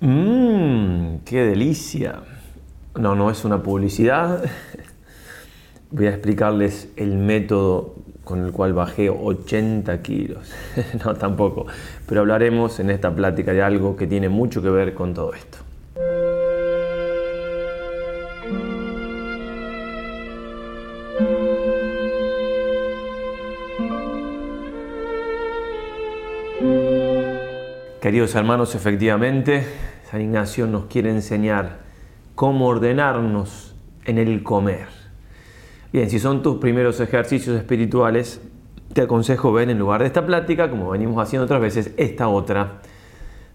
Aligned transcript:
Mmm, 0.00 1.18
qué 1.24 1.42
delicia. 1.42 2.20
No, 2.98 3.14
no 3.14 3.30
es 3.30 3.44
una 3.44 3.62
publicidad. 3.62 4.44
Voy 5.90 6.06
a 6.06 6.10
explicarles 6.10 6.90
el 6.96 7.16
método 7.16 7.94
con 8.24 8.44
el 8.44 8.52
cual 8.52 8.74
bajé 8.74 9.08
80 9.08 10.02
kilos. 10.02 10.52
no, 11.04 11.14
tampoco. 11.14 11.66
Pero 12.06 12.20
hablaremos 12.22 12.78
en 12.80 12.90
esta 12.90 13.14
plática 13.14 13.52
de 13.52 13.62
algo 13.62 13.96
que 13.96 14.06
tiene 14.06 14.28
mucho 14.28 14.60
que 14.60 14.68
ver 14.68 14.92
con 14.94 15.14
todo 15.14 15.32
esto. 15.32 15.58
Queridos 28.06 28.36
hermanos, 28.36 28.76
efectivamente, 28.76 29.66
San 30.08 30.20
Ignacio 30.20 30.68
nos 30.68 30.84
quiere 30.84 31.10
enseñar 31.10 31.78
cómo 32.36 32.68
ordenarnos 32.68 33.74
en 34.04 34.18
el 34.18 34.44
comer. 34.44 34.86
Bien, 35.92 36.08
si 36.08 36.20
son 36.20 36.40
tus 36.40 36.58
primeros 36.58 37.00
ejercicios 37.00 37.56
espirituales, 37.58 38.40
te 38.92 39.02
aconsejo 39.02 39.52
ver 39.52 39.70
en 39.70 39.80
lugar 39.80 40.02
de 40.02 40.06
esta 40.06 40.24
plática, 40.24 40.70
como 40.70 40.90
venimos 40.90 41.20
haciendo 41.20 41.46
otras 41.46 41.60
veces, 41.60 41.94
esta 41.96 42.28
otra, 42.28 42.74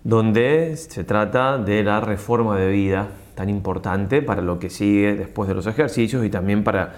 donde 0.03 0.75
se 0.75 1.05
trata 1.05 1.57
de 1.57 1.81
la 1.85 2.01
reforma 2.01 2.57
de 2.57 2.69
vida, 2.71 3.07
tan 3.35 3.47
importante 3.47 4.21
para 4.21 4.41
lo 4.41 4.59
que 4.59 4.69
sigue 4.69 5.15
después 5.15 5.47
de 5.47 5.55
los 5.55 5.65
ejercicios 5.65 6.25
y 6.25 6.29
también 6.29 6.65
para 6.65 6.95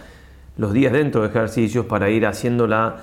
los 0.58 0.74
días 0.74 0.92
dentro 0.92 1.22
de 1.22 1.28
ejercicios, 1.28 1.86
para 1.86 2.10
ir 2.10 2.26
haciéndola 2.26 2.96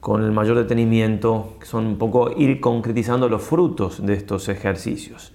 con 0.00 0.24
el 0.24 0.32
mayor 0.32 0.56
detenimiento, 0.56 1.54
que 1.60 1.66
son 1.66 1.86
un 1.86 1.98
poco 1.98 2.32
ir 2.36 2.60
concretizando 2.60 3.28
los 3.28 3.42
frutos 3.42 4.04
de 4.04 4.14
estos 4.14 4.48
ejercicios. 4.48 5.32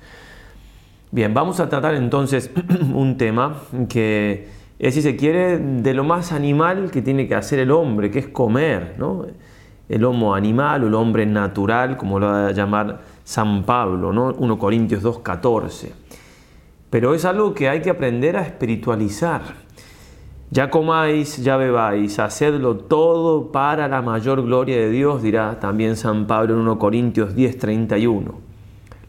Bien, 1.12 1.34
vamos 1.34 1.60
a 1.60 1.70
tratar 1.70 1.94
entonces 1.94 2.52
un 2.94 3.18
tema 3.18 3.62
que 3.88 4.48
es, 4.80 4.94
si 4.96 5.02
se 5.02 5.16
quiere, 5.16 5.60
de 5.60 5.94
lo 5.94 6.04
más 6.04 6.32
animal 6.32 6.92
que 6.92 7.02
tiene 7.02 7.28
que 7.28 7.36
hacer 7.36 7.60
el 7.60 7.72
hombre, 7.72 8.12
que 8.12 8.20
es 8.20 8.28
comer. 8.28 8.96
El 9.88 10.04
homo 10.04 10.34
animal 10.34 10.84
o 10.84 10.88
el 10.88 10.96
hombre 10.96 11.26
natural, 11.26 11.96
como 11.96 12.20
lo 12.20 12.28
va 12.28 12.48
a 12.48 12.52
llamar 12.52 13.02
San 13.24 13.64
Pablo, 13.64 14.12
¿no? 14.12 14.34
1 14.34 14.58
Corintios 14.58 15.04
2.14. 15.04 15.92
Pero 16.90 17.14
es 17.14 17.24
algo 17.24 17.54
que 17.54 17.70
hay 17.70 17.82
que 17.82 17.92
aprender 17.92 18.36
a 18.36 18.42
espiritualizar. 18.42 19.65
Ya 20.56 20.70
comáis, 20.70 21.44
ya 21.44 21.58
bebáis, 21.58 22.18
hacedlo 22.18 22.78
todo 22.78 23.52
para 23.52 23.90
la 23.90 24.02
mayor 24.02 24.42
gloria 24.42 24.78
de 24.78 24.90
Dios, 24.90 25.22
dirá 25.22 25.60
también 25.60 25.98
San 25.98 26.28
Pablo 26.28 26.54
en 26.54 26.62
1 26.62 26.80
Corintios 26.80 27.36
10:31. 27.36 28.36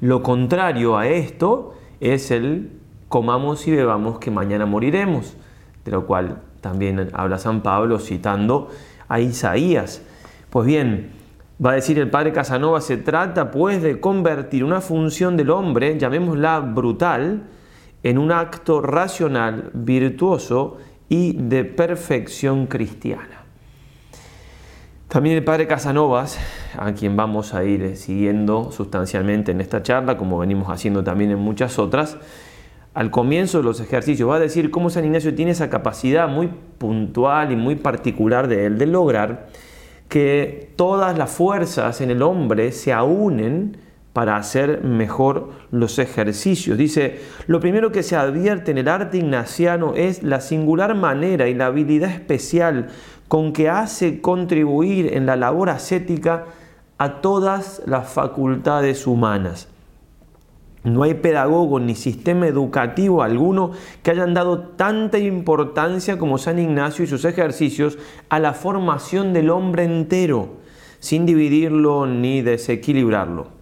Lo 0.00 0.25
contrario 0.25 0.98
a 0.98 1.06
esto 1.06 1.75
es 2.00 2.33
el 2.33 2.72
comamos 3.06 3.64
y 3.69 3.70
bebamos 3.70 4.19
que 4.19 4.33
mañana 4.33 4.66
moriremos, 4.66 5.36
de 5.84 5.92
lo 5.92 6.05
cual 6.05 6.42
también 6.61 7.11
habla 7.12 7.38
San 7.38 7.62
Pablo 7.62 8.00
citando 8.00 8.69
a 9.06 9.20
Isaías. 9.20 10.03
Pues 10.50 10.66
bien, 10.66 11.12
va 11.64 11.70
a 11.70 11.75
decir 11.75 11.97
el 12.00 12.10
padre 12.10 12.33
Casanova, 12.33 12.81
se 12.81 12.97
trata 12.97 13.53
pues 13.53 13.83
de 13.83 14.00
convertir 14.00 14.64
una 14.64 14.81
función 14.81 15.36
del 15.36 15.50
hombre, 15.50 15.97
llamémosla 15.97 16.58
brutal, 16.58 17.44
en 18.03 18.19
un 18.19 18.33
acto 18.33 18.81
racional, 18.83 19.70
virtuoso 19.75 20.78
y 21.09 21.35
de 21.35 21.65
perfección 21.65 22.67
cristiana. 22.67 23.45
También 25.09 25.37
el 25.37 25.45
padre 25.45 25.69
Casanovas, 25.69 26.39
a 26.77 26.93
quien 26.93 27.17
vamos 27.17 27.55
a 27.55 27.65
ir 27.65 27.97
siguiendo 27.97 28.73
sustancialmente 28.73 29.53
en 29.53 29.61
esta 29.61 29.83
charla, 29.83 30.17
como 30.17 30.39
venimos 30.39 30.69
haciendo 30.69 31.05
también 31.05 31.31
en 31.31 31.39
muchas 31.39 31.79
otras, 31.79 32.19
al 32.93 33.11
comienzo 33.11 33.59
de 33.59 33.65
los 33.65 33.81
ejercicios 33.81 34.29
va 34.29 34.37
a 34.37 34.41
decir 34.41 34.71
cómo 34.71 34.91
San 34.91 35.05
Ignacio 35.05 35.34
tiene 35.34 35.53
esa 35.53 35.71
capacidad 35.71 36.29
muy 36.29 36.49
puntual 36.79 37.53
y 37.53 37.57
muy 37.57 37.77
particular 37.77 38.49
de 38.49 38.67
él 38.67 38.79
de 38.79 38.87
lograr 38.87 39.49
que 40.09 40.72
todas 40.77 41.16
las 41.16 41.31
fuerzas 41.31 42.00
en 42.00 42.11
el 42.11 42.22
hombre 42.22 42.72
se 42.72 42.93
aúnen 42.93 43.77
para 44.16 44.38
hacer 44.38 44.82
mejor 44.82 45.50
los 45.71 45.99
ejercicios. 45.99 46.78
Dice, 46.78 47.21
lo 47.49 47.60
primero 47.60 47.93
que 47.93 48.03
se 48.03 48.16
advierte 48.16 48.71
en 48.71 48.78
el 48.78 48.88
arte 48.88 49.19
ignaciano 49.19 49.93
es 49.94 50.22
la 50.22 50.41
singular 50.41 50.94
manera 50.94 51.49
y 51.49 51.54
la 51.54 51.66
habilidad 51.66 52.12
especial 52.12 52.87
con 53.28 53.53
que 53.53 53.69
hace 53.69 54.22
contribuir 54.22 55.12
en 55.12 55.27
la 55.27 55.37
labor 55.37 55.69
ascética 55.69 56.47
a 56.97 57.21
todas 57.21 57.82
las 57.84 58.09
facultades 58.09 59.06
humanas. 59.06 59.69
No 60.83 61.03
hay 61.03 61.12
pedagogo 61.12 61.78
ni 61.78 61.94
sistema 61.94 62.47
educativo 62.47 63.22
alguno 63.22 63.72
que 64.03 64.12
hayan 64.12 64.33
dado 64.33 64.60
tanta 64.60 65.19
importancia 65.19 66.16
como 66.16 66.38
San 66.38 66.59
Ignacio 66.59 67.04
y 67.04 67.06
sus 67.06 67.27
ejercicios 67.27 67.98
a 68.31 68.38
la 68.38 68.54
formación 68.54 69.34
del 69.34 69.50
hombre 69.50 69.84
entero, 69.84 70.54
sin 71.00 71.27
dividirlo 71.27 72.06
ni 72.06 72.41
desequilibrarlo. 72.41 73.56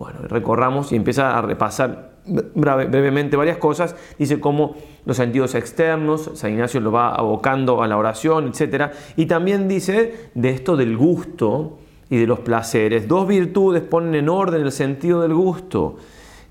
Bueno, 0.00 0.20
recorramos 0.22 0.92
y 0.92 0.96
empieza 0.96 1.36
a 1.36 1.42
repasar 1.42 2.12
brevemente 2.24 3.36
varias 3.36 3.58
cosas. 3.58 3.94
Dice 4.18 4.40
cómo 4.40 4.74
los 5.04 5.18
sentidos 5.18 5.54
externos, 5.54 6.30
San 6.36 6.52
Ignacio 6.52 6.80
lo 6.80 6.90
va 6.90 7.14
abocando 7.14 7.82
a 7.82 7.86
la 7.86 7.98
oración, 7.98 8.48
etc. 8.48 8.92
Y 9.16 9.26
también 9.26 9.68
dice 9.68 10.30
de 10.34 10.48
esto 10.48 10.78
del 10.78 10.96
gusto 10.96 11.80
y 12.08 12.16
de 12.16 12.26
los 12.26 12.40
placeres. 12.40 13.08
Dos 13.08 13.28
virtudes 13.28 13.82
ponen 13.82 14.14
en 14.14 14.30
orden 14.30 14.62
el 14.62 14.72
sentido 14.72 15.20
del 15.20 15.34
gusto, 15.34 15.96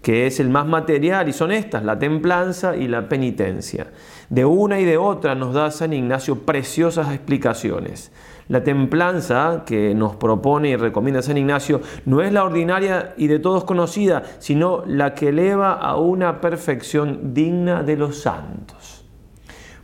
que 0.03 0.27
es 0.27 0.39
el 0.39 0.49
más 0.49 0.67
material, 0.67 1.27
y 1.27 1.33
son 1.33 1.51
estas, 1.51 1.83
la 1.83 1.97
templanza 1.97 2.77
y 2.77 2.87
la 2.87 3.09
penitencia. 3.09 3.87
De 4.29 4.45
una 4.45 4.79
y 4.79 4.85
de 4.85 4.97
otra 4.97 5.33
nos 5.33 5.55
da 5.55 5.71
San 5.71 5.91
Ignacio 5.93 6.45
preciosas 6.45 7.11
explicaciones. 7.11 8.11
La 8.49 8.63
templanza 8.63 9.61
que 9.63 9.93
nos 9.93 10.15
propone 10.15 10.69
y 10.69 10.75
recomienda 10.75 11.21
San 11.21 11.37
Ignacio 11.37 11.81
no 12.05 12.23
es 12.23 12.33
la 12.33 12.43
ordinaria 12.43 13.13
y 13.15 13.27
de 13.27 13.37
todos 13.37 13.63
conocida, 13.63 14.23
sino 14.39 14.83
la 14.87 15.13
que 15.13 15.29
eleva 15.29 15.73
a 15.73 15.97
una 15.97 16.41
perfección 16.41 17.35
digna 17.35 17.83
de 17.83 17.95
los 17.95 18.21
santos. 18.21 18.78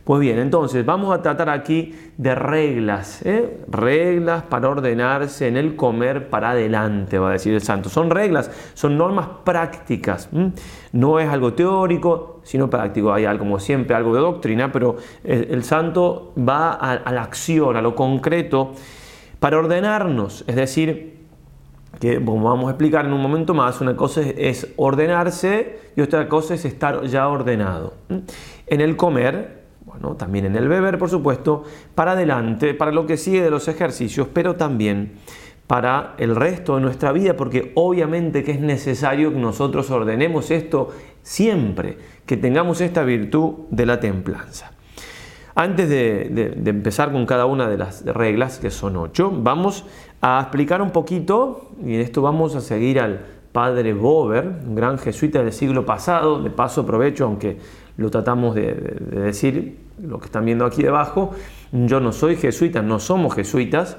Pues 0.06 0.20
bien, 0.20 0.38
entonces 0.38 0.86
vamos 0.86 1.12
a 1.12 1.20
tratar 1.20 1.50
aquí 1.50 1.92
de 2.16 2.36
reglas, 2.36 3.22
¿eh? 3.26 3.58
reglas 3.66 4.44
para 4.44 4.68
ordenarse 4.68 5.48
en 5.48 5.56
el 5.56 5.74
comer 5.74 6.30
para 6.30 6.50
adelante, 6.50 7.18
va 7.18 7.30
a 7.30 7.32
decir 7.32 7.52
el 7.52 7.60
santo. 7.60 7.88
Son 7.88 8.08
reglas, 8.08 8.48
son 8.74 8.96
normas 8.96 9.26
prácticas, 9.42 10.28
no 10.92 11.18
es 11.18 11.28
algo 11.28 11.54
teórico, 11.54 12.38
sino 12.44 12.70
práctico. 12.70 13.12
Hay 13.12 13.24
algo, 13.24 13.40
como 13.40 13.58
siempre 13.58 13.96
algo 13.96 14.14
de 14.14 14.20
doctrina, 14.20 14.70
pero 14.70 14.94
el, 15.24 15.64
santo 15.64 16.32
va 16.38 16.74
a, 16.74 17.10
la 17.10 17.22
acción, 17.22 17.74
a 17.76 17.82
lo 17.82 17.96
concreto, 17.96 18.74
para 19.40 19.58
ordenarnos, 19.58 20.44
es 20.46 20.54
decir, 20.54 21.16
que 21.98 22.20
vamos 22.20 22.68
a 22.68 22.70
explicar 22.70 23.06
en 23.06 23.12
un 23.12 23.20
momento 23.20 23.54
más, 23.54 23.80
una 23.80 23.96
cosa 23.96 24.20
es 24.20 24.72
ordenarse 24.76 25.80
y 25.96 26.00
otra 26.00 26.28
cosa 26.28 26.54
es 26.54 26.64
estar 26.64 27.04
ya 27.06 27.26
ordenado. 27.26 27.94
En 28.68 28.80
el 28.80 28.96
comer 28.96 29.65
también 30.18 30.46
en 30.46 30.56
el 30.56 30.68
beber, 30.68 30.98
por 30.98 31.10
supuesto, 31.10 31.64
para 31.94 32.12
adelante, 32.12 32.74
para 32.74 32.92
lo 32.92 33.06
que 33.06 33.16
sigue 33.16 33.42
de 33.42 33.50
los 33.50 33.68
ejercicios, 33.68 34.28
pero 34.32 34.56
también 34.56 35.12
para 35.66 36.14
el 36.18 36.36
resto 36.36 36.76
de 36.76 36.82
nuestra 36.82 37.12
vida, 37.12 37.36
porque 37.36 37.72
obviamente 37.74 38.44
que 38.44 38.52
es 38.52 38.60
necesario 38.60 39.32
que 39.32 39.38
nosotros 39.38 39.90
ordenemos 39.90 40.50
esto 40.50 40.90
siempre, 41.22 41.98
que 42.24 42.36
tengamos 42.36 42.80
esta 42.80 43.02
virtud 43.02 43.66
de 43.70 43.86
la 43.86 43.98
templanza. 43.98 44.72
Antes 45.58 45.88
de, 45.88 46.52
empezar 46.66 47.10
con 47.10 47.24
cada 47.24 47.46
una 47.46 47.68
de 47.68 47.78
las 47.78 48.04
reglas, 48.04 48.58
que 48.58 48.70
son 48.70 48.96
ocho, 48.96 49.32
vamos 49.34 49.86
a 50.20 50.38
explicar 50.40 50.82
un 50.82 50.90
poquito, 50.90 51.70
y 51.84 51.94
en 51.94 52.00
esto 52.00 52.20
vamos 52.20 52.54
a 52.54 52.60
seguir 52.60 53.00
al 53.00 53.24
padre 53.52 53.94
Bober, 53.94 54.46
un 54.66 54.74
gran 54.74 54.98
jesuita 54.98 55.42
del 55.42 55.52
siglo 55.52 55.86
pasado, 55.86 56.42
de 56.42 56.50
paso 56.50 56.82
aprovecho, 56.82 57.24
aunque 57.24 57.58
lo 57.96 58.10
tratamos 58.10 58.54
de, 58.54 58.74
decir, 59.10 59.78
lo 60.02 60.18
que 60.18 60.26
están 60.26 60.44
viendo 60.44 60.66
aquí 60.66 60.82
debajo, 60.82 61.32
yo 61.72 62.00
no 62.00 62.12
soy 62.12 62.36
jesuita, 62.36 62.82
no 62.82 62.98
somos 62.98 63.34
jesuitas, 63.34 63.96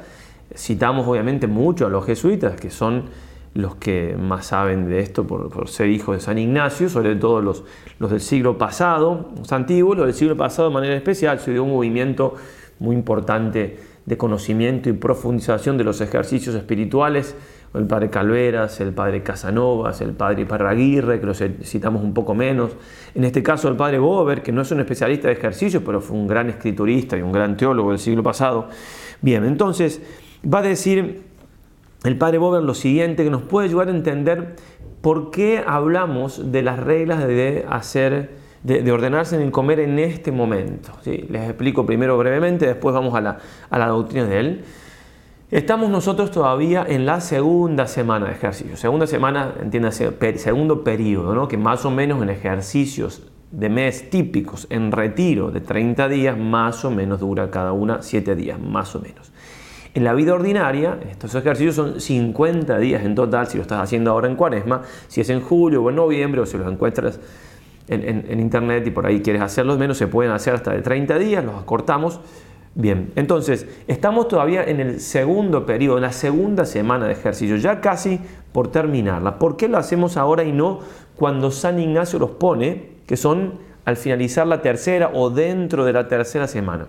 citamos 0.55 1.07
obviamente 1.07 1.47
mucho 1.47 1.88
a 1.88 1.89
los 1.89 2.05
jesuitas, 2.05 2.59
que 2.59 2.69
son 2.69 3.05
los 3.53 3.75
que 3.75 4.15
más 4.19 4.47
saben 4.47 4.88
de 4.88 4.99
esto 4.99 5.25
por, 5.25 5.67
ser 5.67 5.89
hijos 5.89 6.15
de 6.15 6.21
San 6.21 6.38
Ignacio, 6.38 6.89
sobre 6.89 7.15
todo 7.15 7.41
los, 7.41 7.63
los 7.97 8.11
del 8.11 8.21
siglo 8.21 8.57
pasado, 8.57 9.31
los 9.35 9.51
antiguos, 9.51 9.97
los 9.97 10.05
del 10.05 10.15
siglo 10.15 10.38
pasado 10.38 10.69
de 10.69 10.73
manera 10.75 10.95
especial, 10.95 11.39
se 11.39 11.51
dio 11.51 11.63
un 11.63 11.71
movimiento 11.71 12.35
muy 12.79 12.95
importante 12.95 13.79
de 14.05 14.17
conocimiento 14.17 14.89
y 14.89 14.94
profundización 14.94 15.77
de 15.77 15.83
los 15.83 15.99
ejercicios 16.01 16.55
espirituales 16.55 17.35
el 17.77 17.88
padre 17.88 18.09
Calveras, 18.09 18.79
el 18.81 18.94
padre 18.94 19.24
Casanovas, 19.24 20.01
el 20.01 20.13
padre 20.13 20.45
Parraguirre, 20.45 21.19
que 21.19 21.25
lo 21.25 21.33
citamos 21.33 22.03
un 22.03 22.13
poco 22.13 22.33
menos. 22.33 22.71
En 23.15 23.24
este 23.24 23.44
caso 23.44 23.68
el 23.68 23.75
padre 23.75 24.00
Bober, 24.00 24.41
que 24.41 24.51
no 24.51 24.62
es 24.62 24.71
un 24.71 24.79
especialista 24.79 25.27
de 25.27 25.35
ejercicios, 25.35 25.83
pero 25.85 26.01
fue 26.01 26.18
un 26.18 26.27
gran 26.27 26.50
escriturista 26.50 27.18
y 27.18 27.21
un 27.21 27.31
gran 27.31 27.57
teólogo 27.57 27.89
del 27.89 28.00
siglo 28.00 28.24
pasado. 28.24 28.69
Bien, 29.21 29.44
entonces 29.45 30.01
va 30.44 30.59
a 30.59 30.63
decir 30.63 31.24
el 32.03 32.18
padre 32.18 32.38
Bober 32.38 32.63
lo 32.63 32.74
siguiente, 32.74 33.24
que 33.24 33.29
nos 33.29 33.41
puede 33.41 33.68
ayudar 33.68 33.88
a 33.88 33.91
entender 33.91 34.56
¿por 35.01 35.31
qué 35.31 35.63
hablamos 35.65 36.51
de 36.51 36.62
las 36.62 36.80
reglas 36.80 37.25
de 37.25 37.65
hacer, 37.69 38.31
de, 38.63 38.91
ordenarse 38.91 39.41
en 39.41 39.51
comer 39.51 39.80
en 39.80 40.00
este 40.00 40.31
momento? 40.31 40.91
Les 41.06 41.44
explico 41.50 41.85
primero 41.85 42.18
brevemente, 42.18 42.65
después 42.65 42.94
vamos 42.94 43.15
a 43.15 43.21
la, 43.21 43.38
a 43.69 43.80
la 43.80 43.88
doctrina 43.88 44.25
de 44.25 44.39
él. 44.39 44.65
Estamos 45.49 45.89
nosotros 45.89 46.29
todavía 46.29 46.85
en 46.85 47.05
la 47.05 47.21
segunda 47.21 47.88
semana 47.88 48.25
de 48.25 48.33
ejercicio. 48.33 48.75
Segunda 48.75 49.07
semana, 49.07 49.53
entiéndase, 49.61 50.11
segundo 50.35 50.83
periodo, 50.83 51.33
¿no? 51.33 51.47
que 51.47 51.55
más 51.55 51.85
o 51.85 51.91
menos 51.91 52.21
en 52.21 52.29
ejercicios 52.29 53.31
de 53.51 53.69
mes 53.69 54.09
típicos, 54.09 54.67
en 54.69 54.91
retiro 54.91 55.49
de 55.49 55.61
30 55.61 56.09
días, 56.09 56.38
más 56.38 56.83
o 56.83 56.91
menos 56.91 57.21
dura 57.21 57.49
cada 57.49 57.71
una 57.71 58.01
7 58.01 58.35
días, 58.35 58.59
más 58.59 58.94
o 58.97 58.99
menos. 58.99 59.31
En 59.94 60.03
la 60.03 60.13
vida 60.13 60.33
ordinaria, 60.33 60.99
estos 61.09 61.33
ejercicios 61.33 61.75
son 61.75 62.01
50 62.01 62.77
días 62.79 63.05
en 63.05 63.15
total, 63.15 63.47
si 63.47 63.55
lo 63.55 63.61
estás 63.61 63.81
haciendo 63.81 64.11
ahora 64.11 64.27
en 64.27 64.35
cuaresma, 64.35 64.81
si 65.07 65.21
es 65.21 65.29
en 65.29 65.39
julio 65.39 65.81
o 65.81 65.89
en 65.89 65.95
noviembre, 65.95 66.41
o 66.41 66.45
si 66.45 66.57
los 66.57 66.69
encuentras 66.69 67.21
en, 67.88 68.03
en 68.03 68.39
internet 68.41 68.85
y 68.85 68.91
por 68.91 69.05
ahí 69.05 69.21
quieres 69.21 69.41
hacerlos 69.41 69.79
menos, 69.79 69.97
se 69.97 70.07
pueden 70.07 70.33
hacer 70.33 70.55
hasta 70.55 70.73
de 70.73 70.81
30 70.81 71.17
días, 71.17 71.45
los 71.45 71.55
acortamos 71.55 72.19
Bien, 72.79 73.12
entonces 73.15 73.65
estamos 73.88 74.27
todavía 74.27 74.63
en 74.63 74.79
el 74.79 75.00
segundo 75.00 75.65
periodo, 75.65 75.97
en 75.97 76.03
la 76.03 76.12
segunda 76.12 76.63
semana 76.63 77.07
de 77.07 77.13
ejercicio, 77.13 77.56
ya 77.56 77.81
casi 77.81 78.19
por 78.51 78.68
terminarla. 78.68 79.39
¿Por 79.39 79.57
qué 79.57 79.68
lo 79.68 79.79
hacemos 79.79 80.15
ahora 80.15 80.44
y 80.44 80.51
no 80.51 80.81
cuando 81.15 81.50
San 81.50 81.79
Ignacio 81.79 82.19
los 82.19 82.29
pone, 82.29 82.91
que 83.07 83.18
son 83.18 83.53
al 83.83 83.97
finalizar 83.97 84.45
la 84.45 84.62
tercera 84.62 85.09
o 85.12 85.31
dentro 85.31 85.85
de 85.85 85.94
la 85.94 86.07
tercera 86.07 86.47
semana? 86.47 86.85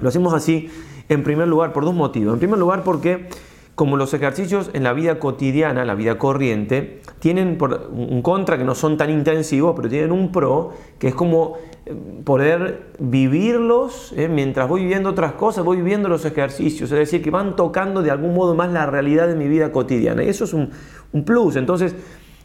Lo 0.00 0.10
hacemos 0.10 0.34
así 0.34 0.70
en 1.08 1.24
primer 1.24 1.48
lugar 1.48 1.72
por 1.72 1.86
dos 1.86 1.94
motivos. 1.94 2.34
En 2.34 2.38
primer 2.38 2.58
lugar 2.58 2.84
porque 2.84 3.30
como 3.78 3.96
los 3.96 4.12
ejercicios 4.12 4.70
en 4.72 4.82
la 4.82 4.92
vida 4.92 5.20
cotidiana, 5.20 5.84
la 5.84 5.94
vida 5.94 6.18
corriente, 6.18 7.00
tienen 7.20 7.56
un 7.92 8.22
contra 8.22 8.58
que 8.58 8.64
no 8.64 8.74
son 8.74 8.96
tan 8.96 9.08
intensivos, 9.08 9.74
pero 9.76 9.88
tienen 9.88 10.10
un 10.10 10.32
pro, 10.32 10.72
que 10.98 11.06
es 11.06 11.14
como 11.14 11.54
eh, 11.86 11.94
poder 12.24 12.88
vivirlos 12.98 14.12
¿eh? 14.16 14.26
mientras 14.28 14.68
voy 14.68 14.80
viviendo 14.80 15.10
otras 15.10 15.34
cosas, 15.34 15.64
voy 15.64 15.76
viviendo 15.76 16.08
los 16.08 16.24
ejercicios, 16.24 16.90
es 16.90 16.98
decir, 16.98 17.22
que 17.22 17.30
van 17.30 17.54
tocando 17.54 18.02
de 18.02 18.10
algún 18.10 18.34
modo 18.34 18.56
más 18.56 18.72
la 18.72 18.84
realidad 18.86 19.28
de 19.28 19.36
mi 19.36 19.46
vida 19.46 19.70
cotidiana. 19.70 20.24
Y 20.24 20.28
eso 20.28 20.42
es 20.42 20.54
un, 20.54 20.70
un 21.12 21.24
plus. 21.24 21.54
Entonces, 21.54 21.94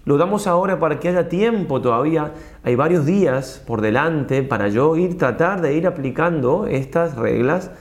lo 0.06 0.18
damos 0.18 0.46
ahora 0.46 0.78
para 0.78 1.00
que 1.00 1.10
haya 1.10 1.30
tiempo 1.30 1.82
todavía, 1.82 2.34
hay 2.62 2.76
varios 2.76 3.08
días 3.08 3.60
por 3.66 3.82
delante 3.82 4.44
para 4.44 4.68
yo 4.68 4.96
ir 4.98 5.18
tratar 5.18 5.62
de 5.62 5.74
ir 5.74 5.88
aplicando 5.88 6.68
estas 6.68 7.16
reglas 7.16 7.72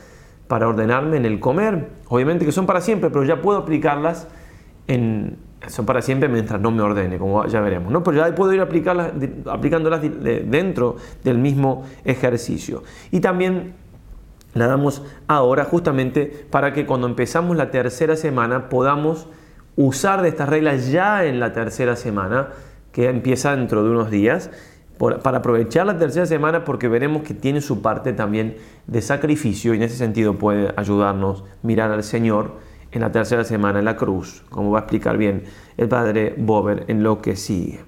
para 0.52 0.69
ordenarme 0.69 1.19
en 1.19 1.26
el 1.26 1.38
comer. 1.38 1.88
Obviamente 2.12 2.44
que 2.44 2.52
son 2.52 2.66
para 2.66 2.82
siempre, 2.82 3.08
pero 3.08 3.24
ya 3.24 3.40
puedo 3.40 3.56
aplicarlas 3.56 4.28
en, 4.86 5.38
son 5.66 5.86
para 5.86 6.02
siempre 6.02 6.28
mientras 6.28 6.60
no 6.60 6.70
me 6.70 6.82
ordene, 6.82 7.16
como 7.16 7.46
ya 7.46 7.62
veremos. 7.62 7.90
¿no? 7.90 8.02
Pero 8.02 8.18
ya 8.18 8.34
puedo 8.34 8.52
ir 8.52 8.60
aplicarlas, 8.60 9.12
aplicándolas 9.46 10.02
dentro 10.02 10.96
del 11.24 11.38
mismo 11.38 11.84
ejercicio. 12.04 12.82
Y 13.10 13.20
también 13.20 13.72
la 14.52 14.66
damos 14.66 15.02
ahora 15.26 15.64
justamente 15.64 16.46
para 16.50 16.74
que 16.74 16.84
cuando 16.84 17.06
empezamos 17.06 17.56
la 17.56 17.70
tercera 17.70 18.14
semana 18.14 18.68
podamos 18.68 19.26
usar 19.76 20.20
de 20.20 20.28
estas 20.28 20.50
reglas 20.50 20.90
ya 20.90 21.24
en 21.24 21.40
la 21.40 21.54
tercera 21.54 21.96
semana, 21.96 22.50
que 22.92 23.08
empieza 23.08 23.56
dentro 23.56 23.84
de 23.84 23.88
unos 23.88 24.10
días, 24.10 24.50
para 25.22 25.38
aprovechar 25.38 25.84
la 25.84 25.99
tercera 25.99 26.26
semana 26.26 26.64
porque 26.64 26.87
veremos 26.87 27.22
que 27.22 27.34
tiene 27.34 27.60
su 27.60 27.82
parte 27.82 28.12
también 28.12 28.56
de 28.87 29.02
sacrificio 29.02 29.75
y 29.75 29.78
en 29.78 29.82
ese 29.82 29.96
sentido 29.96 30.38
puede 30.38 30.72
ayudarnos 30.76 31.43
mirar 31.62 31.90
al 31.90 32.04
Señor 32.04 32.52
en 32.93 33.00
la 33.00 33.10
tercera 33.10 33.43
semana 33.43 33.81
en 33.81 33.84
la 33.84 33.96
cruz, 33.96 34.44
como 34.49 34.70
va 34.70 34.78
a 34.78 34.82
explicar 34.82 35.16
bien 35.16 35.43
el 35.76 35.88
padre 35.88 36.34
Bober 36.37 36.84
en 36.87 37.02
lo 37.02 37.20
que 37.20 37.34
sigue. 37.34 37.81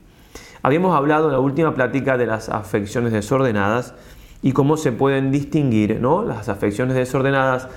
Habíamos 0.63 0.97
hablado 0.97 1.27
en 1.27 1.33
la 1.35 1.39
última 1.39 1.73
plática 1.75 2.17
de 2.17 2.27
las 2.27 2.49
afecciones 2.49 3.13
desordenadas 3.13 3.95
y 4.43 4.53
cómo 4.53 4.77
se 4.77 4.91
pueden 4.91 5.31
distinguir 5.31 6.01
¿no? 6.01 6.25
las 6.25 6.49
afecciones 6.49 6.97
desordenadas 6.97 7.69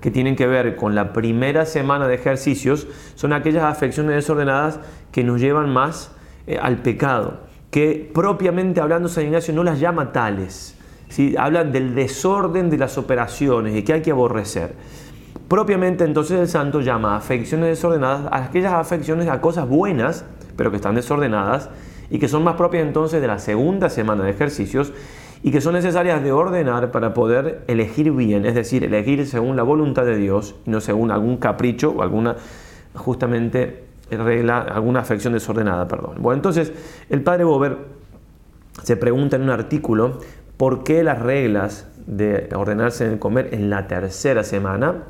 que 0.00 0.12
tienen 0.12 0.36
que 0.36 0.46
ver 0.46 0.76
con 0.76 0.94
la 0.94 1.12
primera 1.12 1.66
semana 1.66 2.06
de 2.06 2.14
ejercicios, 2.14 2.86
son 3.16 3.32
aquellas 3.32 3.64
afecciones 3.64 4.14
desordenadas 4.14 4.78
que 5.10 5.24
nos 5.24 5.40
llevan 5.40 5.70
más 5.70 6.12
eh, 6.46 6.58
al 6.60 6.82
pecado 6.82 7.53
que 7.74 8.08
propiamente 8.14 8.80
hablando 8.80 9.08
San 9.08 9.24
Ignacio 9.24 9.52
no 9.52 9.64
las 9.64 9.80
llama 9.80 10.12
tales. 10.12 10.76
¿sí? 11.08 11.34
Hablan 11.36 11.72
del 11.72 11.96
desorden 11.96 12.70
de 12.70 12.78
las 12.78 12.98
operaciones 12.98 13.74
y 13.74 13.82
que 13.82 13.94
hay 13.94 14.00
que 14.00 14.12
aborrecer. 14.12 14.76
Propiamente 15.48 16.04
entonces 16.04 16.38
el 16.38 16.46
santo 16.46 16.82
llama 16.82 17.16
afecciones 17.16 17.66
desordenadas 17.66 18.32
a 18.32 18.44
aquellas 18.44 18.74
afecciones 18.74 19.26
a 19.26 19.40
cosas 19.40 19.68
buenas, 19.68 20.24
pero 20.56 20.70
que 20.70 20.76
están 20.76 20.94
desordenadas 20.94 21.68
y 22.10 22.20
que 22.20 22.28
son 22.28 22.44
más 22.44 22.54
propias 22.54 22.86
entonces 22.86 23.20
de 23.20 23.26
la 23.26 23.40
segunda 23.40 23.90
semana 23.90 24.22
de 24.22 24.30
ejercicios 24.30 24.92
y 25.42 25.50
que 25.50 25.60
son 25.60 25.74
necesarias 25.74 26.22
de 26.22 26.30
ordenar 26.30 26.92
para 26.92 27.12
poder 27.12 27.64
elegir 27.66 28.12
bien, 28.12 28.46
es 28.46 28.54
decir, 28.54 28.84
elegir 28.84 29.26
según 29.26 29.56
la 29.56 29.64
voluntad 29.64 30.04
de 30.04 30.16
Dios 30.16 30.54
y 30.64 30.70
no 30.70 30.80
según 30.80 31.10
algún 31.10 31.38
capricho 31.38 31.90
o 31.90 32.02
alguna 32.02 32.36
justamente 32.94 33.82
regla, 34.16 34.60
alguna 34.60 35.00
afección 35.00 35.32
desordenada, 35.32 35.88
perdón. 35.88 36.16
Bueno, 36.18 36.36
entonces 36.36 36.72
el 37.08 37.22
padre 37.22 37.44
Bober 37.44 37.78
se 38.82 38.96
pregunta 38.96 39.36
en 39.36 39.42
un 39.42 39.50
artículo 39.50 40.20
por 40.56 40.84
qué 40.84 41.02
las 41.02 41.20
reglas 41.20 41.88
de 42.06 42.48
ordenarse 42.54 43.06
en 43.06 43.12
el 43.12 43.18
comer 43.18 43.50
en 43.52 43.70
la 43.70 43.86
tercera 43.86 44.44
semana, 44.44 45.04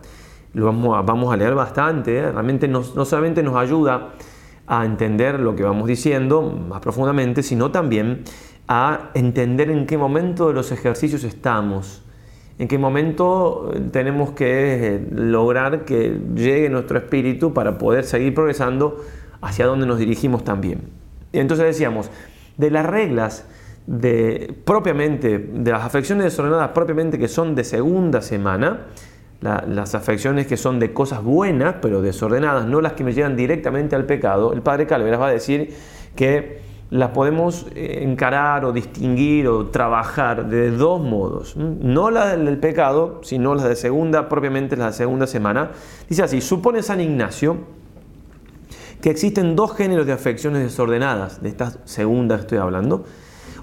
lo 0.53 0.67
vamos 0.67 0.97
a, 0.97 1.03
vamos 1.03 1.33
a 1.33 1.37
leer 1.37 1.55
bastante, 1.55 2.19
¿eh? 2.19 2.31
realmente 2.31 2.69
no 2.69 2.83
solamente 2.83 3.43
nos 3.43 3.57
ayuda 3.57 4.11
a 4.67 4.85
entender 4.85 5.41
lo 5.41 5.57
que 5.57 5.65
vamos 5.65 5.89
diciendo 5.89 6.43
más 6.43 6.81
profundamente, 6.81 7.43
sino 7.43 7.71
también 7.71 8.23
a 8.69 9.11
entender 9.15 9.71
en 9.71 9.87
qué 9.87 9.99
momento 9.99 10.49
de 10.49 10.55
los 10.55 10.73
ejercicios 10.73 11.25
estamos 11.25 12.04
en 12.59 12.69
qué 12.69 12.79
momento 12.79 13.73
eh, 13.75 13.81
tenemos 13.91 14.31
que 14.31 14.97
eh, 14.97 15.07
lograr 15.11 15.85
que 15.85 16.19
llegue 16.35 16.69
nuestro 16.69 16.99
espíritu 16.99 17.53
para 17.53 17.79
poder 17.79 18.05
seguir 18.05 18.35
progresando 18.35 19.05
hacia 19.41 19.67
donde 19.67 19.87
nos 19.87 19.99
dirigimos 19.99 20.45
también. 20.45 20.83
Entonces 21.33 21.67
decíamos, 21.67 22.11
de 22.57 22.71
las 22.71 22.87
reglas 22.87 23.47
de 23.87 24.55
propiamente, 24.65 25.39
de 25.39 25.71
las 25.71 25.85
afecciones 25.85 26.25
desordenadas 26.25 26.71
propiamente 26.71 27.19
que 27.19 27.29
son 27.29 27.55
de 27.55 27.65
segunda 27.65 28.23
semana, 28.23 28.87
las 29.41 29.95
afecciones 29.95 30.47
que 30.47 30.57
son 30.57 30.79
de 30.79 30.95
cosas 30.95 31.23
buenas 31.23 31.77
pero 31.83 32.01
desordenadas, 32.01 32.67
no 32.67 32.81
las 32.81 32.95
que 32.95 33.05
me 33.05 33.13
llevan 33.13 33.37
directamente 33.37 33.95
al 33.95 34.07
pecado, 34.07 34.55
el 34.55 34.63
padre 34.63 34.87
Calveras 34.87 35.21
va 35.21 35.27
a 35.27 35.33
decir 35.33 35.75
que 36.17 36.61
las 36.95 37.11
podemos 37.11 37.67
eh, 37.75 38.05
encarar 38.05 38.65
o 38.65 38.73
distinguir 38.73 39.49
o 39.49 39.67
trabajar 39.67 40.49
de 40.49 40.71
dos 40.71 41.03
modos. 41.03 41.57
No 41.57 42.09
las 42.09 42.39
del 42.39 42.59
pecado, 42.59 43.19
sino 43.25 43.57
las 43.57 43.65
de 43.65 43.75
segunda, 43.75 44.29
propiamente 44.29 44.77
la 44.77 44.87
de 44.87 44.93
segunda 44.93 45.27
semana. 45.27 45.73
Dice 46.09 46.23
así, 46.23 46.41
supone 46.41 46.85
San 46.85 47.01
Ignacio 47.01 47.57
que 49.01 49.11
existen 49.11 49.57
dos 49.57 49.75
géneros 49.75 50.07
de 50.07 50.13
afecciones 50.13 50.63
desordenadas, 50.63 51.43
de 51.43 51.49
estas 51.49 51.81
segundas 51.85 52.43
estoy 52.43 52.59
hablando, 52.59 53.05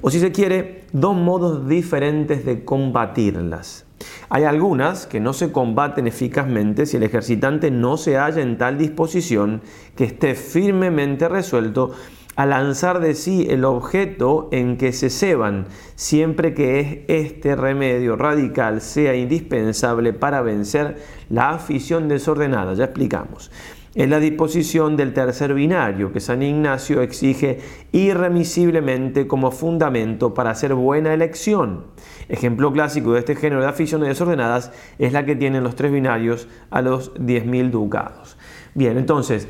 o 0.01 0.11
si 0.11 0.19
se 0.19 0.33
quiere, 0.33 0.83
dos 0.91 1.15
modos 1.15 1.69
diferentes 1.69 2.43
de 2.43 2.65
combatirlas. 2.65 3.85
Hay 4.29 4.43
algunas 4.43 5.07
que 5.07 5.21
no 5.21 5.31
se 5.31 5.53
combaten 5.53 6.05
eficazmente 6.05 6.85
si 6.85 6.97
el 6.97 7.03
ejercitante 7.03 7.71
no 7.71 7.95
se 7.95 8.17
halla 8.17 8.41
en 8.41 8.57
tal 8.57 8.77
disposición 8.77 9.61
que 9.95 10.03
esté 10.03 10.35
firmemente 10.35 11.29
resuelto 11.29 11.91
a 12.35 12.45
lanzar 12.45 13.00
de 13.00 13.13
sí 13.13 13.45
el 13.50 13.65
objeto 13.65 14.47
en 14.51 14.77
que 14.77 14.93
se 14.93 15.09
ceban, 15.09 15.67
siempre 15.95 16.53
que 16.53 17.05
este 17.07 17.55
remedio 17.55 18.15
radical 18.15 18.81
sea 18.81 19.15
indispensable 19.15 20.13
para 20.13 20.41
vencer 20.41 20.97
la 21.29 21.50
afición 21.50 22.07
desordenada. 22.07 22.73
Ya 22.73 22.85
explicamos. 22.85 23.51
Es 23.93 24.07
la 24.07 24.21
disposición 24.21 24.95
del 24.95 25.13
tercer 25.13 25.53
binario 25.53 26.13
que 26.13 26.21
San 26.21 26.41
Ignacio 26.41 27.01
exige 27.01 27.59
irremisiblemente 27.91 29.27
como 29.27 29.51
fundamento 29.51 30.33
para 30.33 30.51
hacer 30.51 30.73
buena 30.75 31.13
elección. 31.13 31.88
Ejemplo 32.29 32.71
clásico 32.71 33.11
de 33.11 33.19
este 33.19 33.35
género 33.35 33.61
de 33.61 33.67
aficiones 33.67 34.07
desordenadas 34.07 34.71
es 34.97 35.11
la 35.11 35.25
que 35.25 35.35
tienen 35.35 35.65
los 35.65 35.75
tres 35.75 35.91
binarios 35.91 36.47
a 36.69 36.81
los 36.81 37.13
10.000 37.15 37.69
ducados. 37.69 38.38
Bien, 38.73 38.97
entonces, 38.97 39.50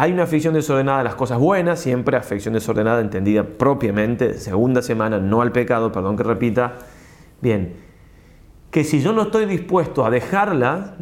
hay 0.00 0.12
una 0.12 0.22
afección 0.22 0.54
desordenada 0.54 1.00
a 1.00 1.04
las 1.04 1.14
cosas 1.14 1.38
buenas, 1.38 1.78
siempre 1.78 2.16
afección 2.16 2.54
desordenada 2.54 3.02
entendida 3.02 3.44
propiamente, 3.44 4.32
segunda 4.38 4.80
semana, 4.80 5.18
no 5.18 5.42
al 5.42 5.52
pecado, 5.52 5.92
perdón 5.92 6.16
que 6.16 6.22
repita. 6.22 6.78
Bien, 7.42 7.74
que 8.70 8.82
si 8.82 9.02
yo 9.02 9.12
no 9.12 9.24
estoy 9.24 9.44
dispuesto 9.44 10.06
a 10.06 10.08
dejarla, 10.08 10.96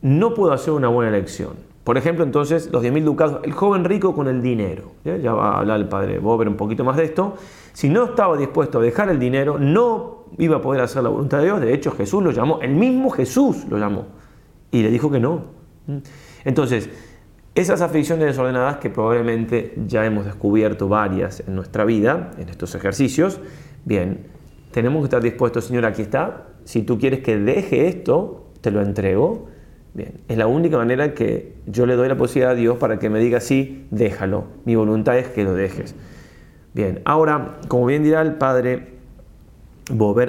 no 0.00 0.32
puedo 0.32 0.54
hacer 0.54 0.72
una 0.72 0.88
buena 0.88 1.14
elección. 1.14 1.56
Por 1.84 1.98
ejemplo, 1.98 2.24
entonces, 2.24 2.70
los 2.72 2.82
10.000 2.82 3.04
ducados, 3.04 3.40
el 3.44 3.52
joven 3.52 3.84
rico 3.84 4.14
con 4.14 4.26
el 4.26 4.40
dinero. 4.40 4.92
¿ya? 5.04 5.34
va 5.34 5.50
a 5.50 5.58
hablar 5.58 5.78
el 5.78 5.88
padre 5.88 6.18
Bober 6.18 6.48
un 6.48 6.56
poquito 6.56 6.84
más 6.84 6.96
de 6.96 7.04
esto. 7.04 7.34
Si 7.74 7.90
no 7.90 8.06
estaba 8.06 8.38
dispuesto 8.38 8.78
a 8.78 8.82
dejar 8.82 9.10
el 9.10 9.18
dinero, 9.18 9.58
no 9.58 10.24
iba 10.38 10.56
a 10.56 10.62
poder 10.62 10.80
hacer 10.80 11.02
la 11.02 11.10
voluntad 11.10 11.40
de 11.40 11.44
Dios. 11.44 11.60
De 11.60 11.74
hecho, 11.74 11.90
Jesús 11.90 12.22
lo 12.22 12.30
llamó, 12.30 12.58
el 12.62 12.74
mismo 12.74 13.10
Jesús 13.10 13.66
lo 13.68 13.76
llamó. 13.76 14.06
Y 14.70 14.82
le 14.82 14.90
dijo 14.90 15.10
que 15.10 15.20
no. 15.20 15.58
Entonces, 16.44 16.88
Esas 17.58 17.80
aflicciones 17.80 18.24
desordenadas 18.24 18.76
que 18.76 18.88
probablemente 18.88 19.74
ya 19.84 20.06
hemos 20.06 20.24
descubierto 20.24 20.86
varias 20.86 21.42
en 21.44 21.56
nuestra 21.56 21.84
vida, 21.84 22.30
en 22.38 22.48
estos 22.50 22.76
ejercicios, 22.76 23.40
bien, 23.84 24.28
tenemos 24.70 25.00
que 25.00 25.06
estar 25.06 25.20
dispuestos, 25.20 25.64
Señor, 25.64 25.84
aquí 25.84 26.02
está, 26.02 26.46
si 26.62 26.82
tú 26.82 27.00
quieres 27.00 27.18
que 27.18 27.36
deje 27.36 27.88
esto, 27.88 28.46
te 28.60 28.70
lo 28.70 28.80
entrego. 28.80 29.48
Bien, 29.92 30.20
es 30.28 30.38
la 30.38 30.46
única 30.46 30.76
manera 30.76 31.14
que 31.14 31.56
yo 31.66 31.84
le 31.84 31.96
doy 31.96 32.06
la 32.06 32.16
posibilidad 32.16 32.52
a 32.52 32.54
Dios 32.54 32.78
para 32.78 33.00
que 33.00 33.10
me 33.10 33.18
diga, 33.18 33.40
sí, 33.40 33.88
déjalo, 33.90 34.44
mi 34.64 34.76
voluntad 34.76 35.18
es 35.18 35.26
que 35.26 35.42
lo 35.42 35.52
dejes. 35.52 35.96
Bien, 36.74 37.00
ahora, 37.06 37.58
como 37.66 37.86
bien 37.86 38.04
dirá 38.04 38.22
el 38.22 38.34
Padre, 38.34 38.97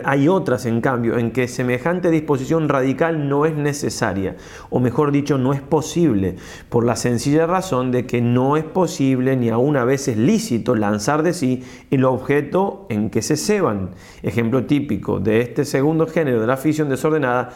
Hay 0.06 0.28
otras, 0.28 0.66
en 0.66 0.80
cambio, 0.80 1.18
en 1.18 1.32
que 1.32 1.48
semejante 1.48 2.10
disposición 2.12 2.70
radical 2.70 3.28
no 3.28 3.46
es 3.46 3.56
necesaria, 3.56 4.38
o 4.70 4.80
mejor 4.80 5.12
dicho, 5.12 5.38
no 5.38 5.54
es 5.54 5.62
posible, 5.62 6.36
por 6.70 6.86
la 6.86 6.96
sencilla 6.96 7.46
razón 7.46 7.92
de 7.92 8.06
que 8.06 8.22
no 8.22 8.56
es 8.56 8.64
posible 8.64 9.36
ni 9.36 9.50
aún 9.50 9.76
a 9.76 9.84
veces 9.84 10.18
lícito 10.18 10.76
lanzar 10.76 11.24
de 11.24 11.34
sí 11.34 11.64
el 11.92 12.06
objeto 12.06 12.86
en 12.90 13.10
que 13.10 13.22
se 13.22 13.36
ceban. 13.36 13.90
Ejemplo 14.24 14.66
típico 14.66 15.20
de 15.20 15.42
este 15.42 15.66
segundo 15.66 16.08
género 16.08 16.40
de 16.40 16.48
la 16.48 16.54
afición 16.54 16.88
desordenada 16.88 17.50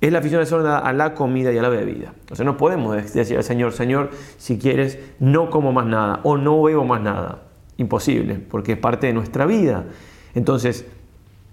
es 0.00 0.10
la 0.10 0.20
afición 0.20 0.40
desordenada 0.40 0.78
a 0.78 0.92
la 0.94 1.14
comida 1.14 1.52
y 1.52 1.58
a 1.58 1.62
la 1.62 1.68
bebida. 1.68 2.14
O 2.30 2.34
sea, 2.34 2.44
no 2.46 2.56
podemos 2.56 3.12
decir 3.12 3.36
al 3.36 3.44
Señor, 3.44 3.72
Señor, 3.72 4.10
si 4.38 4.58
quieres, 4.58 4.98
no 5.18 5.50
como 5.50 5.72
más 5.72 5.84
nada 5.84 6.20
o 6.22 6.38
no 6.38 6.62
bebo 6.62 6.86
más 6.86 7.02
nada. 7.02 7.42
Imposible, 7.76 8.36
porque 8.36 8.72
es 8.72 8.78
parte 8.78 9.08
de 9.08 9.12
nuestra 9.12 9.44
vida. 9.46 9.84
Entonces, 10.34 10.86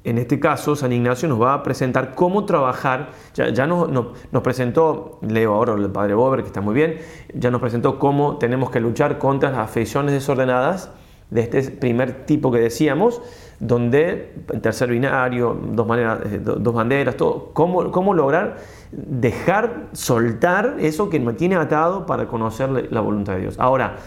en 0.04 0.18
este 0.18 0.39
caso, 0.39 0.75
San 0.75 0.94
Ignacio 0.94 1.27
nos 1.27 1.42
va 1.42 1.54
a 1.54 1.63
presentar 1.63 2.16
cómo 2.16 2.46
trabajar. 2.46 3.10
Ya, 3.34 3.68
nos, 3.68 4.16
presentó, 4.42 5.20
leo 5.22 5.54
ahora 5.54 5.74
el 5.74 5.89
padre 5.89 6.13
Bober, 6.13 6.42
que 6.42 6.48
está 6.48 6.62
muy 6.62 6.74
bien, 6.74 6.98
ya 7.34 7.51
nos 7.51 7.60
presentó 7.60 8.00
cómo 8.00 8.38
tenemos 8.38 8.70
que 8.70 8.80
luchar 8.80 9.18
contra 9.18 9.51
las 9.51 9.60
afecciones 9.60 10.13
desordenadas 10.13 10.92
de 11.30 11.42
este 11.42 11.62
primer 11.72 12.25
tipo 12.25 12.51
que 12.51 12.60
decíamos, 12.60 13.22
donde 13.60 14.34
el 14.54 14.62
tercer 14.62 14.89
binario, 14.89 15.58
dos, 15.72 15.86
maneras, 15.86 16.20
eh, 16.25 16.39
dos 16.39 16.74
banderas, 16.74 17.18
todo, 17.18 17.50
cómo, 17.54 17.92
cómo 17.92 18.13
lograr 18.13 18.58
dejar, 18.92 19.89
soltar 19.92 20.77
eso 20.80 21.10
que 21.10 21.20
me 21.20 21.34
tiene 21.34 21.56
atado 21.56 22.06
para 22.06 22.27
conocer 22.27 22.92
la 22.92 23.01
voluntad 23.01 23.34
de 23.34 23.42
Dios. 23.42 23.56
Ahora, 23.60 23.98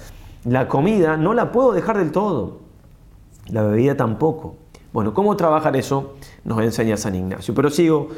la 0.44 0.68
comida 0.68 1.18
no 1.18 1.34
la 1.34 1.52
puedo 1.52 1.72
dejar 1.72 1.98
del 1.98 2.12
todo, 2.12 2.60
la 3.48 3.62
bebida 3.62 3.96
tampoco. 3.96 4.56
Bueno, 4.92 5.14
¿cómo 5.14 5.36
trabajar 5.36 5.76
eso? 5.76 6.16
Nos 6.44 6.60
enseña 6.62 6.96
San 6.96 7.14
Ignacio. 7.14 7.54
Pero 7.54 7.70
sigo. 7.70 8.08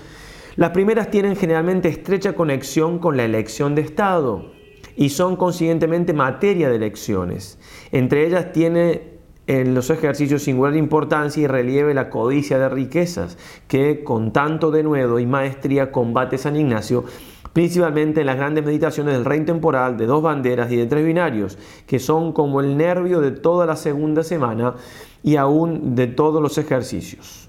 Las 0.56 0.70
primeras 0.70 1.10
tienen 1.10 1.36
generalmente 1.36 1.88
estrecha 1.88 2.34
conexión 2.34 2.98
con 2.98 3.16
la 3.16 3.24
elección 3.24 3.74
de 3.74 3.82
Estado 3.82 4.52
y 4.96 5.08
son 5.08 5.36
consiguientemente 5.36 6.12
materia 6.12 6.68
de 6.68 6.76
elecciones. 6.76 7.58
Entre 7.90 8.26
ellas 8.26 8.52
tiene 8.52 9.12
en 9.46 9.74
los 9.74 9.90
ejercicios 9.90 10.42
singular 10.42 10.76
importancia 10.76 11.42
y 11.42 11.46
relieve 11.46 11.94
la 11.94 12.10
codicia 12.10 12.58
de 12.58 12.68
riquezas, 12.68 13.38
que 13.66 14.04
con 14.04 14.32
tanto 14.32 14.70
denuedo 14.70 15.18
y 15.18 15.26
maestría 15.26 15.90
combate 15.90 16.38
San 16.38 16.56
Ignacio, 16.56 17.04
principalmente 17.52 18.20
en 18.20 18.26
las 18.26 18.36
grandes 18.36 18.64
meditaciones 18.64 19.14
del 19.14 19.24
rey 19.24 19.44
temporal, 19.44 19.96
de 19.96 20.06
dos 20.06 20.22
banderas 20.22 20.70
y 20.70 20.76
de 20.76 20.86
tres 20.86 21.04
binarios, 21.04 21.58
que 21.86 21.98
son 21.98 22.32
como 22.32 22.60
el 22.60 22.76
nervio 22.76 23.20
de 23.20 23.30
toda 23.32 23.66
la 23.66 23.76
segunda 23.76 24.22
semana 24.22 24.74
y 25.22 25.36
aún 25.36 25.94
de 25.94 26.06
todos 26.06 26.42
los 26.42 26.58
ejercicios. 26.58 27.48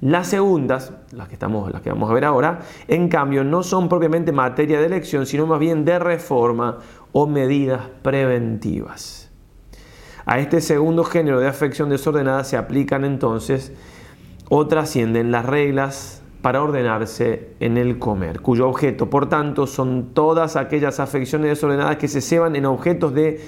Las 0.00 0.26
segundas, 0.26 0.92
las 1.12 1.28
que, 1.28 1.34
estamos, 1.34 1.70
las 1.72 1.80
que 1.80 1.90
vamos 1.90 2.10
a 2.10 2.14
ver 2.14 2.24
ahora, 2.24 2.60
en 2.88 3.08
cambio 3.08 3.44
no 3.44 3.62
son 3.62 3.88
propiamente 3.88 4.32
materia 4.32 4.80
de 4.80 4.86
elección, 4.86 5.26
sino 5.26 5.46
más 5.46 5.60
bien 5.60 5.84
de 5.84 5.98
reforma 6.00 6.78
o 7.12 7.28
medidas 7.28 7.82
preventivas. 8.02 9.30
A 10.26 10.40
este 10.40 10.60
segundo 10.60 11.04
género 11.04 11.38
de 11.38 11.46
afección 11.46 11.88
desordenada 11.88 12.42
se 12.42 12.56
aplican 12.56 13.04
entonces 13.04 13.72
o 14.48 14.66
trascienden 14.66 15.30
las 15.30 15.46
reglas 15.46 16.22
para 16.42 16.62
ordenarse 16.62 17.50
en 17.60 17.76
el 17.76 18.00
comer, 18.00 18.40
cuyo 18.40 18.68
objeto, 18.68 19.08
por 19.08 19.28
tanto, 19.28 19.68
son 19.68 20.10
todas 20.12 20.56
aquellas 20.56 20.98
afecciones 20.98 21.48
desordenadas 21.48 21.96
que 21.98 22.08
se 22.08 22.20
ceban 22.20 22.56
en 22.56 22.66
objetos 22.66 23.14
de 23.14 23.40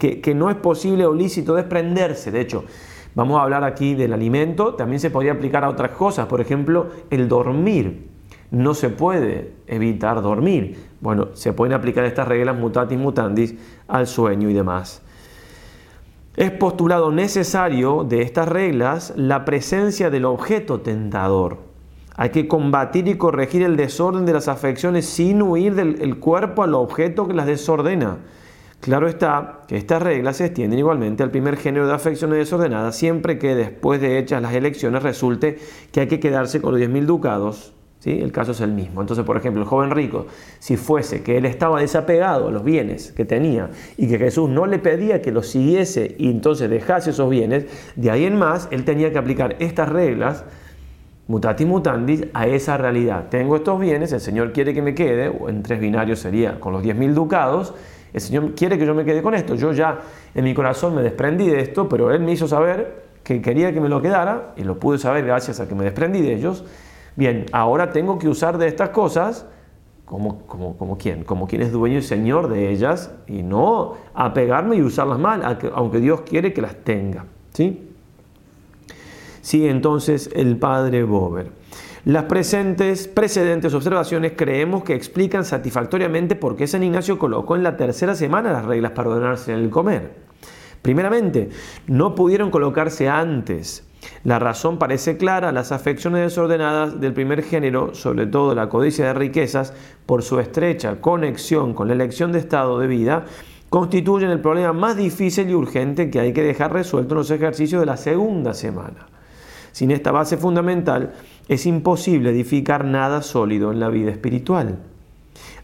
que, 0.00 0.20
que 0.20 0.34
no 0.34 0.50
es 0.50 0.56
posible 0.56 1.06
o 1.06 1.14
lícito 1.14 1.54
desprenderse. 1.54 2.32
De 2.32 2.40
hecho, 2.40 2.64
Vamos 3.14 3.38
a 3.38 3.42
hablar 3.42 3.64
aquí 3.64 3.94
del 3.94 4.12
alimento, 4.12 4.74
también 4.74 5.00
se 5.00 5.10
podría 5.10 5.32
aplicar 5.32 5.64
a 5.64 5.68
otras 5.68 5.90
cosas, 5.90 6.26
por 6.26 6.40
ejemplo, 6.40 6.88
el 7.10 7.28
dormir. 7.28 8.08
No 8.50 8.74
se 8.74 8.90
puede 8.90 9.52
evitar 9.66 10.22
dormir. 10.22 10.78
Bueno, 11.00 11.28
se 11.34 11.52
pueden 11.52 11.74
aplicar 11.74 12.04
estas 12.04 12.28
reglas 12.28 12.56
mutatis 12.56 12.98
mutandis 12.98 13.54
al 13.88 14.06
sueño 14.06 14.48
y 14.48 14.54
demás. 14.54 15.02
Es 16.36 16.50
postulado 16.50 17.12
necesario 17.12 18.04
de 18.04 18.22
estas 18.22 18.48
reglas 18.48 19.12
la 19.16 19.44
presencia 19.44 20.08
del 20.08 20.24
objeto 20.24 20.80
tentador. 20.80 21.58
Hay 22.14 22.30
que 22.30 22.48
combatir 22.48 23.08
y 23.08 23.16
corregir 23.16 23.62
el 23.62 23.76
desorden 23.76 24.24
de 24.24 24.32
las 24.32 24.48
afecciones 24.48 25.06
sin 25.06 25.42
huir 25.42 25.74
del 25.74 26.18
cuerpo 26.18 26.62
al 26.62 26.74
objeto 26.74 27.26
que 27.26 27.34
las 27.34 27.46
desordena. 27.46 28.18
Claro 28.82 29.06
está 29.06 29.60
que 29.68 29.76
estas 29.76 30.02
reglas 30.02 30.38
se 30.38 30.46
extienden 30.46 30.76
igualmente 30.76 31.22
al 31.22 31.30
primer 31.30 31.56
género 31.56 31.86
de 31.86 31.94
afecciones 31.94 32.36
desordenadas 32.36 32.96
siempre 32.96 33.38
que 33.38 33.54
después 33.54 34.00
de 34.00 34.18
hechas 34.18 34.42
las 34.42 34.52
elecciones 34.54 35.04
resulte 35.04 35.56
que 35.92 36.00
hay 36.00 36.08
que 36.08 36.18
quedarse 36.18 36.60
con 36.60 36.72
los 36.72 36.80
10.000 36.80 37.04
ducados. 37.06 37.74
¿sí? 38.00 38.18
El 38.20 38.32
caso 38.32 38.50
es 38.50 38.60
el 38.60 38.72
mismo. 38.72 39.00
Entonces, 39.00 39.24
por 39.24 39.36
ejemplo, 39.36 39.62
el 39.62 39.68
joven 39.68 39.92
rico, 39.92 40.26
si 40.58 40.76
fuese 40.76 41.22
que 41.22 41.36
él 41.36 41.44
estaba 41.44 41.78
desapegado 41.78 42.48
a 42.48 42.50
los 42.50 42.64
bienes 42.64 43.12
que 43.12 43.24
tenía 43.24 43.70
y 43.96 44.08
que 44.08 44.18
Jesús 44.18 44.50
no 44.50 44.66
le 44.66 44.80
pedía 44.80 45.22
que 45.22 45.30
los 45.30 45.46
siguiese 45.46 46.16
y 46.18 46.28
entonces 46.28 46.68
dejase 46.68 47.10
esos 47.10 47.30
bienes, 47.30 47.66
de 47.94 48.10
ahí 48.10 48.24
en 48.24 48.36
más 48.36 48.66
él 48.72 48.84
tenía 48.84 49.12
que 49.12 49.18
aplicar 49.18 49.54
estas 49.60 49.90
reglas 49.90 50.44
mutatis 51.28 51.68
mutandis 51.68 52.24
a 52.34 52.48
esa 52.48 52.76
realidad. 52.78 53.28
Tengo 53.30 53.54
estos 53.54 53.78
bienes, 53.78 54.12
el 54.12 54.20
Señor 54.20 54.52
quiere 54.52 54.74
que 54.74 54.82
me 54.82 54.96
quede, 54.96 55.28
o 55.28 55.48
en 55.48 55.62
tres 55.62 55.78
binarios 55.78 56.18
sería 56.18 56.58
con 56.58 56.72
los 56.72 56.82
10.000 56.82 57.12
ducados, 57.12 57.74
el 58.12 58.20
Señor 58.20 58.54
quiere 58.54 58.78
que 58.78 58.86
yo 58.86 58.94
me 58.94 59.04
quede 59.04 59.22
con 59.22 59.34
esto. 59.34 59.54
Yo 59.54 59.72
ya 59.72 60.00
en 60.34 60.44
mi 60.44 60.54
corazón 60.54 60.94
me 60.94 61.02
desprendí 61.02 61.48
de 61.48 61.60
esto, 61.60 61.88
pero 61.88 62.12
Él 62.12 62.20
me 62.20 62.32
hizo 62.32 62.46
saber 62.46 63.04
que 63.22 63.40
quería 63.40 63.72
que 63.72 63.80
me 63.80 63.88
lo 63.88 64.02
quedara 64.02 64.54
y 64.56 64.64
lo 64.64 64.78
pude 64.78 64.98
saber 64.98 65.24
gracias 65.24 65.60
a 65.60 65.68
que 65.68 65.74
me 65.74 65.84
desprendí 65.84 66.20
de 66.20 66.34
ellos. 66.34 66.64
Bien, 67.16 67.46
ahora 67.52 67.90
tengo 67.90 68.18
que 68.18 68.28
usar 68.28 68.58
de 68.58 68.68
estas 68.68 68.90
cosas 68.90 69.46
como, 70.04 70.40
como, 70.46 70.76
como 70.76 70.98
quien, 70.98 71.24
como 71.24 71.46
quien 71.46 71.62
es 71.62 71.72
dueño 71.72 71.98
y 71.98 72.02
señor 72.02 72.48
de 72.48 72.70
ellas 72.70 73.12
y 73.26 73.42
no 73.42 73.94
apegarme 74.14 74.76
y 74.76 74.82
usarlas 74.82 75.18
mal, 75.18 75.58
aunque 75.74 76.00
Dios 76.00 76.22
quiere 76.22 76.52
que 76.52 76.60
las 76.60 76.76
tenga. 76.76 77.24
¿sí? 77.52 77.88
Sigue 79.40 79.70
entonces 79.70 80.30
el 80.34 80.58
padre 80.58 81.04
Bober. 81.04 81.61
Las 82.04 82.24
presentes, 82.24 83.06
precedentes 83.06 83.72
observaciones 83.74 84.32
creemos 84.36 84.82
que 84.82 84.92
explican 84.92 85.44
satisfactoriamente 85.44 86.34
por 86.34 86.56
qué 86.56 86.66
San 86.66 86.82
Ignacio 86.82 87.16
colocó 87.16 87.54
en 87.54 87.62
la 87.62 87.76
tercera 87.76 88.16
semana 88.16 88.50
las 88.50 88.64
reglas 88.64 88.90
para 88.90 89.10
ordenarse 89.10 89.52
en 89.52 89.60
el 89.60 89.70
comer. 89.70 90.10
Primeramente, 90.82 91.50
no 91.86 92.16
pudieron 92.16 92.50
colocarse 92.50 93.08
antes. 93.08 93.86
La 94.24 94.40
razón 94.40 94.80
parece 94.80 95.16
clara, 95.16 95.52
las 95.52 95.70
afecciones 95.70 96.22
desordenadas 96.22 97.00
del 97.00 97.12
primer 97.12 97.44
género, 97.44 97.94
sobre 97.94 98.26
todo 98.26 98.52
la 98.56 98.68
codicia 98.68 99.06
de 99.06 99.14
riquezas, 99.14 99.72
por 100.04 100.24
su 100.24 100.40
estrecha 100.40 101.00
conexión 101.00 101.72
con 101.72 101.86
la 101.86 101.94
elección 101.94 102.32
de 102.32 102.40
estado 102.40 102.80
de 102.80 102.88
vida, 102.88 103.26
constituyen 103.68 104.30
el 104.30 104.40
problema 104.40 104.72
más 104.72 104.96
difícil 104.96 105.48
y 105.48 105.54
urgente 105.54 106.10
que 106.10 106.18
hay 106.18 106.32
que 106.32 106.42
dejar 106.42 106.72
resuelto 106.72 107.14
en 107.14 107.18
los 107.18 107.30
ejercicios 107.30 107.78
de 107.78 107.86
la 107.86 107.96
segunda 107.96 108.54
semana. 108.54 109.06
Sin 109.70 109.90
esta 109.90 110.12
base 110.12 110.36
fundamental, 110.36 111.14
es 111.52 111.66
imposible 111.66 112.30
edificar 112.30 112.84
nada 112.84 113.20
sólido 113.20 113.72
en 113.72 113.80
la 113.80 113.90
vida 113.90 114.10
espiritual. 114.10 114.78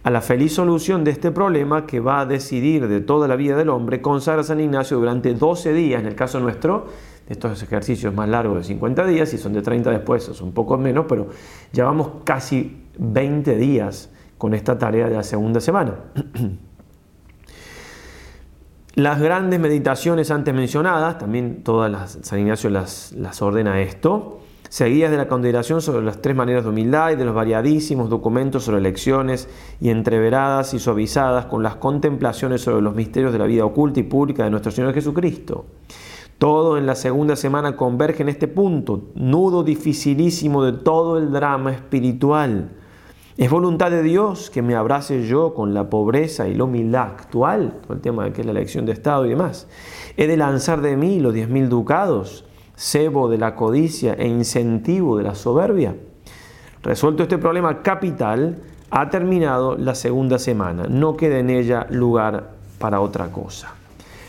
A 0.02 0.10
la 0.10 0.20
feliz 0.20 0.54
solución 0.54 1.02
de 1.02 1.10
este 1.10 1.30
problema 1.30 1.86
que 1.86 2.00
va 2.00 2.20
a 2.20 2.26
decidir 2.26 2.88
de 2.88 3.00
toda 3.00 3.26
la 3.26 3.36
vida 3.36 3.56
del 3.56 3.70
hombre, 3.70 4.02
consagra 4.02 4.42
San 4.42 4.60
Ignacio 4.60 4.98
durante 4.98 5.32
12 5.34 5.72
días, 5.72 6.00
en 6.00 6.06
el 6.06 6.14
caso 6.14 6.40
nuestro, 6.40 6.86
de 7.26 7.32
estos 7.32 7.62
ejercicios 7.62 8.14
más 8.14 8.28
largos 8.28 8.58
de 8.58 8.64
50 8.64 9.06
días, 9.06 9.32
y 9.32 9.38
son 9.38 9.54
de 9.54 9.62
30 9.62 9.90
después, 9.90 10.28
es 10.28 10.40
un 10.40 10.52
poco 10.52 10.76
menos, 10.76 11.06
pero 11.08 11.28
llevamos 11.72 12.10
casi 12.24 12.84
20 12.98 13.56
días 13.56 14.10
con 14.36 14.54
esta 14.54 14.78
tarea 14.78 15.08
de 15.08 15.16
la 15.16 15.22
segunda 15.22 15.60
semana. 15.60 15.94
Las 18.94 19.20
grandes 19.20 19.60
meditaciones 19.60 20.30
antes 20.30 20.52
mencionadas, 20.52 21.18
también 21.18 21.62
todas 21.62 21.88
las, 21.88 22.18
San 22.22 22.40
Ignacio 22.40 22.68
las, 22.68 23.12
las 23.12 23.40
ordena 23.42 23.80
esto, 23.80 24.40
seguidas 24.68 25.10
de 25.10 25.16
la 25.16 25.28
consideración 25.28 25.80
sobre 25.80 26.04
las 26.04 26.20
tres 26.20 26.36
maneras 26.36 26.64
de 26.64 26.70
humildad 26.70 27.10
y 27.10 27.16
de 27.16 27.24
los 27.24 27.34
variadísimos 27.34 28.10
documentos 28.10 28.64
sobre 28.64 28.80
lecciones 28.80 29.48
y 29.80 29.90
entreveradas 29.90 30.74
y 30.74 30.78
suavizadas 30.78 31.46
con 31.46 31.62
las 31.62 31.76
contemplaciones 31.76 32.60
sobre 32.60 32.82
los 32.82 32.94
misterios 32.94 33.32
de 33.32 33.38
la 33.38 33.46
vida 33.46 33.64
oculta 33.64 34.00
y 34.00 34.04
pública 34.04 34.44
de 34.44 34.50
nuestro 34.50 34.72
Señor 34.72 34.94
Jesucristo. 34.94 35.66
Todo 36.38 36.78
en 36.78 36.86
la 36.86 36.94
segunda 36.94 37.34
semana 37.34 37.74
converge 37.74 38.22
en 38.22 38.28
este 38.28 38.46
punto, 38.46 39.08
nudo 39.14 39.64
dificilísimo 39.64 40.62
de 40.62 40.72
todo 40.72 41.18
el 41.18 41.32
drama 41.32 41.72
espiritual. 41.72 42.70
Es 43.36 43.50
voluntad 43.50 43.90
de 43.90 44.02
Dios 44.02 44.50
que 44.50 44.62
me 44.62 44.74
abrace 44.74 45.26
yo 45.26 45.54
con 45.54 45.74
la 45.74 45.90
pobreza 45.90 46.48
y 46.48 46.54
la 46.54 46.64
humildad 46.64 47.02
actual, 47.02 47.80
con 47.86 47.96
el 47.96 48.02
tema 48.02 48.24
de 48.24 48.32
que 48.32 48.40
es 48.40 48.46
la 48.46 48.50
elección 48.52 48.84
de 48.84 48.92
Estado 48.92 49.26
y 49.26 49.30
demás. 49.30 49.68
He 50.16 50.26
de 50.26 50.36
lanzar 50.36 50.80
de 50.80 50.96
mí 50.96 51.20
los 51.20 51.34
diez 51.34 51.48
mil 51.48 51.68
ducados, 51.68 52.44
cebo 52.78 53.28
de 53.28 53.38
la 53.38 53.56
codicia 53.56 54.14
e 54.14 54.28
incentivo 54.28 55.18
de 55.18 55.24
la 55.24 55.34
soberbia. 55.34 55.96
Resuelto 56.82 57.24
este 57.24 57.36
problema 57.36 57.82
capital, 57.82 58.62
ha 58.90 59.10
terminado 59.10 59.76
la 59.76 59.94
segunda 59.94 60.38
semana. 60.38 60.86
No 60.88 61.16
queda 61.16 61.40
en 61.40 61.50
ella 61.50 61.86
lugar 61.90 62.52
para 62.78 63.00
otra 63.00 63.30
cosa. 63.30 63.74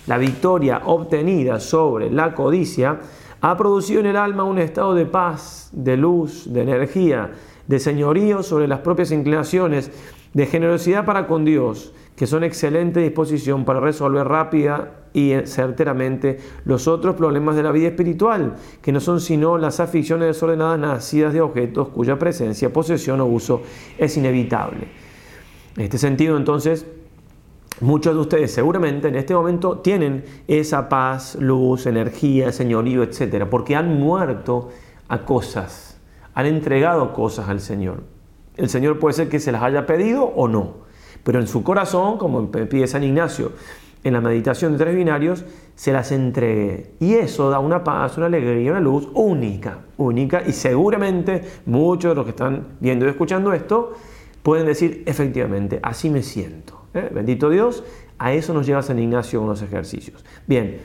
La 0.08 0.18
victoria 0.18 0.82
obtenida 0.86 1.60
sobre 1.60 2.10
la 2.10 2.34
codicia 2.34 3.00
ha 3.42 3.56
producido 3.56 4.00
en 4.00 4.08
el 4.08 4.18
alma 4.18 4.44
un 4.44 4.58
estado 4.58 4.96
de 4.96 5.06
paz, 5.06 5.70
de 5.72 5.96
luz, 5.96 6.52
de 6.52 6.64
energía, 6.64 7.32
de 7.68 7.80
señorío 7.80 8.42
sobre 8.42 8.68
las 8.68 8.80
propias 8.80 9.12
inclinaciones, 9.12 9.92
de 10.34 10.46
generosidad 10.48 11.06
para 11.06 11.28
con 11.28 11.46
Dios, 11.46 11.94
que 12.16 12.28
son 12.28 12.44
excelente 12.44 13.00
disposición 13.00 13.64
para 13.64 13.80
resolver 13.80 14.28
rápida 14.28 14.99
y 15.14 15.34
certeramente 15.46 16.40
los 16.66 16.88
otros 16.88 17.16
problemas 17.16 17.56
de 17.56 17.64
la 17.64 17.72
vida 17.72 17.88
espiritual, 17.88 18.56
que 18.82 18.92
no 18.92 19.00
son 19.00 19.22
sino 19.22 19.58
las 19.58 19.80
aficiones 19.80 20.28
desordenadas 20.28 20.80
nacidas 20.80 21.34
de 21.34 21.42
objetos 21.42 21.90
cuya 21.90 22.20
presencia, 22.20 22.72
posesión 22.72 23.20
o 23.22 23.26
uso 23.26 23.62
es 23.98 24.16
inevitable. 24.18 24.88
En 25.76 25.84
este 25.84 25.98
sentido, 25.98 26.38
entonces, 26.38 26.86
Muchos 27.82 28.14
de 28.14 28.20
ustedes 28.20 28.52
seguramente 28.52 29.08
en 29.08 29.16
este 29.16 29.34
momento 29.34 29.78
tienen 29.78 30.26
esa 30.50 30.90
paz, 30.90 31.38
luz, 31.40 31.86
energía, 31.86 32.52
señorío, 32.52 33.04
etcétera, 33.04 33.50
porque 33.50 33.78
han 33.78 33.98
muerto 33.98 34.70
a 35.08 35.24
cosas, 35.24 35.98
han 36.34 36.46
entregado 36.46 37.14
cosas 37.14 37.48
al 37.48 37.62
Señor. 37.62 38.04
El 38.58 38.68
Señor 38.68 39.00
puede 39.00 39.14
ser 39.14 39.30
que 39.30 39.40
se 39.40 39.54
las 39.54 39.64
haya 39.64 39.86
pedido 39.86 40.26
o 40.26 40.50
no, 40.50 40.74
pero 41.24 41.40
en 41.40 41.48
su 41.48 41.64
corazón, 41.64 42.18
como 42.18 42.52
pide 42.52 42.86
San 42.86 43.06
Ignacio 43.06 43.54
en 44.04 44.14
la 44.14 44.22
meditación 44.22 44.74
de 44.74 44.78
tres 44.80 44.96
binarios, 44.96 45.46
se 45.76 45.92
las 45.92 46.12
entregué. 46.12 46.92
Y 47.00 47.16
eso 47.16 47.50
da 47.50 47.60
una 47.60 47.84
paz, 47.84 48.18
una 48.18 48.28
alegría, 48.28 48.72
una 48.72 48.80
luz 48.80 49.10
única, 49.14 49.80
única. 49.98 50.44
Y 50.46 50.54
seguramente 50.54 51.44
muchos 51.66 52.12
de 52.12 52.16
los 52.16 52.26
que 52.26 52.32
están 52.32 52.68
viendo 52.80 53.06
y 53.06 53.10
escuchando 53.10 53.54
esto 53.54 53.94
pueden 54.44 54.66
decir, 54.66 55.04
efectivamente, 55.06 55.80
así 55.84 56.10
me 56.10 56.24
siento. 56.24 56.86
¿eh? 56.94 57.10
Bendito 57.14 57.50
Dios, 57.50 57.84
a 58.18 58.34
eso 58.34 58.54
nos 58.54 58.66
lleva 58.66 58.82
San 58.82 59.00
Ignacio 59.00 59.40
con 59.40 59.50
los 59.50 59.62
ejercicios. 59.62 60.24
Bien, 60.48 60.80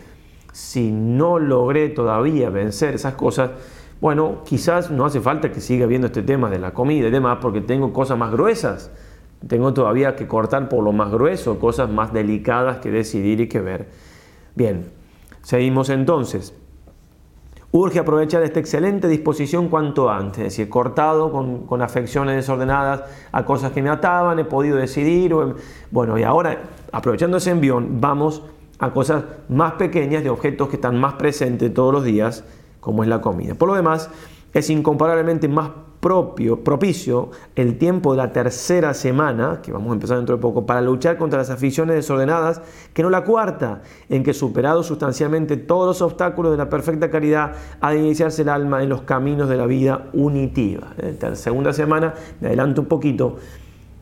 si 0.52 0.90
no 0.90 1.38
logré 1.38 1.88
todavía 1.88 2.50
vencer 2.50 2.94
esas 2.94 3.14
cosas, 3.14 3.50
bueno, 4.00 4.42
quizás 4.44 4.90
no 4.90 5.04
hace 5.04 5.20
falta 5.20 5.50
que 5.50 5.60
siga 5.60 5.86
viendo 5.86 6.08
este 6.08 6.22
tema 6.22 6.50
de 6.50 6.58
la 6.58 6.74
comida 6.74 7.08
y 7.08 7.10
demás, 7.10 7.38
porque 7.40 7.60
tengo 7.60 7.92
cosas 7.92 8.18
más 8.18 8.30
gruesas. 8.30 8.90
Tengo 9.48 9.74
todavía 9.74 10.16
que 10.16 10.26
cortar 10.26 10.68
por 10.68 10.82
lo 10.82 10.92
más 10.92 11.10
grueso, 11.10 11.58
cosas 11.58 11.90
más 11.90 12.12
delicadas 12.12 12.78
que 12.78 12.90
decidir 12.90 13.40
y 13.40 13.48
que 13.48 13.60
ver. 13.60 13.88
Bien, 14.54 14.90
seguimos 15.42 15.90
entonces. 15.90 16.54
Urge 17.76 17.98
aprovechar 17.98 18.42
esta 18.44 18.60
excelente 18.60 19.08
disposición 19.08 19.68
cuanto 19.68 20.08
antes, 20.08 20.38
es 20.38 20.44
decir, 20.44 20.68
cortado 20.68 21.32
con, 21.32 21.82
afecciones 21.82 22.36
desordenadas 22.36 23.02
a 23.32 23.44
cosas 23.44 23.72
que 23.72 23.82
me 23.82 23.90
ataban, 23.90 24.38
he 24.38 24.44
podido 24.44 24.76
decidir, 24.76 25.34
bueno, 25.90 26.16
y 26.16 26.22
ahora 26.22 26.62
aprovechando 26.92 27.38
ese 27.38 27.50
envión, 27.50 28.00
vamos 28.00 28.44
a 28.78 28.92
cosas 28.92 29.24
más 29.48 29.72
pequeñas 29.72 30.22
de 30.22 30.30
objetos 30.30 30.68
que 30.68 30.76
están 30.76 31.00
más 31.00 31.14
presentes 31.14 31.74
todos 31.74 31.92
los 31.92 32.04
días, 32.04 32.44
como 32.78 33.02
es 33.02 33.08
la 33.08 33.20
comida. 33.20 33.56
Por 33.56 33.68
lo 33.68 33.74
demás, 33.74 34.08
es 34.52 34.70
incomparablemente 34.70 35.48
más 35.48 35.70
propio, 36.04 36.62
propicio 36.62 37.30
el 37.56 37.78
tiempo 37.78 38.10
de 38.10 38.18
la 38.18 38.30
tercera 38.30 38.92
semana, 38.92 39.60
que 39.62 39.72
vamos 39.72 39.88
a 39.88 39.94
empezar 39.94 40.18
dentro 40.18 40.36
de 40.36 40.42
poco, 40.42 40.66
para 40.66 40.82
luchar 40.82 41.16
contra 41.16 41.38
las 41.38 41.48
aficiones 41.48 41.96
desordenadas, 41.96 42.60
que 42.92 43.02
no 43.02 43.08
la 43.08 43.24
cuarta, 43.24 43.80
en 44.10 44.22
que 44.22 44.34
superado 44.34 44.82
sustancialmente 44.82 45.56
todos 45.56 45.86
los 45.86 46.02
obstáculos 46.02 46.52
de 46.52 46.58
la 46.58 46.68
perfecta 46.68 47.08
caridad, 47.08 47.52
ha 47.80 47.92
de 47.92 48.00
iniciarse 48.00 48.42
el 48.42 48.50
alma 48.50 48.82
en 48.82 48.90
los 48.90 49.00
caminos 49.00 49.48
de 49.48 49.56
la 49.56 49.64
vida 49.64 50.10
unitiva. 50.12 50.88
En 50.98 51.16
la 51.18 51.36
segunda 51.36 51.72
semana, 51.72 52.12
me 52.38 52.48
adelanto 52.48 52.82
un 52.82 52.88
poquito, 52.88 53.36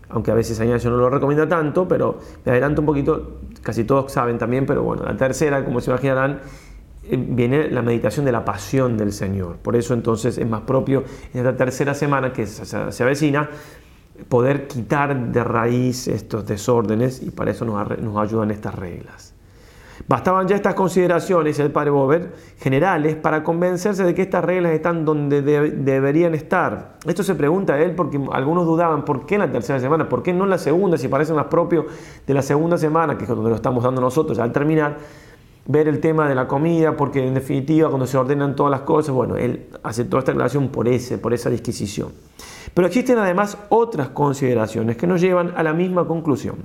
aunque 0.09 0.33
a 0.33 0.35
veces 0.35 0.59
Ignacio 0.59 0.91
no 0.91 0.97
lo 0.97 1.09
recomienda 1.09 1.49
tanto, 1.49 1.87
pero 1.87 2.19
me 2.45 2.51
adelanto 2.51 2.81
un 2.83 2.87
poquito, 2.87 3.39
casi 3.63 3.85
todos 3.85 4.11
saben 4.11 4.39
también, 4.39 4.67
pero 4.67 4.83
bueno, 4.83 5.05
la 5.05 5.17
tercera, 5.17 5.65
como 5.65 5.81
se 5.81 5.93
imaginarán, 5.93 6.33
eh, 6.33 6.39
viene 7.17 7.69
la 7.71 7.83
meditación 7.83 8.25
de 8.25 8.33
la 8.33 8.45
pasión 8.45 8.97
del 8.97 9.13
Señor. 9.13 9.57
Por 9.57 9.77
eso 9.77 9.95
entonces 9.95 10.39
es 10.39 10.49
más 10.49 10.63
propio 10.63 11.05
en 11.33 11.41
esta 11.41 11.57
tercera 11.57 11.95
semana 11.95 12.33
que 12.33 12.47
se 12.47 13.03
avecina 13.03 13.49
poder 14.29 14.67
quitar 14.67 15.33
de 15.33 15.45
raíz 15.45 16.09
estos 16.09 16.47
desórdenes 16.47 17.23
y 17.23 17.31
para 17.31 17.51
eso 17.51 17.65
nos, 17.65 18.17
ayudan 18.19 18.51
estas 18.51 18.75
reglas. 18.75 19.35
Bastaban 20.09 20.49
ya 20.49 20.57
estas 20.57 20.75
consideraciones, 20.75 21.59
el 21.61 21.71
padre 21.71 21.91
Bober, 21.91 22.35
generales, 22.59 23.15
para 23.15 23.45
convencerse 23.45 24.03
de 24.03 24.15
que 24.15 24.23
estas 24.23 24.45
reglas 24.45 24.73
están 24.73 25.05
donde 25.05 25.43
deberían 25.43 26.35
estar. 26.35 26.97
Esto 27.07 27.23
se 27.23 27.35
pregunta 27.37 27.75
a 27.75 27.81
él 27.81 27.95
porque 27.95 28.21
algunos 28.33 28.67
dudaban, 28.67 29.05
¿por 29.05 29.27
qué 29.27 29.37
en 29.37 29.43
la 29.43 29.53
tercera 29.53 29.79
semana? 29.79 30.09
¿Por 30.09 30.23
qué 30.23 30.33
no 30.33 30.45
en 30.45 30.51
la 30.51 30.59
segunda? 30.59 30.99
Si 30.99 31.07
parece 31.09 31.33
más 31.35 31.47
propio 31.47 31.87
de 32.27 32.35
la 32.35 32.43
segunda 32.43 32.79
semana, 32.79 33.17
que 33.17 33.25
es 33.25 33.29
donde 33.29 33.51
lo 33.51 33.57
estamos 33.57 33.85
dando 33.85 34.01
nosotros 34.01 34.39
al 34.41 34.51
terminar 34.51 34.97
ver 35.67 35.89
el 35.89 36.01
tema 36.01 36.29
de 36.29 36.35
la 36.35 36.49
comida, 36.49 36.97
porque 36.97 37.27
en 37.27 37.35
definitiva 37.35 37.89
cuando 37.89 38.07
se 38.07 38.19
ordenan 38.19 38.57
todas 38.57 38.71
las 38.71 38.83
cosas, 38.83 39.15
bueno, 39.15 39.37
él 39.37 39.69
hace 39.83 40.05
toda 40.05 40.21
esta 40.21 40.33
aclaración 40.33 40.69
por, 40.69 40.89
ese, 40.89 41.19
por 41.19 41.33
esa 41.33 41.51
disquisición. 41.51 42.13
Pero 42.75 42.87
existen 42.87 43.19
además 43.19 43.59
otras 43.69 44.09
consideraciones 44.09 44.97
que 44.97 45.07
nos 45.07 45.21
llevan 45.21 45.53
a 45.57 45.63
la 45.63 45.73
misma 45.73 46.07
conclusión. 46.07 46.65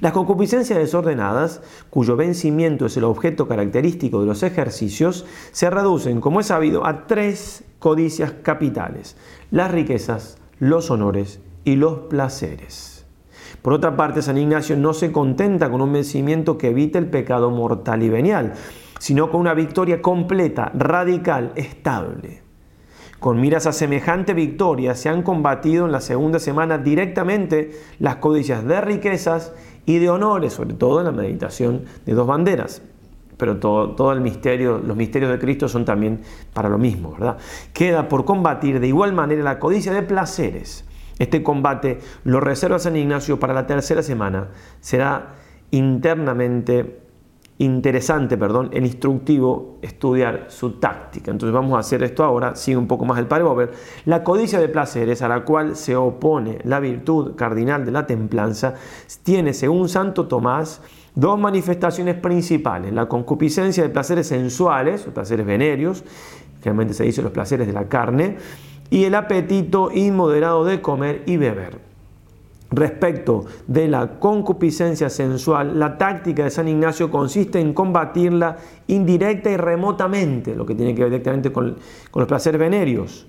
Las 0.00 0.12
concupiscencias 0.12 0.78
desordenadas, 0.78 1.60
cuyo 1.90 2.14
vencimiento 2.14 2.86
es 2.86 2.96
el 2.96 3.04
objeto 3.04 3.48
característico 3.48 4.20
de 4.20 4.26
los 4.26 4.44
ejercicios, 4.44 5.26
se 5.50 5.70
reducen, 5.70 6.20
como 6.20 6.38
es 6.38 6.46
sabido, 6.46 6.86
a 6.86 7.06
tres 7.06 7.64
codicias 7.80 8.32
capitales, 8.42 9.16
las 9.50 9.72
riquezas, 9.72 10.38
los 10.60 10.90
honores 10.92 11.40
y 11.64 11.74
los 11.74 11.98
placeres. 12.08 12.97
Por 13.62 13.72
otra 13.72 13.96
parte, 13.96 14.22
San 14.22 14.38
Ignacio 14.38 14.76
no 14.76 14.94
se 14.94 15.12
contenta 15.12 15.70
con 15.70 15.80
un 15.80 15.92
vencimiento 15.92 16.56
que 16.56 16.68
evite 16.68 16.98
el 16.98 17.06
pecado 17.06 17.50
mortal 17.50 18.02
y 18.02 18.08
venial, 18.08 18.54
sino 18.98 19.30
con 19.30 19.40
una 19.40 19.54
victoria 19.54 20.00
completa, 20.00 20.70
radical, 20.74 21.52
estable. 21.56 22.42
Con 23.18 23.40
miras 23.40 23.66
a 23.66 23.72
semejante 23.72 24.32
victoria 24.32 24.94
se 24.94 25.08
han 25.08 25.22
combatido 25.22 25.86
en 25.86 25.92
la 25.92 26.00
segunda 26.00 26.38
semana 26.38 26.78
directamente 26.78 27.72
las 27.98 28.16
codicias 28.16 28.64
de 28.64 28.80
riquezas 28.80 29.52
y 29.86 29.98
de 29.98 30.08
honores, 30.08 30.52
sobre 30.52 30.74
todo 30.74 31.00
en 31.00 31.06
la 31.06 31.12
meditación 31.12 31.84
de 32.06 32.14
dos 32.14 32.28
banderas. 32.28 32.80
Pero 33.36 33.58
todo, 33.58 33.90
todo 33.96 34.12
el 34.12 34.20
misterio, 34.20 34.78
los 34.78 34.96
misterios 34.96 35.32
de 35.32 35.38
Cristo 35.38 35.68
son 35.68 35.84
también 35.84 36.20
para 36.52 36.68
lo 36.68 36.78
mismo, 36.78 37.12
¿verdad? 37.12 37.38
Queda 37.72 38.08
por 38.08 38.24
combatir 38.24 38.78
de 38.78 38.86
igual 38.86 39.12
manera 39.12 39.42
la 39.42 39.58
codicia 39.58 39.92
de 39.92 40.02
placeres, 40.02 40.84
este 41.18 41.42
combate 41.42 41.98
lo 42.24 42.40
reserva 42.40 42.78
San 42.78 42.96
Ignacio 42.96 43.38
para 43.38 43.54
la 43.54 43.66
tercera 43.66 44.02
semana. 44.02 44.48
Será 44.80 45.34
internamente 45.70 47.08
interesante, 47.58 48.38
perdón, 48.38 48.70
el 48.72 48.86
instructivo 48.86 49.78
estudiar 49.82 50.46
su 50.48 50.78
táctica. 50.78 51.32
Entonces 51.32 51.52
vamos 51.52 51.76
a 51.76 51.80
hacer 51.80 52.02
esto 52.04 52.22
ahora, 52.22 52.54
sigue 52.54 52.76
un 52.76 52.86
poco 52.86 53.04
más 53.04 53.18
el 53.18 53.26
padre. 53.26 53.70
La 54.04 54.22
codicia 54.22 54.60
de 54.60 54.68
placeres 54.68 55.22
a 55.22 55.28
la 55.28 55.44
cual 55.44 55.74
se 55.76 55.96
opone 55.96 56.58
la 56.64 56.78
virtud 56.78 57.34
cardinal 57.34 57.84
de 57.84 57.90
la 57.90 58.06
templanza 58.06 58.74
tiene, 59.24 59.52
según 59.52 59.88
Santo 59.88 60.28
Tomás, 60.28 60.80
dos 61.16 61.38
manifestaciones 61.38 62.14
principales. 62.14 62.92
La 62.92 63.06
concupiscencia 63.06 63.82
de 63.82 63.88
placeres 63.88 64.28
sensuales, 64.28 65.06
o 65.08 65.10
placeres 65.10 65.44
venéreos, 65.44 66.04
generalmente 66.62 66.94
se 66.94 67.04
dice 67.04 67.22
los 67.22 67.32
placeres 67.32 67.66
de 67.66 67.72
la 67.72 67.88
carne, 67.88 68.36
y 68.90 69.04
el 69.04 69.14
apetito 69.14 69.90
inmoderado 69.92 70.64
de 70.64 70.80
comer 70.80 71.22
y 71.26 71.36
beber. 71.36 71.88
Respecto 72.70 73.46
de 73.66 73.88
la 73.88 74.18
concupiscencia 74.18 75.08
sensual, 75.08 75.78
la 75.78 75.96
táctica 75.96 76.44
de 76.44 76.50
San 76.50 76.68
Ignacio 76.68 77.10
consiste 77.10 77.60
en 77.60 77.72
combatirla 77.72 78.58
indirecta 78.88 79.50
y 79.50 79.56
remotamente, 79.56 80.54
lo 80.54 80.66
que 80.66 80.74
tiene 80.74 80.94
que 80.94 81.02
ver 81.02 81.10
directamente 81.10 81.50
con, 81.50 81.76
los 82.14 82.28
placeres 82.28 82.60
venéreos. 82.60 83.26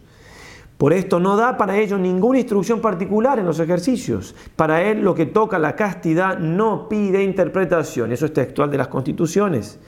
Por 0.78 0.94
esto 0.94 1.20
no 1.20 1.36
da 1.36 1.58
para 1.58 1.78
ello 1.78 1.98
ninguna 1.98 2.40
instrucción 2.40 2.80
particular 2.82 3.40
en 3.40 3.46
los 3.46 3.60
ejercicios. 3.60 4.36
Para 4.56 4.82
él 4.82 5.02
lo 5.02 5.14
que 5.14 5.26
toca 5.26 5.60
la 5.60 5.76
castidad 5.76 6.38
no 6.40 6.88
pide 6.88 7.24
interpretación. 7.24 8.14
Eso 8.14 8.26
es 8.26 8.34
textual 8.34 8.72
de 8.72 8.78
las 8.78 8.88
constituciones 8.88 9.80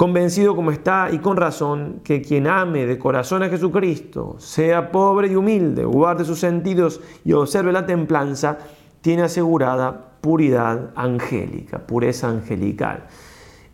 convencido 0.00 0.56
como 0.56 0.70
está 0.70 1.10
y 1.12 1.18
con 1.18 1.36
razón 1.36 2.00
que 2.02 2.22
quien 2.22 2.46
ame 2.46 2.86
de 2.86 2.98
corazón 2.98 3.42
a 3.42 3.50
Jesucristo, 3.50 4.36
sea 4.38 4.90
pobre 4.90 5.28
y 5.28 5.36
humilde, 5.36 5.84
guarde 5.84 6.24
sus 6.24 6.38
sentidos 6.38 7.02
y 7.22 7.34
observe 7.34 7.70
la 7.70 7.84
templanza, 7.84 8.56
tiene 9.02 9.24
asegurada 9.24 10.12
puridad 10.22 10.92
angélica, 10.96 11.80
pureza 11.80 12.30
angelical. 12.30 13.08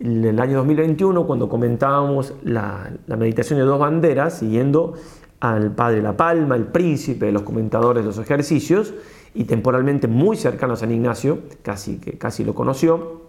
En 0.01 0.25
el 0.25 0.41
año 0.41 0.57
2021, 0.57 1.29
cuando 1.29 1.49
comentábamos 1.49 2.35
la, 2.43 2.91
meditación 3.07 3.61
de 3.61 3.65
dos 3.65 3.79
banderas, 3.79 4.37
siguiendo 4.37 4.95
al 5.39 5.77
padre 5.77 6.03
La 6.03 6.17
Palma, 6.17 6.57
el 6.57 6.65
príncipe 6.65 7.27
de 7.27 7.33
los 7.33 7.43
comentadores 7.43 8.03
de 8.03 8.09
los 8.09 8.19
ejercicios, 8.19 8.95
y 9.33 9.45
temporalmente 9.45 10.09
muy 10.09 10.37
cercano 10.37 10.73
a 10.73 10.77
San 10.77 10.91
Ignacio, 10.91 11.43
casi, 11.63 11.99
que 11.99 12.19
casi 12.19 12.43
lo 12.43 12.53
conoció. 12.53 13.26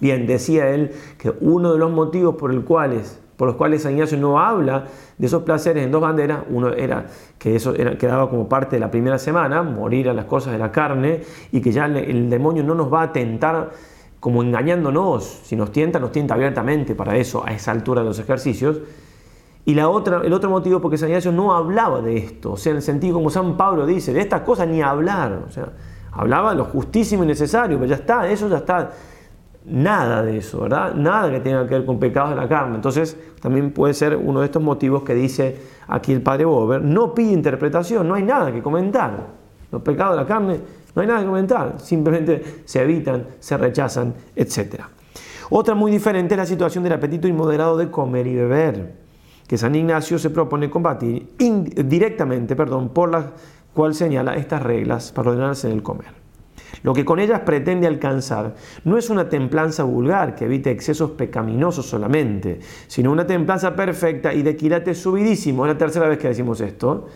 Bien, 0.00 0.26
decía 0.26 0.70
él 0.70 0.90
que 1.18 1.32
uno 1.40 1.72
de 1.72 1.78
los 1.78 1.90
motivos 1.90 2.34
por, 2.36 2.50
el 2.52 2.64
cuales, 2.64 3.20
por 3.36 3.48
los 3.48 3.56
cuales 3.56 3.82
San 3.82 3.92
Ignacio 3.92 4.18
no 4.18 4.38
habla 4.38 4.84
de 5.18 5.26
esos 5.26 5.42
placeres 5.42 5.84
en 5.84 5.92
dos 5.92 6.02
banderas, 6.02 6.40
uno 6.50 6.72
era 6.72 7.06
que 7.38 7.56
eso 7.56 7.74
era, 7.74 7.96
quedaba 7.96 8.28
como 8.28 8.48
parte 8.48 8.76
de 8.76 8.80
la 8.80 8.90
primera 8.90 9.18
semana, 9.18 9.62
morir 9.62 10.08
a 10.08 10.14
las 10.14 10.24
cosas 10.24 10.52
de 10.52 10.58
la 10.58 10.72
carne, 10.72 11.22
y 11.52 11.60
que 11.60 11.72
ya 11.72 11.86
el 11.86 12.28
demonio 12.28 12.64
no 12.64 12.74
nos 12.74 12.92
va 12.92 13.02
a 13.02 13.12
tentar 13.12 13.70
como 14.24 14.42
engañándonos, 14.42 15.22
si 15.44 15.54
nos 15.54 15.70
tienta, 15.70 15.98
nos 15.98 16.10
tienta 16.10 16.32
abiertamente 16.32 16.94
para 16.94 17.14
eso, 17.18 17.44
a 17.46 17.52
esa 17.52 17.72
altura 17.72 18.00
de 18.00 18.08
los 18.08 18.18
ejercicios, 18.18 18.78
y 19.66 19.74
la 19.74 19.90
otra, 19.90 20.22
el 20.24 20.32
otro 20.32 20.48
motivo 20.48 20.80
porque 20.80 20.96
San 20.96 21.10
Ignacio 21.10 21.30
no 21.30 21.54
hablaba 21.54 22.00
de 22.00 22.16
esto, 22.16 22.52
o 22.52 22.56
sea, 22.56 22.70
en 22.70 22.76
el 22.76 22.82
sentido 22.82 23.14
como 23.16 23.28
San 23.28 23.54
Pablo 23.58 23.84
dice, 23.84 24.14
de 24.14 24.20
estas 24.20 24.40
cosas 24.40 24.66
ni 24.66 24.80
hablar, 24.80 25.44
o 25.46 25.50
sea, 25.50 25.72
hablaba 26.10 26.54
lo 26.54 26.64
justísimo 26.64 27.22
y 27.24 27.26
necesario, 27.26 27.76
pero 27.76 27.88
ya 27.88 27.96
está, 27.96 28.26
eso 28.26 28.48
ya 28.48 28.56
está, 28.56 28.92
nada 29.64 30.22
de 30.22 30.38
eso, 30.38 30.60
¿verdad? 30.60 30.94
Nada 30.94 31.30
que 31.30 31.40
tenga 31.40 31.66
que 31.66 31.74
ver 31.74 31.86
con 31.86 31.98
pecados 31.98 32.30
de 32.30 32.36
la 32.36 32.48
carne. 32.48 32.76
Entonces, 32.76 33.16
también 33.40 33.72
puede 33.72 33.94
ser 33.94 34.16
uno 34.16 34.40
de 34.40 34.46
estos 34.46 34.62
motivos 34.62 35.02
que 35.02 35.14
dice 35.14 35.58
aquí 35.88 36.12
el 36.12 36.22
padre 36.22 36.44
Bober, 36.44 36.82
no 36.82 37.14
pide 37.14 37.32
interpretación, 37.32 38.06
no 38.06 38.14
hay 38.14 38.22
nada 38.22 38.52
que 38.52 38.62
comentar. 38.62 39.44
Los 39.70 39.82
pecados 39.82 40.16
de 40.16 40.22
la 40.22 40.28
carne, 40.28 40.60
no 40.94 41.02
hay 41.02 41.08
nada 41.08 41.20
que 41.20 41.26
comentar, 41.26 41.80
simplemente 41.80 42.62
se 42.64 42.82
evitan, 42.82 43.26
se 43.40 43.56
rechazan, 43.56 44.14
etc. 44.36 44.82
Otra 45.50 45.74
muy 45.74 45.90
diferente 45.90 46.34
es 46.34 46.38
la 46.38 46.46
situación 46.46 46.84
del 46.84 46.92
apetito 46.92 47.26
inmoderado 47.26 47.76
de 47.76 47.90
comer 47.90 48.26
y 48.26 48.34
beber 48.34 49.04
que 49.46 49.58
San 49.58 49.74
Ignacio 49.74 50.18
se 50.18 50.30
propone 50.30 50.70
combatir 50.70 51.34
directamente, 51.36 52.56
perdón, 52.56 52.90
por 52.90 53.10
la 53.10 53.32
cual 53.74 53.94
señala 53.94 54.36
estas 54.36 54.62
reglas 54.62 55.12
para 55.12 55.30
ordenarse 55.30 55.68
en 55.68 55.74
el 55.74 55.82
comer. 55.82 56.23
Lo 56.82 56.92
que 56.92 57.04
con 57.04 57.18
ellas 57.18 57.40
pretende 57.40 57.86
alcanzar 57.86 58.54
no 58.84 58.98
es 58.98 59.10
una 59.10 59.28
templanza 59.28 59.84
vulgar 59.84 60.34
que 60.34 60.44
evite 60.44 60.70
excesos 60.70 61.12
pecaminosos 61.12 61.86
solamente, 61.86 62.60
sino 62.86 63.12
una 63.12 63.26
templanza 63.26 63.74
perfecta 63.74 64.32
y 64.34 64.42
de 64.42 64.56
quilate 64.56 64.94
subidísimo. 64.94 65.66
Es 65.66 65.72
la 65.72 65.78
tercera 65.78 66.08
vez 66.08 66.18
que 66.18 66.28
decimos 66.28 66.60
esto. 66.60 67.06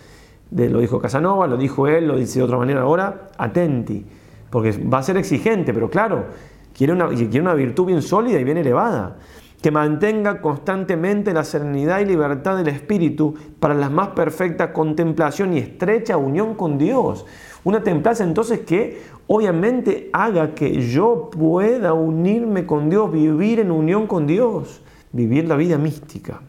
lo 0.50 0.80
dijo 0.80 1.00
Casanova, 1.00 1.46
lo 1.46 1.56
dijo 1.56 1.86
él, 1.86 2.08
lo 2.08 2.16
dice 2.16 2.38
de 2.38 2.44
otra 2.44 2.58
manera 2.58 2.82
ahora. 2.82 3.28
Atenti, 3.36 4.04
porque 4.50 4.72
va 4.72 4.98
a 4.98 5.02
ser 5.02 5.16
exigente, 5.16 5.74
pero 5.74 5.90
claro, 5.90 6.26
quiere 6.76 6.92
una, 6.92 7.08
quiere 7.08 7.40
una 7.40 7.54
virtud 7.54 7.86
bien 7.86 8.02
sólida 8.02 8.40
y 8.40 8.44
bien 8.44 8.58
elevada 8.58 9.16
que 9.60 9.70
mantenga 9.70 10.40
constantemente 10.40 11.32
la 11.32 11.42
serenidad 11.42 12.00
y 12.00 12.04
libertad 12.04 12.56
del 12.56 12.68
espíritu 12.68 13.34
para 13.58 13.74
la 13.74 13.90
más 13.90 14.08
perfecta 14.08 14.72
contemplación 14.72 15.52
y 15.52 15.58
estrecha 15.58 16.16
unión 16.16 16.54
con 16.54 16.78
Dios. 16.78 17.26
Una 17.64 17.82
templanza 17.82 18.22
entonces 18.22 18.60
que 18.60 19.02
obviamente 19.28 20.10
haga 20.12 20.54
que 20.54 20.80
yo 20.80 21.30
pueda 21.30 21.92
unirme 21.92 22.66
con 22.66 22.90
Dios, 22.90 23.12
vivir 23.12 23.60
en 23.60 23.70
unión 23.70 24.06
con 24.06 24.26
Dios, 24.26 24.82
vivir 25.12 25.46
la 25.46 25.56
vida 25.56 25.78
mística. 25.78 26.40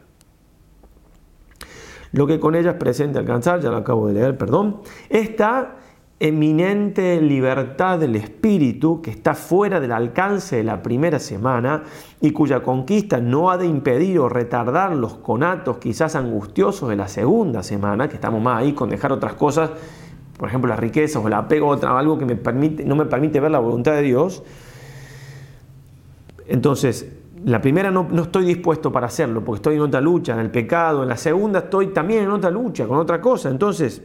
Lo 2.11 2.25
que 2.25 2.39
con 2.39 2.55
ella 2.55 2.71
es 2.71 2.77
presente 2.77 3.19
alcanzar, 3.19 3.59
ya 3.59 3.69
lo 3.69 3.77
acabo 3.77 4.07
de 4.07 4.13
leer, 4.13 4.37
perdón, 4.37 4.81
está 5.09 5.75
eminente 6.19 7.21
libertad 7.21 7.99
del 7.99 8.15
espíritu 8.15 9.01
que 9.01 9.11
está 9.11 9.35
fuera 9.35 9.79
del 9.79 9.91
alcance 9.91 10.57
de 10.57 10.63
la 10.63 10.81
primera 10.81 11.19
semana 11.19 11.83
y 12.19 12.31
cuya 12.31 12.61
conquista 12.61 13.19
no 13.19 13.49
ha 13.51 13.57
de 13.57 13.67
impedir 13.67 14.19
o 14.19 14.27
retardar 14.27 14.95
los 14.95 15.15
conatos 15.15 15.77
quizás 15.77 16.15
angustiosos 16.15 16.89
de 16.89 16.97
la 16.97 17.07
segunda 17.07 17.63
semana, 17.63 18.09
que 18.09 18.15
estamos 18.15 18.41
más 18.41 18.59
ahí 18.59 18.73
con 18.73 18.89
dejar 18.89 19.13
otras 19.13 19.33
cosas, 19.33 19.71
por 20.39 20.47
ejemplo 20.47 20.69
las 20.69 20.79
riquezas 20.79 21.21
o 21.21 21.27
el 21.27 21.33
apego 21.33 21.73
a 21.73 21.99
algo 21.99 22.17
que 22.17 22.25
no 22.85 22.95
me 22.95 23.05
permite 23.05 23.39
ver 23.41 23.51
la 23.51 23.59
voluntad 23.59 23.91
de 23.91 24.03
Dios. 24.03 24.41
Entonces, 26.47 27.11
la 27.43 27.59
primera 27.59 27.91
no, 27.91 28.07
no, 28.09 28.21
estoy 28.21 28.45
dispuesto 28.45 28.89
para 28.89 29.07
hacerlo 29.07 29.43
porque 29.43 29.57
estoy 29.57 29.75
en 29.75 29.81
otra 29.81 29.99
lucha, 29.99 30.33
en 30.33 30.39
el 30.39 30.49
pecado. 30.49 31.03
En 31.03 31.09
la 31.09 31.17
segunda 31.17 31.59
estoy 31.59 31.87
también 31.87 32.23
en 32.23 32.31
otra 32.31 32.49
lucha, 32.51 32.87
con 32.87 32.99
otra 32.99 33.19
cosa. 33.19 33.49
Entonces, 33.49 34.01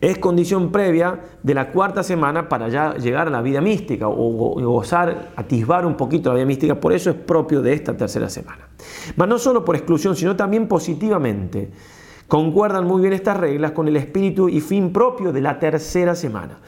es 0.00 0.16
condición 0.16 0.72
previa 0.72 1.20
de 1.42 1.52
la 1.52 1.70
cuarta 1.70 2.02
semana 2.02 2.48
para 2.48 2.70
ya 2.70 2.94
llegar 2.94 3.26
a 3.26 3.30
la 3.30 3.42
vida 3.42 3.60
mística 3.60 4.08
o 4.08 4.58
gozar, 4.58 5.32
atisbar 5.36 5.84
un 5.84 5.98
poquito 5.98 6.30
la 6.30 6.36
vida 6.36 6.46
mística, 6.46 6.80
por 6.80 6.94
eso 6.94 7.10
es 7.10 7.16
propio 7.16 7.60
de 7.60 7.74
esta 7.74 7.94
tercera 7.94 8.30
semana. 8.30 8.70
Mas 9.16 9.28
no 9.28 9.38
solo 9.38 9.66
por 9.66 9.76
exclusión, 9.76 10.16
sino 10.16 10.34
también 10.34 10.66
positivamente. 10.66 11.70
Concuerdan 12.28 12.86
muy 12.86 13.02
bien 13.02 13.12
estas 13.12 13.36
reglas 13.36 13.72
con 13.72 13.86
el 13.86 13.96
espíritu 13.96 14.48
y 14.48 14.60
fin 14.60 14.92
propio 14.92 15.32
de 15.32 15.40
la 15.40 15.58
tercera 15.58 16.14
semana. 16.14 16.58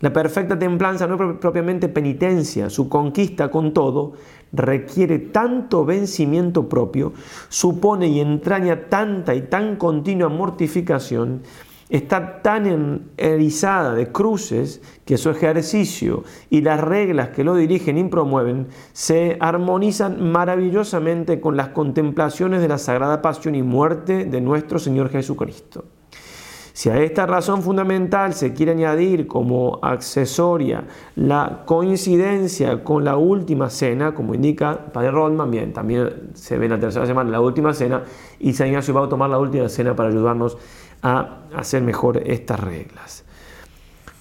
La 0.00 0.12
perfecta 0.12 0.58
templanza 0.58 1.06
no 1.06 1.14
es 1.14 1.38
propiamente 1.38 1.88
penitencia, 1.88 2.68
su 2.70 2.88
conquista 2.88 3.50
con 3.50 3.72
todo 3.72 4.14
requiere 4.52 5.18
tanto 5.18 5.84
vencimiento 5.84 6.68
propio, 6.68 7.12
supone 7.48 8.08
y 8.08 8.20
entraña 8.20 8.88
tanta 8.88 9.34
y 9.34 9.42
tan 9.42 9.76
continua 9.76 10.28
mortificación, 10.28 11.42
está 11.92 12.40
tan 12.40 13.10
erizada 13.18 13.94
de 13.94 14.10
cruces 14.10 14.80
que 15.04 15.18
su 15.18 15.28
ejercicio 15.28 16.24
y 16.48 16.62
las 16.62 16.80
reglas 16.80 17.28
que 17.28 17.44
lo 17.44 17.54
dirigen 17.54 17.98
y 17.98 18.04
promueven 18.04 18.68
se 18.94 19.36
armonizan 19.40 20.32
maravillosamente 20.32 21.38
con 21.38 21.54
las 21.54 21.68
contemplaciones 21.68 22.62
de 22.62 22.68
la 22.68 22.78
sagrada 22.78 23.20
pasión 23.20 23.54
y 23.56 23.62
muerte 23.62 24.24
de 24.24 24.40
nuestro 24.40 24.78
Señor 24.78 25.10
Jesucristo. 25.10 25.84
Si 26.72 26.88
a 26.88 26.98
esta 27.02 27.26
razón 27.26 27.62
fundamental 27.62 28.32
se 28.32 28.54
quiere 28.54 28.72
añadir 28.72 29.26
como 29.26 29.78
accesoria 29.82 30.84
la 31.16 31.64
coincidencia 31.66 32.82
con 32.82 33.04
la 33.04 33.18
última 33.18 33.68
cena, 33.68 34.14
como 34.14 34.34
indica 34.34 34.86
Padre 34.90 35.10
Rodman, 35.10 35.50
bien, 35.50 35.74
también 35.74 36.30
se 36.32 36.56
ve 36.56 36.64
en 36.64 36.70
la 36.70 36.80
tercera 36.80 37.04
semana 37.04 37.30
la 37.30 37.42
última 37.42 37.74
cena, 37.74 38.04
y 38.40 38.54
San 38.54 38.68
Ignacio 38.68 38.94
va 38.94 39.04
a 39.04 39.08
tomar 39.10 39.28
la 39.28 39.38
última 39.38 39.68
cena 39.68 39.94
para 39.94 40.08
ayudarnos 40.08 40.56
a 41.02 41.38
hacer 41.54 41.82
mejor 41.82 42.22
estas 42.24 42.60
reglas. 42.60 43.24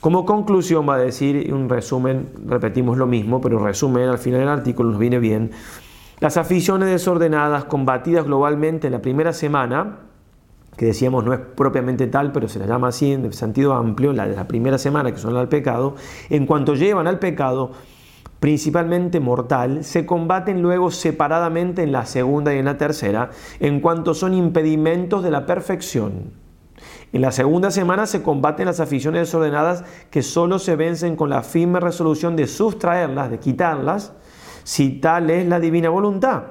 Como 0.02 0.26
conclusión 0.26 0.90
va 0.90 0.96
a 0.96 0.98
decir 0.98 1.54
un 1.54 1.70
resumen, 1.70 2.30
repetimos 2.48 2.98
lo 2.98 3.06
mismo, 3.06 3.40
pero 3.40 3.60
resumen 3.60 4.10
al 4.10 4.18
final 4.18 4.40
del 4.40 4.50
artículo 4.50 4.90
nos 4.90 5.00
viene 5.00 5.20
bien. 5.20 5.52
Las 6.20 6.38
aficiones 6.38 6.90
desordenadas 6.90 7.66
combatidas 7.66 8.26
globalmente 8.26 8.88
en 8.88 8.94
la 8.94 9.02
primera 9.04 9.32
semana, 9.32 10.00
que 10.76 10.88
decíamos 10.88 11.24
no 11.24 11.34
es 11.34 11.40
propiamente 11.40 12.08
tal, 12.08 12.32
pero 12.32 12.48
se 12.48 12.58
la 12.58 12.66
llama 12.66 12.88
así 12.88 13.12
en 13.12 13.32
sentido 13.32 13.74
amplio, 13.74 14.12
la 14.12 14.28
de 14.28 14.36
la 14.36 14.48
primera 14.48 14.80
semana, 14.80 15.12
que 15.12 15.20
son 15.20 15.38
al 15.38 15.50
pecado, 15.50 15.94
en 16.32 16.48
cuanto 16.48 16.74
llevan 16.74 17.06
al 17.06 17.20
pecado, 17.20 17.72
principalmente 18.40 19.20
mortal, 19.20 19.84
se 19.84 20.08
combaten 20.08 20.64
luego 20.64 20.90
separadamente 20.90 21.84
en 21.84 21.92
la 21.92 22.08
segunda 22.08 22.56
y 22.56 22.58
en 22.58 22.66
la 22.66 22.78
tercera, 22.78 23.30
en 23.60 23.82
cuanto 23.82 24.16
son 24.16 24.34
impedimentos 24.34 25.22
de 25.22 25.30
la 25.30 25.46
perfección 25.46 26.41
en 27.14 27.22
la 27.22 27.32
segunda 27.32 27.72
semana 27.72 28.06
se 28.06 28.22
combaten 28.22 28.66
las 28.66 28.80
aficiones 28.80 29.22
desordenadas 29.22 29.84
que 30.10 30.22
solo 30.22 30.60
se 30.60 30.76
vencen 30.76 31.16
con 31.16 31.30
la 31.30 31.44
firme 31.44 31.80
resolución 31.80 32.36
de 32.36 32.48
sustraerlas, 32.48 33.30
de 33.30 33.40
quitarlas, 33.40 34.14
si 34.64 35.00
tal 35.00 35.30
es 35.30 35.46
la 35.48 35.60
divina 35.60 35.90
voluntad, 35.90 36.44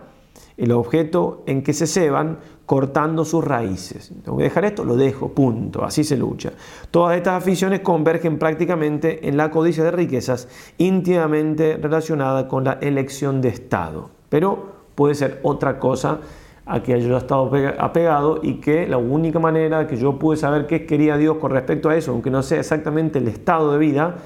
el 0.56 0.72
objeto 0.72 1.42
en 1.46 1.62
que 1.62 1.72
se 1.72 1.86
ceban 1.86 2.38
cortando 2.66 3.24
sus 3.24 3.42
raíces. 3.42 4.12
Tengo 4.22 4.36
que 4.36 4.44
dejar 4.44 4.64
esto, 4.66 4.84
lo 4.84 4.96
dejo, 4.96 5.30
punto, 5.30 5.82
así 5.82 6.04
se 6.04 6.16
lucha. 6.16 6.52
Todas 6.90 7.16
estas 7.16 7.42
aficiones 7.42 7.80
convergen 7.80 8.38
prácticamente 8.38 9.26
en 9.28 9.36
la 9.36 9.50
codicia 9.50 9.82
de 9.82 9.90
riquezas 9.90 10.46
íntimamente 10.78 11.78
relacionada 11.78 12.46
con 12.46 12.64
la 12.64 12.74
elección 12.74 13.40
de 13.40 13.48
Estado, 13.48 14.10
pero 14.28 14.72
puede 14.94 15.14
ser 15.14 15.40
otra 15.42 15.78
cosa 15.78 16.20
a 16.66 16.82
que 16.82 17.00
yo 17.00 17.14
he 17.14 17.18
estado 17.18 17.50
apegado 17.78 18.40
y 18.42 18.54
que 18.54 18.86
la 18.86 18.98
única 18.98 19.38
manera 19.38 19.86
que 19.86 19.96
yo 19.96 20.18
pude 20.18 20.36
saber 20.36 20.66
qué 20.66 20.86
quería 20.86 21.16
Dios 21.16 21.38
con 21.38 21.50
respecto 21.50 21.88
a 21.88 21.96
eso, 21.96 22.12
aunque 22.12 22.30
no 22.30 22.42
sé 22.42 22.58
exactamente 22.58 23.18
el 23.18 23.28
estado 23.28 23.72
de 23.72 23.78
vida, 23.78 24.16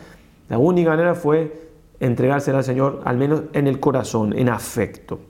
la 0.48 0.58
única 0.58 0.90
manera 0.90 1.14
fue 1.14 1.70
entregársela 2.00 2.58
al 2.58 2.64
Señor, 2.64 3.00
al 3.04 3.16
menos 3.16 3.44
en 3.52 3.66
el 3.66 3.80
corazón, 3.80 4.36
en 4.36 4.48
afecto. 4.48 5.20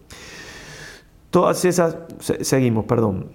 Todas 1.30 1.64
esas, 1.64 1.98
seguimos, 2.18 2.84
perdón, 2.84 3.30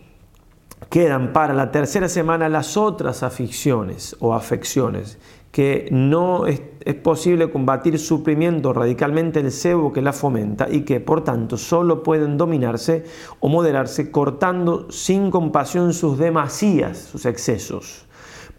quedan 0.89 1.34
para 1.34 1.53
la 1.53 1.71
tercera 1.71 2.10
semana 2.10 2.49
las 2.49 2.77
otras 2.77 3.23
aficiones 3.23 4.15
o 4.19 4.34
afecciones 4.34 5.19
que 5.51 5.88
no 5.91 6.45
es, 6.89 6.95
posible 6.95 7.49
combatir 7.49 7.99
suprimiendo 7.99 8.73
radicalmente 8.73 9.39
el 9.39 9.52
cebo 9.52 9.93
que 9.93 10.02
la 10.02 10.13
fomenta 10.13 10.67
y 10.69 10.82
que 10.82 10.99
por 10.99 11.23
tanto 11.23 11.58
solo 11.58 12.04
pueden 12.04 12.38
dominarse 12.38 13.06
o 13.39 13.47
moderarse 13.47 14.12
cortando 14.12 14.91
sin 14.91 15.32
compasión 15.32 15.93
sus 15.93 16.17
demasías, 16.17 16.97
sus 16.97 17.25
excesos, 17.25 18.06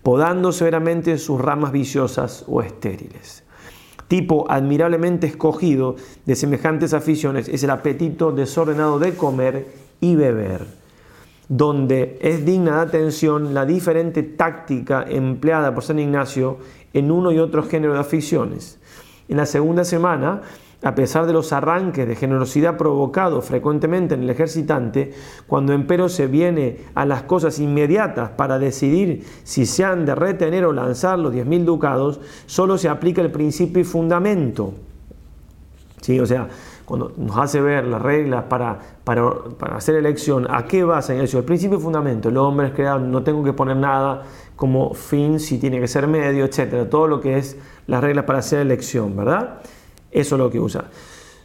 podando 0.03 0.53
severamente 0.53 1.19
sus 1.19 1.41
ramas 1.41 1.73
viciosas 1.73 2.45
o 2.49 2.63
estériles. 2.63 3.45
Tipo 4.09 4.51
admirablemente 4.51 5.27
escogido 5.27 5.97
de 6.27 6.35
semejantes 6.35 6.95
aficiones 6.95 7.49
es 7.49 7.63
el 7.63 7.71
apetito 7.71 8.33
desordenado 8.33 8.99
de 8.99 9.15
comer 9.15 9.69
y 10.01 10.17
beber 10.17 10.81
donde 11.51 12.17
es 12.23 12.47
digna 12.47 12.77
de 12.77 12.83
atención 12.83 13.55
la 13.55 13.67
diferente 13.67 14.23
táctica 14.23 15.05
empleada 15.09 15.75
por 15.75 15.83
San 15.83 15.99
Ignacio 15.99 16.59
en 16.93 17.11
uno 17.11 17.33
y 17.33 17.39
otro 17.39 17.63
género 17.63 17.95
de 17.95 18.01
aficiones. 18.01 18.79
En 19.29 19.37
la 19.37 19.47
segunda 19.47 19.85
semana, 19.85 20.43
a 20.83 20.95
pesar 20.95 21.27
de 21.27 21.33
los 21.33 21.53
arranques 21.53 22.09
de 22.09 22.17
generosidad 22.17 22.77
provocados 22.77 23.45
frecuentemente 23.45 24.15
en 24.15 24.23
el 24.23 24.31
ejercitante, 24.31 25.13
cuando 25.47 25.73
empero 25.73 26.09
se 26.09 26.27
viene 26.27 26.79
a 26.95 27.05
las 27.05 27.23
cosas 27.23 27.59
inmediatas 27.59 28.31
para 28.31 28.59
decidir 28.59 29.25
si 29.45 29.67
se 29.67 29.85
han 29.85 30.07
de 30.07 30.15
retener 30.15 30.65
o 30.65 30.73
lanzar 30.73 31.19
los 31.19 31.35
10.000 31.35 31.65
ducados, 31.65 32.21
solo 32.47 32.79
se 32.79 32.89
aplica 32.89 33.21
el 33.21 33.31
principio 33.31 33.83
y 33.83 33.85
fundamento. 33.85 34.73
¿Sí? 36.01 36.19
O 36.19 36.25
sea, 36.25 36.49
cuando 36.91 37.13
nos 37.17 37.39
hace 37.39 37.61
ver 37.61 37.87
las 37.87 38.03
reglas 38.03 38.47
para, 38.49 38.77
para, 39.05 39.77
hacer 39.77 39.95
elección, 39.95 40.49
¿a 40.51 40.65
qué 40.65 40.83
basa 40.83 41.15
en 41.15 41.21
eso? 41.21 41.39
El 41.39 41.45
principio 41.45 41.79
y 41.79 41.81
fundamento. 41.81 42.31
El 42.31 42.37
hombre 42.37 42.67
es 42.67 42.73
creado, 42.73 42.99
no 42.99 43.23
tengo 43.23 43.45
que 43.45 43.53
poner 43.53 43.77
nada 43.77 44.25
como 44.57 44.93
fin, 44.93 45.39
si 45.39 45.59
tiene 45.59 45.79
que 45.79 45.87
ser 45.87 46.09
medio, 46.09 46.45
etcétera. 46.45 46.91
Todo 46.91 47.07
lo 47.07 47.21
que 47.21 47.39
es 47.39 47.57
las 47.87 48.03
reglas 48.03 48.25
para 48.25 48.41
hacer 48.41 48.59
elección, 48.59 49.17
¿verdad? 49.17 49.61
Eso 50.11 50.35
es 50.35 50.39
lo 50.41 50.51
que 50.51 50.59
usa. 50.59 50.87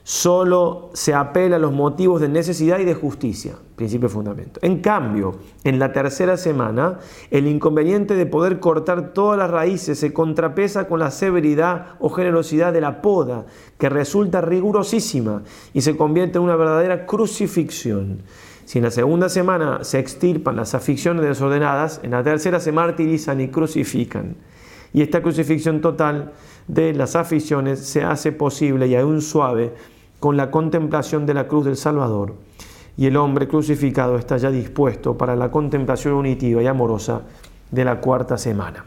Solo 0.07 0.91
se 0.93 1.15
apela 1.15 1.55
a 1.55 1.59
los 1.59 1.73
motivos 1.73 2.21
de 2.21 2.29
necesidad 2.29 2.77
y 2.77 2.85
de 2.85 2.93
justicia, 2.93 3.55
principio 3.75 4.07
y 4.07 4.11
fundamento. 4.11 4.59
En 4.61 4.79
cambio, 4.79 5.39
en 5.63 5.79
la 5.79 5.93
tercera 5.93 6.37
semana, 6.37 6.99
el 7.31 7.47
inconveniente 7.47 8.13
de 8.13 8.27
poder 8.27 8.59
cortar 8.59 9.13
todas 9.13 9.39
las 9.39 9.49
raíces 9.49 9.97
se 9.97 10.13
contrapesa 10.13 10.87
con 10.87 10.99
la 10.99 11.09
severidad 11.09 11.95
o 11.99 12.09
generosidad 12.09 12.71
de 12.71 12.81
la 12.81 13.01
poda, 13.01 13.47
que 13.79 13.89
resulta 13.89 14.41
rigurosísima 14.41 15.41
y 15.73 15.81
se 15.81 15.97
convierte 15.97 16.37
en 16.37 16.43
una 16.43 16.55
verdadera 16.55 17.07
crucifixión. 17.07 18.21
Si 18.65 18.77
en 18.77 18.83
la 18.83 18.91
segunda 18.91 19.27
semana 19.27 19.83
se 19.83 19.97
extirpan 19.97 20.55
las 20.55 20.75
aficiones 20.75 21.25
desordenadas, 21.25 21.99
en 22.03 22.11
la 22.11 22.21
tercera 22.21 22.59
se 22.59 22.71
martirizan 22.71 23.41
y 23.41 23.47
crucifican. 23.47 24.35
Y 24.93 25.01
esta 25.01 25.23
crucifixión 25.23 25.81
total 25.81 26.33
de 26.67 26.93
las 26.93 27.15
aficiones 27.15 27.79
se 27.79 28.03
hace 28.03 28.31
posible 28.31 28.87
y 28.87 28.95
aún 28.95 29.21
suave 29.21 29.73
con 30.25 30.37
la 30.37 30.49
contemplación 30.49 31.27
de 31.27 31.35
la 31.35 31.47
cruz 31.47 31.65
del 31.65 31.77
Salvador. 31.77 32.33
Y 32.97 33.05
el 33.05 33.15
hombre 33.15 33.47
crucificado 33.47 34.17
está 34.17 34.37
ya 34.37 34.49
dispuesto 34.49 35.15
para 35.15 35.35
la 35.35 35.51
contemplación 35.51 36.15
unitiva 36.15 36.63
y 36.63 36.65
amorosa 36.65 37.21
de 37.69 37.85
la 37.85 38.01
cuarta 38.01 38.35
semana. 38.35 38.85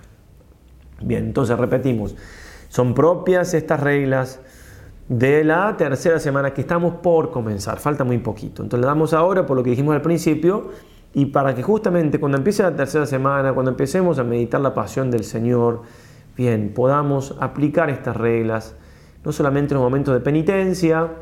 Bien, 1.00 1.26
entonces 1.26 1.56
repetimos, 1.56 2.16
son 2.68 2.92
propias 2.92 3.54
estas 3.54 3.78
reglas 3.78 4.40
de 5.08 5.44
la 5.44 5.76
tercera 5.76 6.18
semana 6.18 6.52
que 6.52 6.62
estamos 6.62 6.94
por 6.94 7.30
comenzar, 7.30 7.78
falta 7.78 8.02
muy 8.02 8.18
poquito. 8.18 8.64
Entonces 8.64 8.80
le 8.80 8.88
damos 8.88 9.12
ahora 9.12 9.46
por 9.46 9.56
lo 9.56 9.62
que 9.62 9.70
dijimos 9.70 9.94
al 9.94 10.02
principio 10.02 10.70
y 11.14 11.26
para 11.26 11.54
que 11.54 11.62
justamente 11.62 12.18
cuando 12.18 12.36
empiece 12.36 12.64
la 12.64 12.74
tercera 12.74 13.06
semana, 13.06 13.52
cuando 13.52 13.70
empecemos 13.70 14.18
a 14.18 14.24
meditar 14.24 14.60
la 14.60 14.74
pasión 14.74 15.08
del 15.08 15.22
Señor, 15.22 15.82
bien, 16.36 16.72
podamos 16.74 17.36
aplicar 17.38 17.90
estas 17.90 18.16
reglas, 18.16 18.74
no 19.24 19.30
solamente 19.30 19.74
en 19.74 19.76
los 19.76 19.84
momentos 19.84 20.12
de 20.14 20.18
penitencia, 20.20 21.12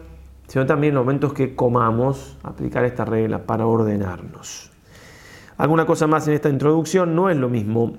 sino 0.47 0.67
también 0.67 0.93
en 0.93 0.97
los 0.97 1.05
momentos 1.05 1.33
que 1.33 1.55
comamos, 1.55 2.39
aplicar 2.43 2.85
estas 2.85 3.09
reglas 3.09 3.43
para 3.43 3.67
ordenarnos. 3.67 4.71
Alguna 5.57 5.87
cosa 5.87 6.07
más 6.07 6.29
en 6.29 6.35
esta 6.35 6.49
introducción, 6.49 7.15
no 7.15 7.31
es 7.31 7.37
lo 7.37 7.49
mismo 7.49 7.97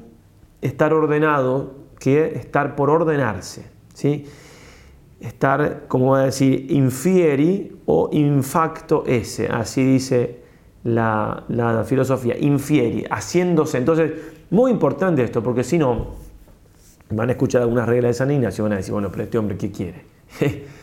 estar 0.62 0.94
ordenado 0.94 1.76
que 2.00 2.36
estar 2.36 2.76
por 2.76 2.90
ordenarse. 2.90 3.70
¿sí? 3.94 4.26
Estar, 5.20 5.86
como 5.88 6.06
voy 6.06 6.22
a 6.22 6.24
decir, 6.26 6.72
infieri 6.72 7.80
o 7.86 8.10
infacto 8.12 9.04
esse, 9.08 9.48
así 9.48 9.84
dice 9.84 10.44
la, 10.84 11.44
la 11.48 11.84
filosofía, 11.84 12.38
infieri, 12.38 13.06
haciéndose. 13.10 13.80
Entonces, 13.80 14.12
muy 14.52 14.72
importante 14.72 15.24
esto, 15.24 15.42
porque 15.42 15.64
si 15.64 15.78
no, 15.78 16.16
van 17.10 17.30
a 17.30 17.32
escuchar 17.32 17.64
algunas 17.64 17.88
reglas 17.88 18.12
de 18.12 18.14
San 18.14 18.32
Ignacio 18.32 18.62
y 18.62 18.64
van 18.64 18.74
a 18.74 18.78
decir, 18.78 18.94
bueno, 18.94 19.10
pero 19.12 19.24
este 19.24 19.38
hombre, 19.38 19.58
¿qué 19.58 19.72
quiere? 19.72 20.06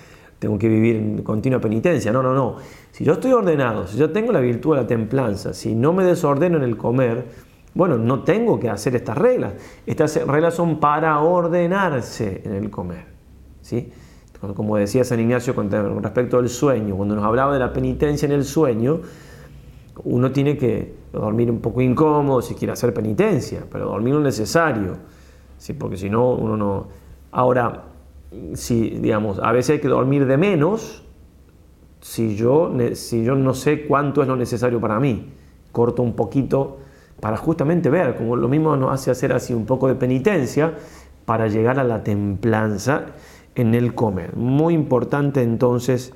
tengo 0.45 0.59
que 0.59 0.69
vivir 0.69 0.97
en 0.97 1.23
continua 1.23 1.59
penitencia. 1.59 2.13
No, 2.13 2.23
no, 2.23 2.35
no. 2.35 2.57
Si 2.91 3.03
yo 3.03 3.15
estoy 3.15 3.33
ordenado, 3.33 3.87
si 3.87 3.97
yo 3.97 4.11
tengo 4.11 4.31
la 4.31 4.41
virtud 4.41 4.77
de 4.77 4.83
la 4.83 4.87
templanza, 4.87 5.55
si 5.55 5.75
no 5.75 5.95
me 5.95 6.05
desordeno 6.05 6.59
en 6.59 6.65
el 6.65 6.77
comer, 6.77 7.25
bueno, 7.73 7.97
no 7.97 8.25
tengo 8.25 8.61
que 8.61 8.69
hacer 8.69 8.95
estas 8.95 9.17
reglas. 9.17 9.55
Estas 9.87 10.23
reglas 10.27 10.53
son 10.53 10.81
para 10.81 11.19
ordenarse 11.21 12.43
en 12.45 12.53
el 12.53 12.71
comer. 12.71 13.07
¿sí? 13.63 13.91
Como 14.55 14.77
decía 14.77 15.03
San 15.03 15.19
Ignacio 15.19 15.55
con 15.55 15.71
respecto 16.03 16.37
al 16.37 16.51
sueño, 16.51 16.95
cuando 16.95 17.15
nos 17.15 17.25
hablaba 17.25 17.55
de 17.55 17.61
la 17.61 17.73
penitencia 17.73 18.27
en 18.27 18.33
el 18.33 18.45
sueño, 18.45 19.01
uno 20.05 20.31
tiene 20.31 20.59
que 20.59 20.95
dormir 21.11 21.51
un 21.51 21.61
poco 21.61 21.81
incómodo 21.81 22.43
si 22.43 22.55
quiere 22.55 22.75
hacer 22.75 22.93
penitencia, 22.93 23.65
pero 23.71 23.87
dormir 23.87 24.13
lo 24.13 24.21
necesario 24.21 24.99
¿sí? 25.57 25.73
porque 25.73 25.97
si 25.97 26.11
no, 26.11 26.35
uno 26.35 26.55
no... 26.55 26.89
Ahora, 27.33 27.94
si, 28.55 28.91
digamos, 28.91 29.39
a 29.43 29.53
veces 29.53 29.71
hay 29.71 29.81
que 29.81 29.89
dormir 29.89 30.27
de 30.27 30.37
menos 30.37 31.05
si 32.01 32.37
yo, 32.37 32.73
si 32.95 33.25
yo 33.25 33.35
no 33.35 33.55
sé 33.55 33.87
cuánto 33.87 34.23
es 34.23 34.29
lo 34.29 34.37
necesario 34.37 34.81
para 34.81 35.01
mí. 35.01 35.33
Corto 35.73 36.03
un 36.03 36.15
poquito 36.15 36.79
para 37.21 37.37
justamente 37.37 37.89
ver, 37.91 38.17
como 38.17 38.37
lo 38.37 38.49
mismo 38.49 38.77
nos 38.77 38.93
hace 38.93 39.11
hacer 39.11 39.33
así 39.33 39.55
un 39.55 39.65
poco 39.65 39.89
de 39.89 39.95
penitencia 39.95 40.75
para 41.25 41.49
llegar 41.49 41.79
a 41.79 41.85
la 41.85 42.05
templanza 42.05 43.07
en 43.55 43.75
el 43.75 43.95
comer. 43.95 44.37
Muy 44.37 44.75
importante 44.75 45.43
entonces, 45.43 46.13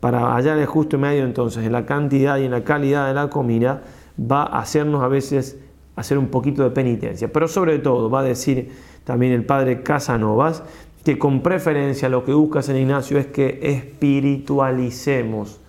para 0.00 0.34
hallar 0.34 0.58
el 0.58 0.66
justo 0.66 0.98
medio 0.98 1.24
entonces 1.24 1.64
en 1.64 1.72
la 1.72 1.86
cantidad 1.86 2.38
y 2.38 2.44
en 2.44 2.52
la 2.52 2.62
calidad 2.62 3.08
de 3.08 3.14
la 3.14 3.30
comida, 3.30 3.82
va 4.18 4.44
a 4.44 4.60
hacernos 4.60 5.02
a 5.02 5.08
veces 5.08 5.58
hacer 5.96 6.18
un 6.18 6.28
poquito 6.28 6.62
de 6.62 6.70
penitencia. 6.70 7.32
Pero 7.32 7.48
sobre 7.48 7.78
todo 7.78 8.10
va 8.10 8.20
a 8.20 8.24
decir 8.24 8.70
también 9.04 9.32
el 9.32 9.44
padre 9.44 9.82
Casanovas 9.82 10.62
que 11.04 11.18
con 11.18 11.42
preferencia 11.42 12.08
lo 12.08 12.24
que 12.24 12.32
busca 12.32 12.62
San 12.62 12.76
Ignacio 12.76 13.18
es 13.18 13.26
que 13.26 13.60
espiritualicemos 13.62 15.60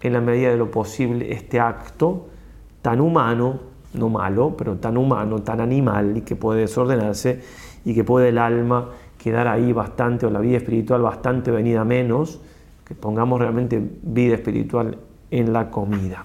en 0.00 0.12
la 0.14 0.20
medida 0.22 0.50
de 0.50 0.56
lo 0.56 0.70
posible 0.70 1.30
este 1.32 1.60
acto 1.60 2.28
tan 2.80 3.00
humano, 3.00 3.60
no 3.92 4.08
malo, 4.08 4.54
pero 4.56 4.76
tan 4.76 4.96
humano, 4.96 5.42
tan 5.42 5.60
animal 5.60 6.16
y 6.16 6.20
que 6.22 6.36
puede 6.36 6.62
desordenarse 6.62 7.42
y 7.84 7.94
que 7.94 8.02
puede 8.02 8.30
el 8.30 8.38
alma 8.38 8.88
quedar 9.18 9.46
ahí 9.46 9.72
bastante 9.72 10.24
o 10.24 10.30
la 10.30 10.40
vida 10.40 10.56
espiritual 10.56 11.02
bastante 11.02 11.50
venida 11.50 11.84
menos, 11.84 12.40
que 12.86 12.94
pongamos 12.94 13.40
realmente 13.40 13.82
vida 14.02 14.36
espiritual 14.36 14.96
en 15.30 15.52
la 15.52 15.70
comida. 15.70 16.24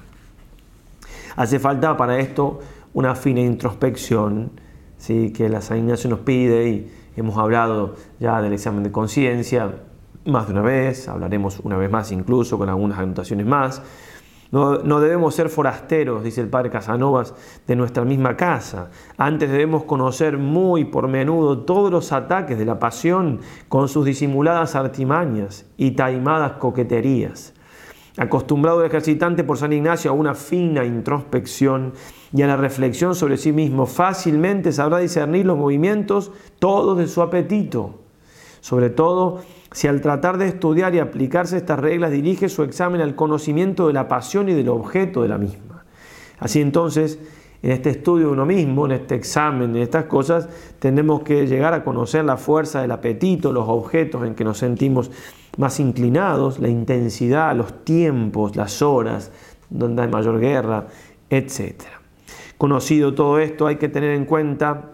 Hace 1.36 1.60
falta 1.60 1.98
para 1.98 2.18
esto 2.20 2.62
una 2.94 3.16
fina 3.16 3.42
introspección 3.42 4.52
¿sí? 4.98 5.34
que 5.34 5.50
la 5.50 5.60
San 5.62 5.80
Ignacio 5.80 6.10
nos 6.10 6.20
pide 6.20 6.70
y 6.70 6.92
hemos 7.16 7.38
hablado 7.38 7.96
ya 8.20 8.42
del 8.42 8.54
examen 8.54 8.84
de 8.84 8.92
conciencia 8.92 9.72
más 10.26 10.48
de 10.48 10.54
una 10.54 10.62
vez, 10.62 11.08
hablaremos 11.08 11.60
una 11.60 11.78
vez 11.78 11.92
más 11.92 12.12
incluso 12.12 12.58
con 12.58 12.70
algunas 12.70 13.00
anotaciones 13.00 13.46
más. 13.46 13.82
No, 14.52 14.78
no, 14.78 15.00
debemos 15.00 15.34
ser 15.34 15.50
forasteros, 15.50 16.24
dice 16.24 16.40
el 16.40 16.48
padre 16.48 16.70
Casanovas, 16.70 17.34
de 17.66 17.76
nuestra 17.76 18.06
misma 18.06 18.38
casa. 18.38 18.92
Antes 19.18 19.50
debemos 19.50 19.84
conocer 19.86 20.38
muy 20.38 20.86
por 20.86 21.08
menudo 21.08 21.60
todos 21.60 21.92
los 21.92 22.12
ataques 22.12 22.60
de 22.60 22.66
la 22.66 22.78
pasión 22.78 23.40
con 23.68 23.90
sus 23.90 24.06
disimuladas 24.06 24.76
artimañas 24.76 25.66
y 25.76 25.92
taimadas 25.92 26.54
coqueterías. 26.54 27.56
Acostumbrado 28.18 28.82
el 28.82 28.88
ejercitante 28.88 29.44
por 29.44 29.58
San 29.58 29.74
Ignacio 29.74 30.12
a 30.12 30.14
una 30.14 30.36
fina 30.36 30.86
introspección 30.86 31.94
y 32.32 32.44
a 32.44 32.48
la 32.48 32.58
reflexión 32.58 33.16
sobre 33.16 33.38
sí 33.38 33.52
mismo, 33.52 33.88
fácilmente 33.88 34.72
sabrá 34.72 35.00
discernir 35.00 35.48
los 35.48 35.58
movimientos 35.58 36.32
todos 36.60 36.98
de 36.98 37.08
su 37.08 37.24
apetito. 37.24 38.00
Sobre 38.62 38.92
todo 38.92 39.42
si 39.72 39.88
al 39.88 40.02
tratar 40.02 40.38
de 40.38 40.48
estudiar 40.48 40.94
y 40.94 41.00
aplicarse 41.00 41.58
estas 41.58 41.80
reglas 41.80 42.12
dirige 42.12 42.50
su 42.50 42.62
examen 42.62 43.02
al 43.02 43.16
conocimiento 43.16 43.88
de 43.88 43.94
la 43.94 44.08
pasión 44.08 44.48
y 44.48 44.54
del 44.54 44.70
objeto 44.70 45.24
de 45.24 45.30
la 45.30 45.40
misma. 45.40 45.84
Así 46.40 46.62
entonces, 46.62 47.20
en 47.64 47.72
este 47.72 47.92
estudio 47.92 48.28
de 48.28 48.34
uno 48.34 48.46
mismo, 48.46 48.86
en 48.86 48.92
este 48.92 49.16
examen, 49.16 49.76
en 49.76 49.82
estas 49.82 50.06
cosas, 50.06 50.50
tenemos 50.80 51.24
que 51.24 51.48
llegar 51.48 51.74
a 51.74 51.84
conocer 51.86 52.26
la 52.26 52.36
fuerza 52.36 52.82
del 52.82 52.92
apetito, 52.92 53.54
los 53.54 53.70
objetos 53.70 54.28
en 54.28 54.36
que 54.36 54.44
nos 54.44 54.58
sentimos 54.58 55.10
más 55.58 55.80
inclinados, 55.80 56.60
la 56.60 56.68
intensidad, 56.68 57.56
los 57.56 57.86
tiempos, 57.86 58.58
las 58.58 58.82
horas, 58.82 59.32
donde 59.70 60.02
hay 60.02 60.10
mayor 60.10 60.42
guerra, 60.42 60.88
etc. 61.30 61.84
Conocido 62.58 63.16
todo 63.16 63.40
esto, 63.40 63.66
hay 63.66 63.78
que 63.78 63.88
tener 63.88 64.12
en 64.12 64.26
cuenta 64.26 64.90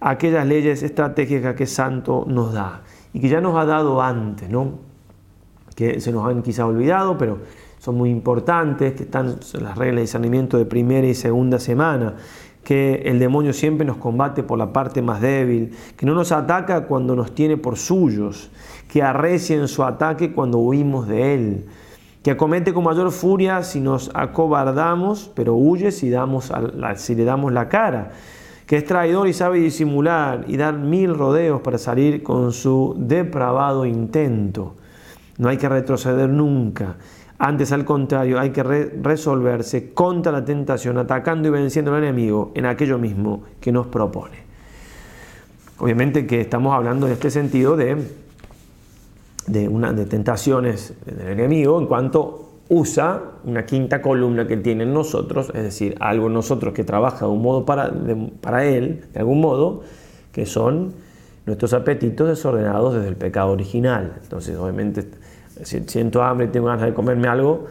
aquellas 0.00 0.46
leyes 0.46 0.82
estratégicas 0.82 1.54
que 1.54 1.66
Santo 1.66 2.24
nos 2.26 2.54
da 2.54 2.82
y 3.12 3.20
que 3.20 3.28
ya 3.28 3.42
nos 3.42 3.54
ha 3.56 3.66
dado 3.66 4.00
antes, 4.00 4.48
¿no? 4.48 4.78
que 5.74 6.00
se 6.00 6.10
nos 6.10 6.26
han 6.26 6.42
quizá 6.42 6.66
olvidado, 6.66 7.18
pero 7.18 7.38
son 7.82 7.96
muy 7.96 8.10
importantes, 8.10 8.92
que 8.92 9.02
están 9.02 9.40
las 9.54 9.76
reglas 9.76 9.96
de 9.96 10.02
discernimiento 10.02 10.56
de 10.56 10.66
primera 10.66 11.04
y 11.04 11.14
segunda 11.14 11.58
semana, 11.58 12.14
que 12.62 13.02
el 13.06 13.18
demonio 13.18 13.52
siempre 13.52 13.84
nos 13.84 13.96
combate 13.96 14.44
por 14.44 14.56
la 14.56 14.72
parte 14.72 15.02
más 15.02 15.20
débil, 15.20 15.72
que 15.96 16.06
no 16.06 16.14
nos 16.14 16.30
ataca 16.30 16.86
cuando 16.86 17.16
nos 17.16 17.34
tiene 17.34 17.56
por 17.56 17.76
suyos, 17.76 18.52
que 18.86 19.02
arrecia 19.02 19.56
en 19.56 19.66
su 19.66 19.82
ataque 19.82 20.32
cuando 20.32 20.58
huimos 20.58 21.08
de 21.08 21.34
él, 21.34 21.66
que 22.22 22.30
acomete 22.30 22.72
con 22.72 22.84
mayor 22.84 23.10
furia 23.10 23.64
si 23.64 23.80
nos 23.80 24.12
acobardamos, 24.14 25.28
pero 25.34 25.56
huye 25.56 25.90
si, 25.90 26.08
damos 26.08 26.52
si 26.94 27.16
le 27.16 27.24
damos 27.24 27.52
la 27.52 27.68
cara, 27.68 28.12
que 28.64 28.76
es 28.76 28.84
traidor 28.84 29.26
y 29.26 29.32
sabe 29.32 29.58
disimular 29.58 30.44
y 30.46 30.56
dar 30.56 30.78
mil 30.78 31.18
rodeos 31.18 31.62
para 31.62 31.78
salir 31.78 32.22
con 32.22 32.52
su 32.52 32.94
depravado 32.96 33.86
intento. 33.86 34.76
No 35.36 35.48
hay 35.48 35.56
que 35.56 35.68
retroceder 35.68 36.28
nunca. 36.28 36.94
Antes, 37.44 37.72
al 37.72 37.84
contrario, 37.84 38.38
hay 38.38 38.50
que 38.50 38.62
resolverse 38.62 39.92
contra 39.92 40.30
la 40.30 40.44
tentación, 40.44 40.96
atacando 40.96 41.48
y 41.48 41.50
venciendo 41.50 41.92
al 41.92 42.04
enemigo 42.04 42.52
en 42.54 42.66
aquello 42.66 42.98
mismo 42.98 43.42
que 43.60 43.72
nos 43.72 43.88
propone. 43.88 44.36
Obviamente 45.78 46.24
que 46.24 46.40
estamos 46.40 46.72
hablando 46.72 47.06
en 47.06 47.14
este 47.14 47.30
sentido 47.32 47.76
de 47.76 47.96
de, 49.46 49.68
una, 49.68 49.92
de 49.92 50.06
tentaciones 50.06 50.94
del 51.04 51.28
enemigo 51.28 51.80
en 51.80 51.86
cuanto 51.86 52.60
usa 52.68 53.22
una 53.44 53.66
quinta 53.66 54.00
columna 54.00 54.46
que 54.46 54.56
tiene 54.56 54.84
en 54.84 54.94
nosotros, 54.94 55.50
es 55.54 55.62
decir, 55.62 55.96
algo 56.00 56.28
en 56.28 56.34
nosotros 56.34 56.72
que 56.72 56.84
trabaja 56.84 57.26
de 57.26 57.32
un 57.32 57.42
modo 57.42 57.66
para, 57.66 57.92
para 58.40 58.64
él, 58.64 59.04
de 59.12 59.20
algún 59.20 59.40
modo, 59.40 59.82
que 60.30 60.46
son 60.46 60.94
nuestros 61.44 61.72
apetitos 61.74 62.28
desordenados 62.28 62.94
desde 62.94 63.08
el 63.08 63.16
pecado 63.16 63.50
original. 63.50 64.14
Entonces, 64.22 64.56
obviamente, 64.56 65.04
siento 65.64 66.22
hambre 66.22 66.48
tengo 66.48 66.66
ganas 66.66 66.86
de 66.86 66.94
comerme 66.94 67.28
algo, 67.28 67.66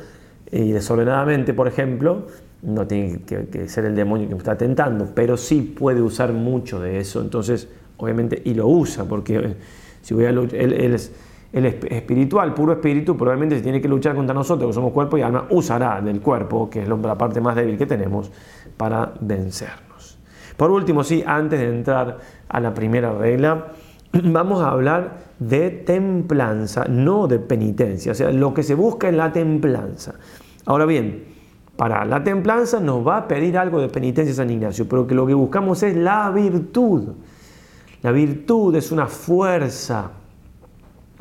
y 0.52 0.72
desordenadamente, 0.72 1.54
por 1.54 1.68
ejemplo, 1.68 2.28
no 2.62 2.86
tiene 2.86 3.22
que, 3.22 3.68
ser 3.70 3.86
el 3.86 3.96
demonio 3.96 4.28
que 4.28 4.36
me 4.36 4.40
está 4.40 4.58
tentando, 4.58 5.10
pero 5.16 5.38
sí 5.38 5.62
puede 5.62 6.02
usar 6.02 6.34
mucho 6.34 6.80
de 6.80 7.00
eso. 7.00 7.22
Entonces, 7.22 7.68
obviamente, 7.98 8.42
y 8.46 8.54
lo 8.54 8.68
usa, 8.68 9.06
porque 9.06 9.56
si 10.02 10.14
voy 10.14 10.26
a 10.26 10.30
él, 10.30 10.50
él 10.54 10.94
es 10.94 11.12
el 11.54 11.66
espiritual, 11.66 12.54
puro 12.54 12.74
espíritu, 12.74 13.18
probablemente 13.18 13.58
si 13.58 13.62
tiene 13.62 13.82
que 13.82 13.88
luchar 13.88 14.16
contra 14.16 14.34
nosotros, 14.34 14.70
que 14.70 14.74
somos 14.74 14.94
cuerpo 14.94 15.18
y 15.18 15.22
alma, 15.22 15.48
usará 15.50 16.02
del 16.02 16.22
cuerpo, 16.22 16.70
que 16.70 16.84
es 16.84 16.88
la 16.88 17.18
parte 17.18 17.42
más 17.42 17.56
débil 17.56 17.78
que 17.78 17.86
tenemos, 17.86 18.32
para 18.78 19.14
vencernos. 19.20 20.18
Por 20.56 20.72
último, 20.72 21.04
sí, 21.04 21.24
antes 21.26 21.60
de 21.60 21.68
entrar 21.68 22.20
a 22.48 22.60
la 22.60 22.74
primera 22.74 23.12
regla, 23.14 23.68
vamos 24.24 24.62
a 24.62 24.70
hablar 24.70 25.18
de 25.40 25.70
templanza, 25.70 26.86
no 26.86 27.28
de 27.28 27.40
penitencia. 27.40 28.12
O 28.12 28.16
sea, 28.16 28.32
lo 28.32 28.54
que 28.54 28.64
se 28.64 28.76
busca 28.76 29.10
es 29.10 29.16
la 29.16 29.32
templanza. 29.32 30.16
Ahora 30.66 30.86
bien, 30.86 31.26
para 31.76 32.06
la 32.06 32.24
templanza 32.24 32.80
nos 32.80 33.06
va 33.06 33.18
a 33.18 33.28
pedir 33.28 33.58
algo 33.58 33.82
de 33.82 33.90
penitencia 33.90 34.34
San 34.34 34.50
Ignacio, 34.50 34.88
pero 34.88 35.08
que 35.08 35.16
lo 35.16 35.26
que 35.26 35.34
buscamos 35.34 35.82
es 35.84 35.96
la 35.96 36.30
virtud. 36.32 37.10
La 38.02 38.12
virtud 38.12 38.76
es 38.76 38.92
una 38.92 39.08
fuerza 39.08 40.12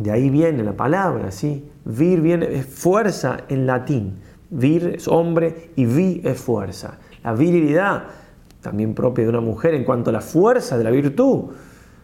de 0.01 0.11
ahí 0.11 0.31
viene 0.31 0.65
la 0.65 0.73
palabra, 0.73 1.31
¿sí? 1.31 1.63
Vir 1.85 2.23
viene, 2.23 2.47
es 2.55 2.65
fuerza 2.65 3.41
en 3.51 3.67
latín. 3.67 4.15
Vir 4.49 4.95
es 4.97 5.07
hombre 5.07 5.73
y 5.77 5.85
vi 5.85 6.23
es 6.25 6.41
fuerza. 6.41 6.99
La 7.23 7.35
virilidad, 7.35 8.05
también 8.63 8.95
propia 8.95 9.25
de 9.25 9.31
una 9.31 9.43
mujer 9.43 9.75
en 9.75 9.85
cuanto 9.85 10.09
a 10.09 10.15
la 10.15 10.23
fuerza 10.23 10.79
de 10.79 10.85
la 10.85 10.91
virtud. 10.91 11.51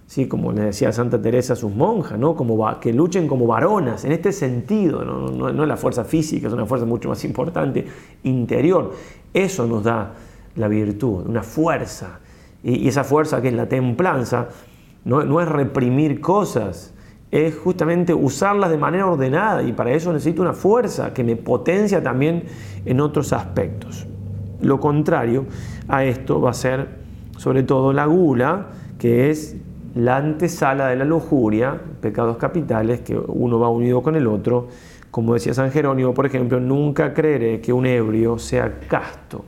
¿Sí? 0.07 0.27
Como 0.29 0.53
le 0.53 0.63
decía 0.63 0.93
Santa 0.93 1.21
Teresa 1.21 1.55
a 1.55 1.57
sus 1.57 1.75
monjas, 1.75 2.19
¿no? 2.19 2.35
como 2.35 2.81
que 2.81 2.93
luchen 2.93 3.27
como 3.27 3.47
varonas, 3.47 4.05
en 4.05 4.13
este 4.13 4.33
sentido, 4.33 5.05
¿no? 5.05 5.29
No, 5.29 5.53
no 5.53 5.63
es 5.63 5.69
la 5.69 5.77
fuerza 5.77 6.05
física, 6.05 6.49
es 6.49 6.53
una 6.53 6.67
fuerza 6.67 6.87
mucho 6.87 7.09
más 7.09 7.25
importante, 7.25 7.87
interior. 8.23 8.93
Eso 9.35 9.67
nos 9.67 9.85
da 9.85 10.15
la 10.55 10.69
virtud, 10.69 11.27
una 11.27 11.43
fuerza. 11.43 12.21
Y, 12.63 12.89
esa 12.89 13.05
fuerza 13.05 13.43
que 13.43 13.49
es 13.49 13.55
la 13.55 13.69
templanza, 13.69 14.49
no, 15.05 15.25
no 15.25 15.41
es 15.41 15.49
reprimir 15.49 16.21
cosas, 16.21 16.95
es 17.31 17.57
justamente 17.57 18.15
usarlas 18.15 18.71
de 18.71 18.79
manera 18.79 19.07
ordenada 19.07 19.63
y 19.63 19.73
para 19.73 19.91
eso 19.91 20.13
necesito 20.13 20.43
una 20.43 20.53
fuerza 20.53 21.13
que 21.13 21.25
me 21.25 21.37
potencia 21.37 22.03
también 22.03 22.45
en 22.85 23.01
otros 23.01 23.33
aspectos. 23.33 24.07
Lo 24.61 24.81
contrario 24.81 25.47
a 25.89 26.05
esto 26.05 26.41
va 26.41 26.51
a 26.51 26.55
ser 26.55 26.89
sobre 27.37 27.63
todo 27.63 27.93
la 27.93 28.07
gula, 28.07 28.69
que 28.99 29.31
es 29.31 29.57
la 29.97 30.19
antesala 30.19 30.89
de 30.89 30.97
la 30.97 31.07
lujuria, 31.07 31.81
pecados 32.01 32.37
capitales, 32.37 33.01
que 33.01 33.17
uno 33.17 33.59
va 33.59 33.71
unido 33.71 34.03
con 34.03 34.15
el 34.15 34.27
otro. 34.27 34.69
Como 35.11 35.33
decía 35.33 35.55
San 35.55 35.71
Jerónimo, 35.71 36.13
por 36.13 36.27
ejemplo, 36.27 36.61
nunca 36.61 37.15
creeré 37.15 37.63
que 37.63 37.73
un 37.73 37.87
ebrio 37.87 38.39
sea 38.39 38.79
casto. 38.87 39.45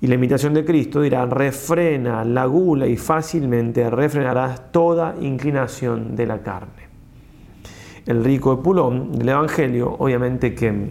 Y 0.00 0.06
la 0.06 0.14
imitación 0.14 0.54
de 0.54 0.64
Cristo 0.64 1.00
dirá, 1.00 1.26
refrena 1.26 2.24
la 2.24 2.46
gula 2.46 2.86
y 2.86 2.96
fácilmente 2.96 3.90
refrenarás 3.90 4.70
toda 4.70 5.16
inclinación 5.20 6.14
de 6.14 6.26
la 6.26 6.38
carne. 6.42 6.88
El 8.06 8.22
rico 8.24 8.56
de 8.56 9.18
del 9.18 9.28
Evangelio, 9.28 9.96
obviamente 9.98 10.54
que 10.54 10.90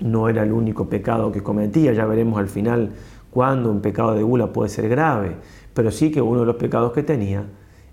no 0.00 0.28
era 0.28 0.42
el 0.42 0.52
único 0.52 0.86
pecado 0.86 1.32
que 1.32 1.42
cometía, 1.42 1.94
ya 1.94 2.04
veremos 2.04 2.38
al 2.38 2.48
final 2.48 2.90
cuándo 3.30 3.70
un 3.70 3.80
pecado 3.80 4.14
de 4.14 4.22
gula 4.22 4.52
puede 4.52 4.68
ser 4.68 4.88
grave, 4.88 5.36
pero 5.74 5.90
sí 5.90 6.10
que 6.10 6.20
uno 6.20 6.40
de 6.40 6.46
los 6.46 6.56
pecados 6.56 6.92
que 6.92 7.02
tenía 7.02 7.44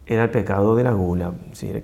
era 0.06 0.24
el 0.24 0.32
pecado 0.32 0.76
de 0.76 0.84
la 0.84 0.92
gula, 0.92 1.34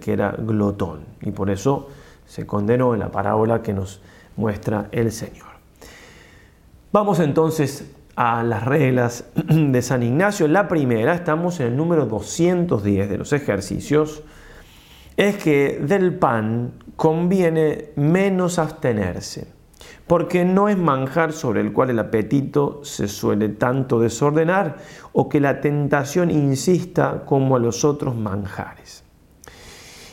que 0.02 0.14
era 0.14 0.32
glotón, 0.32 1.06
y 1.22 1.32
por 1.32 1.50
eso 1.50 1.90
se 2.26 2.46
condenó 2.46 2.94
en 2.94 3.00
la 3.00 3.12
parábola 3.12 3.62
que 3.62 3.74
nos 3.74 4.02
muestra 4.36 4.90
el 4.92 5.12
Señor. 5.12 5.48
Vamos 6.92 7.20
entonces 7.20 7.92
a 8.16 8.44
las 8.44 8.64
reglas 8.64 9.26
de 9.48 9.82
San 9.82 10.02
Ignacio. 10.02 10.48
La 10.48 10.68
primera, 10.68 11.14
estamos 11.14 11.60
en 11.60 11.68
el 11.68 11.78
número 11.78 12.06
210 12.06 13.10
de 13.10 13.18
los 13.18 13.34
ejercicios, 13.34 14.24
es 15.18 15.38
que 15.38 15.80
del 15.82 16.16
pan 16.16 16.74
conviene 16.96 17.90
menos 17.96 18.60
abstenerse, 18.60 19.48
porque 20.08 20.46
no 20.46 20.70
es 20.70 20.78
manjar 20.78 21.34
sobre 21.34 21.62
el 21.62 21.74
cual 21.74 21.90
el 21.90 22.00
apetito 22.00 22.82
se 22.84 23.08
suele 23.08 23.50
tanto 23.50 24.00
desordenar 24.00 24.78
o 25.14 25.28
que 25.28 25.40
la 25.40 25.62
tentación 25.62 26.30
insista 26.30 27.24
como 27.26 27.56
a 27.56 27.60
los 27.60 27.84
otros 27.84 28.16
manjares. 28.16 29.04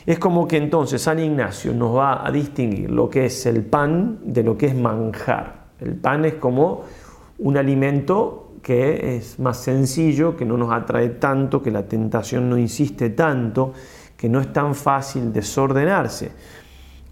Es 0.05 0.19
como 0.19 0.49
que 0.49 0.57
entonces 0.57 1.03
San 1.03 1.19
Ignacio 1.19 1.73
nos 1.73 1.97
va 1.97 2.27
a 2.27 2.31
distinguir 2.33 2.91
lo 2.91 3.09
que 3.09 3.27
es 3.27 3.47
el 3.47 3.65
pan 3.65 4.19
de 4.25 4.43
lo 4.43 4.57
que 4.57 4.67
es 4.67 4.75
manjar. 4.75 5.67
El 5.79 5.95
pan 5.95 6.25
es 6.25 6.35
como 6.35 6.83
un 7.39 7.57
alimento 7.57 8.55
que 8.63 9.17
es 9.17 9.39
más 9.39 9.59
sencillo, 9.59 10.37
que 10.37 10.45
no 10.45 10.57
nos 10.57 10.73
atrae 10.73 11.11
tanto, 11.11 11.63
que 11.63 11.71
la 11.71 11.87
tentación 11.87 12.49
no 12.49 12.57
insiste 12.57 13.11
tanto, 13.11 13.73
que 14.17 14.29
no 14.29 14.41
es 14.41 14.53
tan 14.53 14.75
fácil 14.75 15.33
desordenarse. 15.33 16.31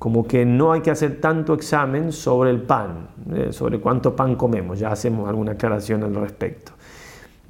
Como 0.01 0.27
que 0.27 0.47
no 0.47 0.73
hay 0.73 0.81
que 0.81 0.91
hacer 0.91 1.21
tanto 1.21 1.53
examen 1.53 2.11
sobre 2.11 2.49
el 2.49 2.63
pan, 2.63 3.09
eh, 3.35 3.53
sobre 3.53 3.81
cuánto 3.81 4.17
pan 4.17 4.35
comemos, 4.35 4.79
ya 4.79 4.91
hacemos 4.91 5.29
alguna 5.29 5.53
aclaración 5.53 6.03
al 6.03 6.15
respecto. 6.15 6.73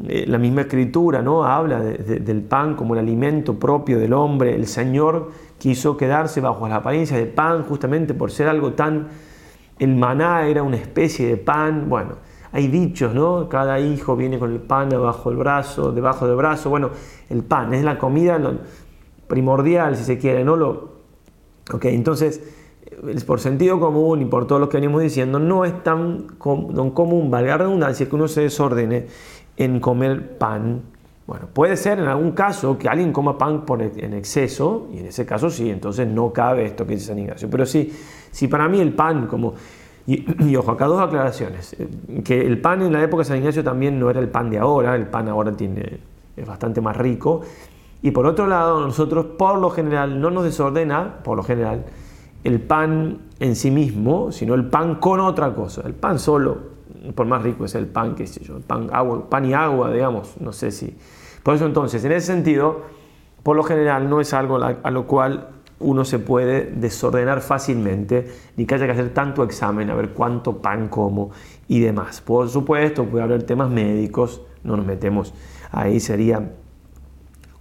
Eh, 0.08 0.24
la 0.26 0.36
misma 0.36 0.62
escritura 0.62 1.22
¿no? 1.22 1.44
habla 1.44 1.78
del 1.78 2.42
pan 2.42 2.74
como 2.74 2.94
el 2.94 3.00
alimento 3.00 3.56
propio 3.56 4.00
del 4.00 4.12
hombre. 4.14 4.56
El 4.56 4.66
Señor 4.66 5.30
quiso 5.58 5.96
quedarse 5.96 6.40
bajo 6.40 6.66
la 6.66 6.76
apariencia 6.76 7.16
de 7.16 7.26
pan 7.26 7.62
justamente 7.62 8.14
por 8.14 8.32
ser 8.32 8.48
algo 8.48 8.72
tan... 8.72 9.06
El 9.78 9.94
maná 9.94 10.48
era 10.48 10.64
una 10.64 10.76
especie 10.76 11.28
de 11.28 11.36
pan, 11.36 11.88
bueno, 11.88 12.16
hay 12.50 12.66
dichos, 12.66 13.14
¿no? 13.14 13.48
Cada 13.48 13.78
hijo 13.78 14.16
viene 14.16 14.40
con 14.40 14.52
el 14.52 14.58
pan 14.58 14.88
debajo 14.88 15.30
del 15.30 15.38
brazo, 15.38 15.92
debajo 15.92 16.26
del 16.26 16.34
brazo. 16.34 16.68
Bueno, 16.68 16.90
el 17.28 17.44
pan 17.44 17.72
es 17.74 17.84
la 17.84 17.96
comida 17.96 18.40
primordial, 19.28 19.94
si 19.94 20.02
se 20.02 20.18
quiere, 20.18 20.44
¿no? 20.44 20.56
Lo, 20.56 20.89
ok, 21.72 21.84
entonces, 21.86 22.40
por 23.26 23.40
sentido 23.40 23.80
común 23.80 24.22
y 24.22 24.24
por 24.24 24.46
todo 24.46 24.58
lo 24.58 24.68
que 24.68 24.76
venimos 24.76 25.02
diciendo, 25.02 25.38
no 25.38 25.64
es 25.64 25.82
tan, 25.82 26.26
común, 26.38 27.30
valga 27.30 27.52
la 27.52 27.58
redundancia, 27.58 28.08
que 28.08 28.14
uno 28.14 28.28
se 28.28 28.42
desordene 28.42 29.06
en 29.56 29.80
comer 29.80 30.38
pan. 30.38 30.82
Bueno, 31.26 31.46
puede 31.52 31.76
ser 31.76 31.98
en 32.00 32.06
algún 32.06 32.32
caso 32.32 32.76
que 32.76 32.88
alguien 32.88 33.12
coma 33.12 33.38
pan 33.38 33.64
por, 33.64 33.80
en 33.82 34.14
exceso, 34.14 34.88
y 34.92 34.98
en 34.98 35.06
ese 35.06 35.24
caso 35.24 35.48
sí, 35.48 35.70
entonces 35.70 36.08
no 36.08 36.32
cabe 36.32 36.64
esto 36.64 36.86
que 36.86 36.94
dice 36.94 37.06
San 37.06 37.18
Ignacio. 37.18 37.48
Pero 37.48 37.66
sí, 37.66 37.92
si 38.30 38.48
para 38.48 38.68
mí 38.68 38.80
el 38.80 38.92
pan 38.94 39.26
como 39.26 39.54
y, 40.06 40.56
ojo, 40.56 40.72
acá 40.72 40.86
dos 40.86 41.00
aclaraciones. 41.00 41.76
Eh, 41.78 42.22
que 42.24 42.40
el 42.40 42.60
pan 42.60 42.82
en 42.82 42.92
la 42.92 43.02
época 43.02 43.22
de 43.22 43.26
San 43.26 43.38
Ignacio 43.38 43.62
también 43.62 43.98
no 43.98 44.10
era 44.10 44.20
el 44.20 44.28
pan 44.28 44.50
de 44.50 44.58
ahora, 44.58 44.96
el 44.96 45.06
pan 45.06 45.28
ahora 45.28 45.52
tiene, 45.56 45.98
es 46.36 46.46
bastante 46.46 46.80
más 46.80 46.96
rico. 46.96 47.42
Y 48.02 48.12
por 48.12 48.26
otro 48.26 48.46
lado, 48.46 48.80
nosotros 48.80 49.26
por 49.38 49.58
lo 49.58 49.70
general 49.70 50.20
no 50.20 50.30
nos 50.30 50.44
desordena, 50.44 51.18
por 51.22 51.36
lo 51.36 51.42
general, 51.42 51.84
el 52.44 52.60
pan 52.60 53.18
en 53.38 53.56
sí 53.56 53.70
mismo, 53.70 54.32
sino 54.32 54.54
el 54.54 54.66
pan 54.66 54.96
con 54.96 55.20
otra 55.20 55.54
cosa. 55.54 55.82
El 55.84 55.94
pan 55.94 56.18
solo, 56.18 56.58
por 57.14 57.26
más 57.26 57.42
rico 57.42 57.64
es 57.64 57.74
el 57.74 57.86
pan, 57.86 58.14
qué 58.14 58.26
sé 58.26 58.42
yo, 58.42 58.56
el 58.56 58.62
pan, 58.62 58.88
agua, 58.92 59.28
pan 59.28 59.44
y 59.44 59.52
agua, 59.52 59.92
digamos, 59.92 60.40
no 60.40 60.52
sé 60.52 60.70
si. 60.70 60.96
Por 61.42 61.54
eso 61.54 61.66
entonces, 61.66 62.04
en 62.04 62.12
ese 62.12 62.28
sentido, 62.28 62.82
por 63.42 63.56
lo 63.56 63.62
general 63.62 64.08
no 64.08 64.20
es 64.20 64.32
algo 64.32 64.56
a 64.56 64.90
lo 64.90 65.06
cual 65.06 65.48
uno 65.78 66.04
se 66.04 66.18
puede 66.18 66.70
desordenar 66.70 67.40
fácilmente, 67.40 68.30
ni 68.56 68.66
que 68.66 68.74
haya 68.74 68.86
que 68.86 68.92
hacer 68.92 69.14
tanto 69.14 69.42
examen 69.42 69.90
a 69.90 69.94
ver 69.94 70.10
cuánto 70.10 70.58
pan 70.58 70.88
como 70.88 71.30
y 71.68 71.80
demás. 71.80 72.20
Por 72.20 72.48
supuesto, 72.50 73.06
puede 73.06 73.24
haber 73.24 73.42
temas 73.44 73.70
médicos, 73.70 74.42
no 74.62 74.76
nos 74.76 74.84
metemos 74.84 75.32
ahí, 75.70 75.98
sería 76.00 76.50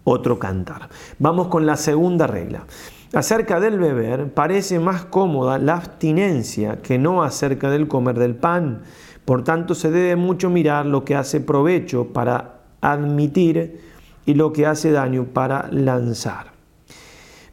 otro 0.10 0.40
cantar. 0.40 0.90
Vamos 1.20 1.48
con 1.48 1.66
la 1.66 1.76
segunda 1.76 2.28
regla. 2.28 2.66
Acerca 3.14 3.60
del 3.60 3.80
beber, 3.80 4.34
parece 4.34 4.80
más 4.80 5.06
cómoda 5.06 5.58
la 5.58 5.76
abstinencia 5.76 6.82
que 6.82 6.98
no 7.00 7.24
acerca 7.24 7.70
del 7.70 7.88
comer 7.88 8.20
del 8.20 8.36
pan. 8.36 8.84
Por 9.26 9.44
tanto, 9.44 9.74
se 9.74 9.90
debe 9.90 10.16
mucho 10.16 10.50
mirar 10.50 10.86
lo 10.86 11.04
que 11.04 11.16
hace 11.16 11.40
provecho 11.40 12.08
para 12.14 12.60
admitir 12.82 13.82
y 14.26 14.36
lo 14.36 14.54
que 14.54 14.66
hace 14.66 14.92
daño 14.92 15.26
para 15.26 15.68
lanzar. 15.72 16.52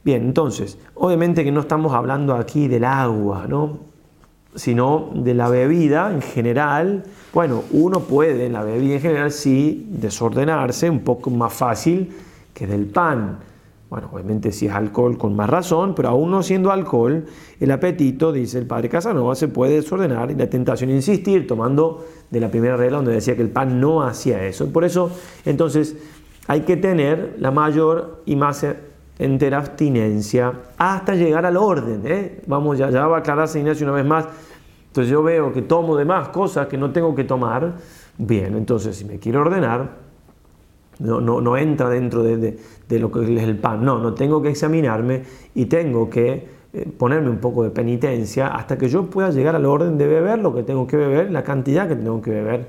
Bien, 0.05 0.23
entonces, 0.23 0.79
obviamente 0.95 1.43
que 1.43 1.53
no 1.53 1.61
estamos 1.61 1.95
hablando 1.95 2.35
aquí 2.35 2.69
del 2.69 2.85
agua, 2.85 3.47
¿no? 3.49 3.97
sino 4.57 5.11
de 5.15 5.35
la 5.35 5.49
bebida 5.49 6.11
en 6.13 6.23
general. 6.23 7.05
Bueno, 7.33 7.63
uno 7.73 8.01
puede 8.01 8.47
en 8.47 8.55
la 8.55 8.63
bebida 8.63 8.95
en 8.95 9.01
general 9.01 9.31
sí 9.31 9.87
desordenarse 9.91 10.91
un 10.91 11.01
poco 11.01 11.31
más 11.31 11.53
fácil 11.53 12.15
que 12.57 12.67
del 12.67 12.87
pan. 12.87 13.39
Bueno, 13.91 14.09
obviamente 14.13 14.51
si 14.51 14.67
es 14.67 14.73
alcohol 14.73 15.19
con 15.19 15.37
más 15.37 15.49
razón, 15.49 15.95
pero 15.95 16.09
aún 16.09 16.31
no 16.31 16.43
siendo 16.43 16.73
alcohol, 16.73 17.27
el 17.61 17.71
apetito, 17.71 18.33
dice 18.33 18.59
el 18.59 18.67
padre 18.67 18.89
Casanova, 18.89 19.35
se 19.35 19.47
puede 19.47 19.75
desordenar 19.75 20.31
y 20.31 20.35
la 20.35 20.49
tentación 20.49 20.91
insistir, 20.91 21.47
tomando 21.47 22.05
de 22.31 22.41
la 22.41 22.49
primera 22.49 22.77
regla 22.77 22.97
donde 22.97 23.13
decía 23.13 23.37
que 23.37 23.43
el 23.43 23.51
pan 23.51 23.79
no 23.79 24.03
hacía 24.03 24.43
eso. 24.45 24.73
Por 24.73 24.85
eso, 24.85 25.11
entonces, 25.45 25.97
hay 26.49 26.63
que 26.63 26.77
tener 26.77 27.37
la 27.39 27.51
mayor 27.51 28.23
y 28.25 28.35
más 28.37 28.67
entera 29.19 29.59
abstinencia 29.59 30.53
hasta 30.79 31.15
llegar 31.15 31.45
al 31.45 31.59
orden. 31.59 32.03
¿eh? 32.07 32.41
Vamos, 32.47 32.79
ya, 32.79 32.91
ya 32.91 33.07
va 33.07 33.19
a 33.19 33.21
aclararse 33.21 33.61
Ignacio 33.61 33.87
una 33.87 33.95
vez 33.95 34.07
más. 34.07 34.27
Entonces 34.89 35.13
yo 35.13 35.23
veo 35.23 35.53
que 35.53 35.61
tomo 35.61 35.95
de 35.95 36.07
más 36.07 36.29
cosas 36.31 36.69
que 36.69 36.79
no 36.79 36.91
tengo 36.91 37.15
que 37.15 37.25
tomar. 37.25 37.75
Bien, 38.17 38.57
entonces 38.57 38.97
si 38.97 39.05
me 39.05 39.19
quiero 39.19 39.43
ordenar, 39.43 40.06
no, 40.99 41.21
no, 41.21 41.41
no 41.41 41.57
entra 41.57 41.89
dentro 41.91 42.23
de, 42.23 42.59
de, 42.89 42.99
lo 42.99 43.11
que 43.11 43.23
es 43.23 43.43
el 43.43 43.59
pan. 43.59 43.85
No, 43.85 43.99
no 43.99 44.15
tengo 44.15 44.41
que 44.43 44.49
examinarme 44.49 45.23
y 45.55 45.67
tengo 45.67 46.09
que 46.09 46.47
eh, 46.73 46.89
ponerme 46.99 47.31
un 47.31 47.39
poco 47.39 47.63
de 47.63 47.71
penitencia 47.71 48.49
hasta 48.49 48.79
que 48.79 48.89
yo 48.89 49.07
pueda 49.07 49.31
llegar 49.31 49.55
al 49.57 49.67
orden 49.67 49.99
de 49.99 50.07
beber 50.07 50.39
lo 50.39 50.55
que 50.55 50.63
tengo 50.63 50.87
que 50.87 50.97
beber, 50.97 51.31
la 51.31 51.43
cantidad 51.43 51.89
que 51.89 51.97
tengo 51.97 52.21
que 52.23 52.31
beber. 52.31 52.69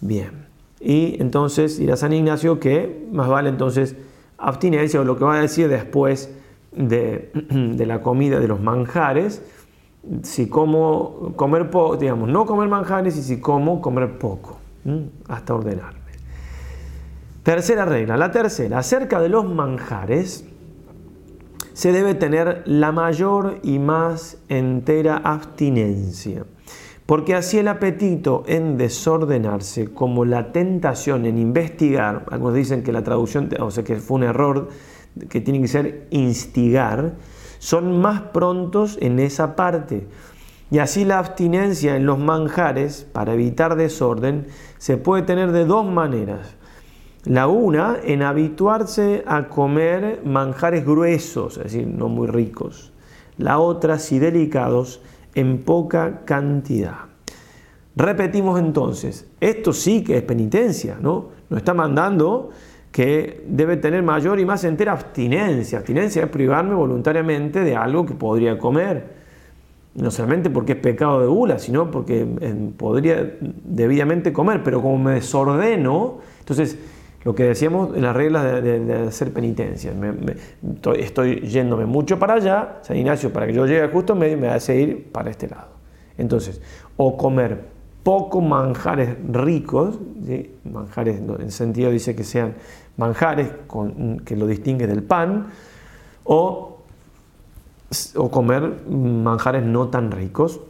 Bien. 0.00 0.46
Y 0.80 1.16
entonces 1.20 1.78
dirá 1.78 1.96
San 1.96 2.12
Ignacio 2.12 2.60
que 2.60 3.06
más 3.10 3.28
vale 3.28 3.48
entonces 3.48 3.96
abstinencia 4.36 5.00
o 5.00 5.04
lo 5.04 5.16
que 5.16 5.24
va 5.24 5.36
a 5.36 5.40
decir 5.40 5.68
después 5.68 6.30
de, 6.72 7.30
de 7.50 7.86
la 7.86 8.02
comida, 8.02 8.38
de 8.38 8.48
los 8.48 8.60
manjares, 8.60 9.42
si 10.22 10.48
como 10.48 11.32
comer 11.36 11.70
poco, 11.70 11.96
digamos, 11.96 12.28
no 12.28 12.44
comer 12.44 12.68
manjares 12.68 13.16
y 13.16 13.22
si 13.22 13.40
como 13.40 13.80
comer 13.80 14.18
poco, 14.18 14.58
hasta 15.28 15.54
ordenarme. 15.54 16.03
Tercera 17.44 17.84
regla, 17.84 18.16
la 18.16 18.30
tercera, 18.30 18.78
acerca 18.78 19.20
de 19.20 19.28
los 19.28 19.44
manjares, 19.44 20.46
se 21.74 21.92
debe 21.92 22.14
tener 22.14 22.62
la 22.64 22.90
mayor 22.90 23.58
y 23.62 23.78
más 23.78 24.38
entera 24.48 25.18
abstinencia, 25.18 26.46
porque 27.04 27.34
así 27.34 27.58
el 27.58 27.68
apetito 27.68 28.44
en 28.46 28.78
desordenarse 28.78 29.92
como 29.92 30.24
la 30.24 30.52
tentación 30.52 31.26
en 31.26 31.36
investigar, 31.36 32.24
algunos 32.30 32.54
dicen 32.54 32.82
que 32.82 32.92
la 32.92 33.04
traducción, 33.04 33.50
o 33.60 33.70
sea 33.70 33.84
que 33.84 33.96
fue 33.96 34.16
un 34.16 34.22
error, 34.22 34.70
que 35.28 35.42
tiene 35.42 35.60
que 35.60 35.68
ser 35.68 36.06
instigar, 36.08 37.12
son 37.58 38.00
más 38.00 38.22
prontos 38.22 38.96
en 39.02 39.18
esa 39.18 39.54
parte. 39.54 40.06
Y 40.70 40.78
así 40.78 41.04
la 41.04 41.18
abstinencia 41.18 41.94
en 41.94 42.06
los 42.06 42.18
manjares, 42.18 43.06
para 43.12 43.34
evitar 43.34 43.76
desorden, 43.76 44.46
se 44.78 44.96
puede 44.96 45.24
tener 45.24 45.52
de 45.52 45.66
dos 45.66 45.84
maneras. 45.84 46.56
La 47.24 47.46
una, 47.46 47.96
en 48.04 48.22
habituarse 48.22 49.24
a 49.26 49.48
comer 49.48 50.20
manjares 50.24 50.84
gruesos, 50.84 51.56
es 51.56 51.64
decir, 51.64 51.86
no 51.86 52.08
muy 52.08 52.26
ricos. 52.26 52.92
La 53.38 53.58
otra, 53.58 53.98
si 53.98 54.18
delicados, 54.18 55.00
en 55.34 55.62
poca 55.62 56.20
cantidad. 56.24 56.96
Repetimos 57.96 58.58
entonces, 58.60 59.26
esto 59.40 59.72
sí 59.72 60.04
que 60.04 60.18
es 60.18 60.22
penitencia, 60.22 60.98
¿no? 61.00 61.28
Nos 61.48 61.58
está 61.58 61.74
mandando 61.74 62.50
que 62.90 63.44
debe 63.48 63.76
tener 63.76 64.02
mayor 64.02 64.38
y 64.38 64.44
más 64.44 64.62
entera 64.64 64.92
abstinencia. 64.92 65.78
Abstinencia 65.78 66.24
es 66.24 66.28
privarme 66.28 66.74
voluntariamente 66.74 67.60
de 67.60 67.74
algo 67.74 68.04
que 68.04 68.14
podría 68.14 68.58
comer. 68.58 69.24
No 69.94 70.10
solamente 70.10 70.50
porque 70.50 70.72
es 70.72 70.78
pecado 70.78 71.20
de 71.20 71.26
gula, 71.26 71.58
sino 71.58 71.90
porque 71.90 72.26
eh, 72.40 72.70
podría 72.76 73.36
debidamente 73.40 74.32
comer, 74.32 74.62
pero 74.62 74.82
como 74.82 74.98
me 74.98 75.14
desordeno, 75.14 76.18
entonces 76.40 76.78
lo 77.24 77.34
que 77.34 77.44
decíamos 77.44 77.96
en 77.96 78.02
las 78.02 78.14
reglas 78.14 78.62
de, 78.62 79.06
hacer 79.08 79.32
penitencia. 79.32 79.92
estoy, 80.96 81.40
yéndome 81.40 81.86
mucho 81.86 82.18
para 82.18 82.34
allá, 82.34 82.78
San 82.82 82.96
Ignacio, 82.96 83.32
para 83.32 83.46
que 83.46 83.54
yo 83.54 83.66
llegue 83.66 83.88
justo 83.88 84.12
en 84.12 84.18
medio, 84.18 84.38
me 84.38 84.48
hace 84.48 84.78
ir 84.78 85.10
para 85.10 85.30
este 85.30 85.48
lado. 85.48 85.68
Entonces, 86.18 86.60
o 86.96 87.16
comer 87.16 87.64
poco 88.02 88.42
manjares 88.42 89.16
ricos, 89.32 89.98
manjares 90.64 91.18
en 91.18 91.50
sentido 91.50 91.90
dice 91.90 92.14
que 92.14 92.24
sean 92.24 92.54
manjares 92.98 93.48
que 94.26 94.36
lo 94.36 94.46
distingue 94.46 94.86
del 94.86 95.02
pan, 95.02 95.46
o, 96.24 96.78
o 98.16 98.30
comer 98.30 98.84
manjares 98.88 99.64
no 99.64 99.88
tan 99.88 100.10
ricos, 100.10 100.60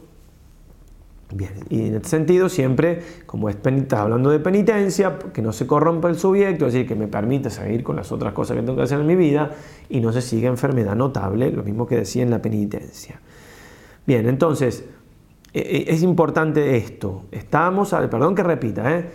Bien, 1.31 1.53
y 1.69 1.87
en 1.87 1.95
este 1.95 2.09
sentido 2.09 2.49
siempre, 2.49 3.01
como 3.25 3.49
es 3.49 3.55
estás 3.55 3.99
hablando 3.99 4.29
de 4.29 4.39
penitencia, 4.39 5.17
que 5.33 5.41
no 5.41 5.53
se 5.53 5.65
corrompa 5.65 6.07
el 6.07 6.19
sujeto, 6.19 6.67
es 6.67 6.73
decir, 6.73 6.87
que 6.87 6.95
me 6.95 7.07
permita 7.07 7.49
seguir 7.49 7.83
con 7.83 7.95
las 7.95 8.11
otras 8.11 8.31
cosas 8.33 8.55
que 8.55 8.61
tengo 8.61 8.75
que 8.75 8.83
hacer 8.83 8.99
en 8.99 9.07
mi 9.07 9.15
vida 9.15 9.51
y 9.89 10.01
no 10.01 10.13
se 10.13 10.21
siga 10.21 10.49
enfermedad 10.49 10.95
notable, 10.95 11.51
lo 11.51 11.63
mismo 11.63 11.87
que 11.87 11.97
decía 11.97 12.21
en 12.21 12.29
la 12.29 12.41
penitencia. 12.41 13.19
Bien, 14.05 14.27
entonces, 14.27 14.85
e, 15.51 15.59
e, 15.59 15.93
es 15.93 16.03
importante 16.03 16.77
esto. 16.77 17.23
Estamos, 17.31 17.89
perdón 17.89 18.35
que 18.35 18.43
repita, 18.43 18.95
¿eh? 18.95 19.05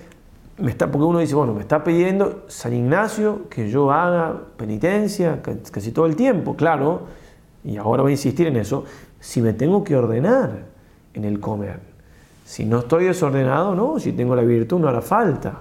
me 0.60 0.70
está, 0.70 0.90
porque 0.90 1.04
uno 1.04 1.20
dice, 1.20 1.34
bueno, 1.34 1.54
me 1.54 1.60
está 1.60 1.82
pidiendo 1.84 2.44
San 2.48 2.74
Ignacio 2.74 3.48
que 3.48 3.70
yo 3.70 3.92
haga 3.92 4.36
penitencia 4.56 5.40
casi 5.42 5.92
todo 5.92 6.06
el 6.06 6.16
tiempo, 6.16 6.56
claro, 6.56 7.02
y 7.64 7.76
ahora 7.76 8.02
voy 8.02 8.10
a 8.10 8.14
insistir 8.14 8.46
en 8.46 8.56
eso, 8.56 8.84
si 9.20 9.40
me 9.40 9.52
tengo 9.52 9.84
que 9.84 9.96
ordenar 9.96 10.64
en 11.14 11.24
el 11.24 11.40
comer. 11.40 11.90
Si 12.50 12.64
no 12.64 12.80
estoy 12.80 13.04
desordenado, 13.04 13.76
no, 13.76 14.00
si 14.00 14.10
tengo 14.10 14.34
la 14.34 14.42
virtud 14.42 14.80
no 14.80 14.88
hará 14.88 15.00
falta. 15.00 15.60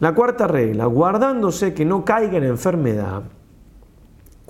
La 0.00 0.14
cuarta 0.14 0.46
regla, 0.46 0.84
guardándose 0.84 1.72
que 1.72 1.86
no 1.86 2.04
caiga 2.04 2.36
en 2.36 2.44
enfermedad, 2.44 3.22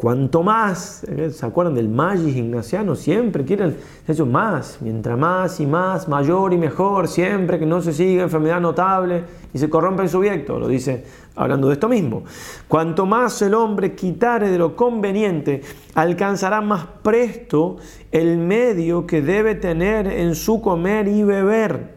Cuanto 0.00 0.42
más, 0.42 1.04
¿eh? 1.04 1.28
¿se 1.30 1.44
acuerdan 1.44 1.74
del 1.74 1.90
magis 1.90 2.34
ignaciano? 2.34 2.94
Siempre 2.94 3.44
quieren 3.44 3.76
eso 4.08 4.24
más, 4.24 4.78
mientras 4.80 5.18
más 5.18 5.60
y 5.60 5.66
más, 5.66 6.08
mayor 6.08 6.54
y 6.54 6.56
mejor, 6.56 7.06
siempre 7.06 7.58
que 7.58 7.66
no 7.66 7.82
se 7.82 7.92
siga 7.92 8.22
enfermedad 8.22 8.62
notable 8.62 9.24
y 9.52 9.58
se 9.58 9.68
corrompe 9.68 10.04
el 10.04 10.08
sujeto, 10.08 10.58
lo 10.58 10.68
dice 10.68 11.04
hablando 11.36 11.68
de 11.68 11.74
esto 11.74 11.86
mismo. 11.86 12.22
Cuanto 12.66 13.04
más 13.04 13.42
el 13.42 13.52
hombre 13.52 13.94
quitare 13.94 14.48
de 14.48 14.56
lo 14.56 14.74
conveniente, 14.74 15.60
alcanzará 15.94 16.62
más 16.62 16.86
presto 17.02 17.76
el 18.10 18.38
medio 18.38 19.06
que 19.06 19.20
debe 19.20 19.54
tener 19.54 20.06
en 20.06 20.34
su 20.34 20.62
comer 20.62 21.08
y 21.08 21.24
beber. 21.24 21.96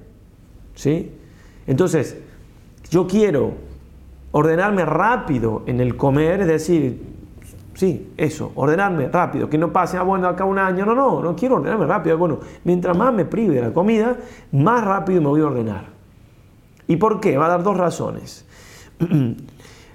¿Sí? 0.75 1.09
Entonces, 1.67 2.17
yo 2.89 3.07
quiero 3.07 3.53
ordenarme 4.31 4.83
rápido 4.83 5.63
en 5.67 5.79
el 5.79 5.95
comer, 5.95 6.41
es 6.41 6.47
decir, 6.47 7.12
Sí, 7.75 8.13
eso, 8.17 8.51
ordenarme 8.55 9.07
rápido, 9.07 9.49
que 9.49 9.57
no 9.57 9.73
pase, 9.73 9.97
ah, 9.97 10.03
bueno, 10.03 10.27
acá 10.27 10.45
un 10.45 10.59
año, 10.59 10.85
no, 10.85 10.93
no, 10.93 11.21
no 11.21 11.35
quiero 11.35 11.55
ordenarme 11.55 11.87
rápido. 11.87 12.17
Bueno, 12.17 12.39
mientras 12.63 12.95
más 12.95 13.13
me 13.13 13.25
prive 13.25 13.55
de 13.55 13.61
la 13.61 13.73
comida, 13.73 14.15
más 14.51 14.83
rápido 14.83 15.21
me 15.21 15.27
voy 15.27 15.41
a 15.41 15.45
ordenar. 15.47 15.85
¿Y 16.87 16.97
por 16.97 17.19
qué? 17.19 17.37
Va 17.37 17.47
a 17.47 17.49
dar 17.49 17.63
dos 17.63 17.77
razones. 17.77 18.45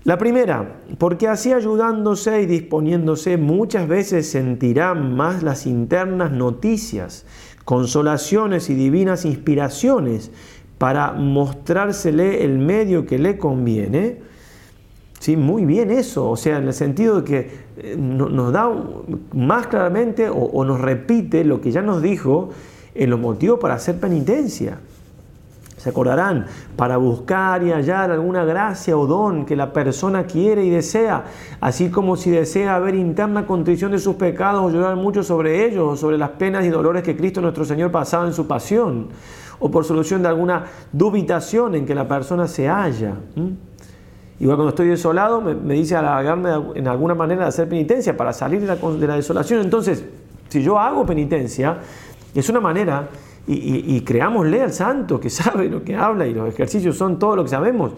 La 0.04 0.16
primera, 0.16 0.80
porque 0.96 1.28
así 1.28 1.52
ayudándose 1.52 2.40
y 2.40 2.46
disponiéndose 2.46 3.36
muchas 3.36 3.86
veces 3.88 4.30
sentirá 4.30 4.94
más 4.94 5.42
las 5.42 5.66
internas 5.66 6.30
noticias, 6.32 7.26
consolaciones 7.66 8.70
y 8.70 8.74
divinas 8.74 9.26
inspiraciones 9.26 10.30
para 10.78 11.12
mostrársele 11.12 12.42
el 12.44 12.58
medio 12.58 13.04
que 13.04 13.18
le 13.18 13.36
conviene 13.36 14.22
Sí, 15.18 15.36
muy 15.36 15.64
bien 15.64 15.90
eso, 15.90 16.30
o 16.30 16.36
sea, 16.36 16.58
en 16.58 16.68
el 16.68 16.74
sentido 16.74 17.22
de 17.22 17.24
que 17.24 17.50
eh, 17.78 17.96
nos 17.98 18.52
da 18.52 18.70
más 19.32 19.66
claramente 19.66 20.28
o, 20.30 20.64
nos 20.64 20.80
repite 20.80 21.44
lo 21.44 21.60
que 21.60 21.72
ya 21.72 21.82
nos 21.82 22.02
dijo 22.02 22.50
en 22.94 23.10
los 23.10 23.18
motivos 23.18 23.58
para 23.58 23.74
hacer 23.74 23.98
penitencia. 23.98 24.78
Se 25.76 25.90
acordarán, 25.90 26.46
para 26.76 26.96
buscar 26.96 27.62
y 27.62 27.70
hallar 27.70 28.10
alguna 28.10 28.44
gracia 28.44 28.96
o 28.96 29.06
don 29.06 29.44
que 29.44 29.54
la 29.54 29.72
persona 29.72 30.24
quiere 30.24 30.64
y 30.64 30.70
desea, 30.70 31.24
así 31.60 31.88
como 31.88 32.16
si 32.16 32.30
desea 32.30 32.78
ver 32.80 32.94
interna 32.94 33.46
contrición 33.46 33.92
de 33.92 33.98
sus 33.98 34.16
pecados 34.16 34.64
o 34.64 34.70
llorar 34.70 34.96
mucho 34.96 35.22
sobre 35.22 35.66
ellos 35.66 35.92
o 35.92 35.96
sobre 35.96 36.18
las 36.18 36.30
penas 36.30 36.64
y 36.64 36.68
dolores 36.68 37.02
que 37.02 37.16
Cristo 37.16 37.40
nuestro 37.40 37.64
Señor 37.64 37.92
pasaba 37.92 38.26
en 38.26 38.32
su 38.32 38.46
pasión, 38.46 39.08
o 39.60 39.70
por 39.70 39.84
solución 39.84 40.22
de 40.22 40.28
alguna 40.28 40.64
dubitación 40.92 41.74
en 41.74 41.86
que 41.86 41.94
la 41.94 42.06
persona 42.06 42.46
se 42.46 42.68
halla. 42.68 43.14
Igual 44.40 44.56
cuando 44.56 44.70
estoy 44.70 44.88
desolado, 44.88 45.40
me, 45.40 45.74
dice 45.74 45.96
alargarme 45.96 46.50
en 46.76 46.86
alguna 46.86 47.14
manera 47.14 47.42
de 47.42 47.48
hacer 47.48 47.68
penitencia 47.68 48.16
para 48.16 48.32
salir 48.32 48.60
de 48.60 48.66
la, 48.68 48.76
de 48.76 49.06
la 49.06 49.16
desolación. 49.16 49.60
Entonces, 49.60 50.04
si 50.48 50.62
yo 50.62 50.78
hago 50.78 51.04
penitencia, 51.04 51.78
es 52.34 52.48
una 52.48 52.60
manera, 52.60 53.08
y, 53.48 54.00
creámosle 54.02 54.62
al 54.62 54.72
santo 54.72 55.18
que 55.18 55.30
sabe 55.30 55.68
lo 55.68 55.82
que 55.82 55.96
habla 55.96 56.26
y 56.26 56.34
los 56.34 56.48
ejercicios 56.48 56.96
son 56.96 57.18
todo 57.18 57.36
lo 57.36 57.42
que 57.44 57.50
sabemos, 57.50 57.92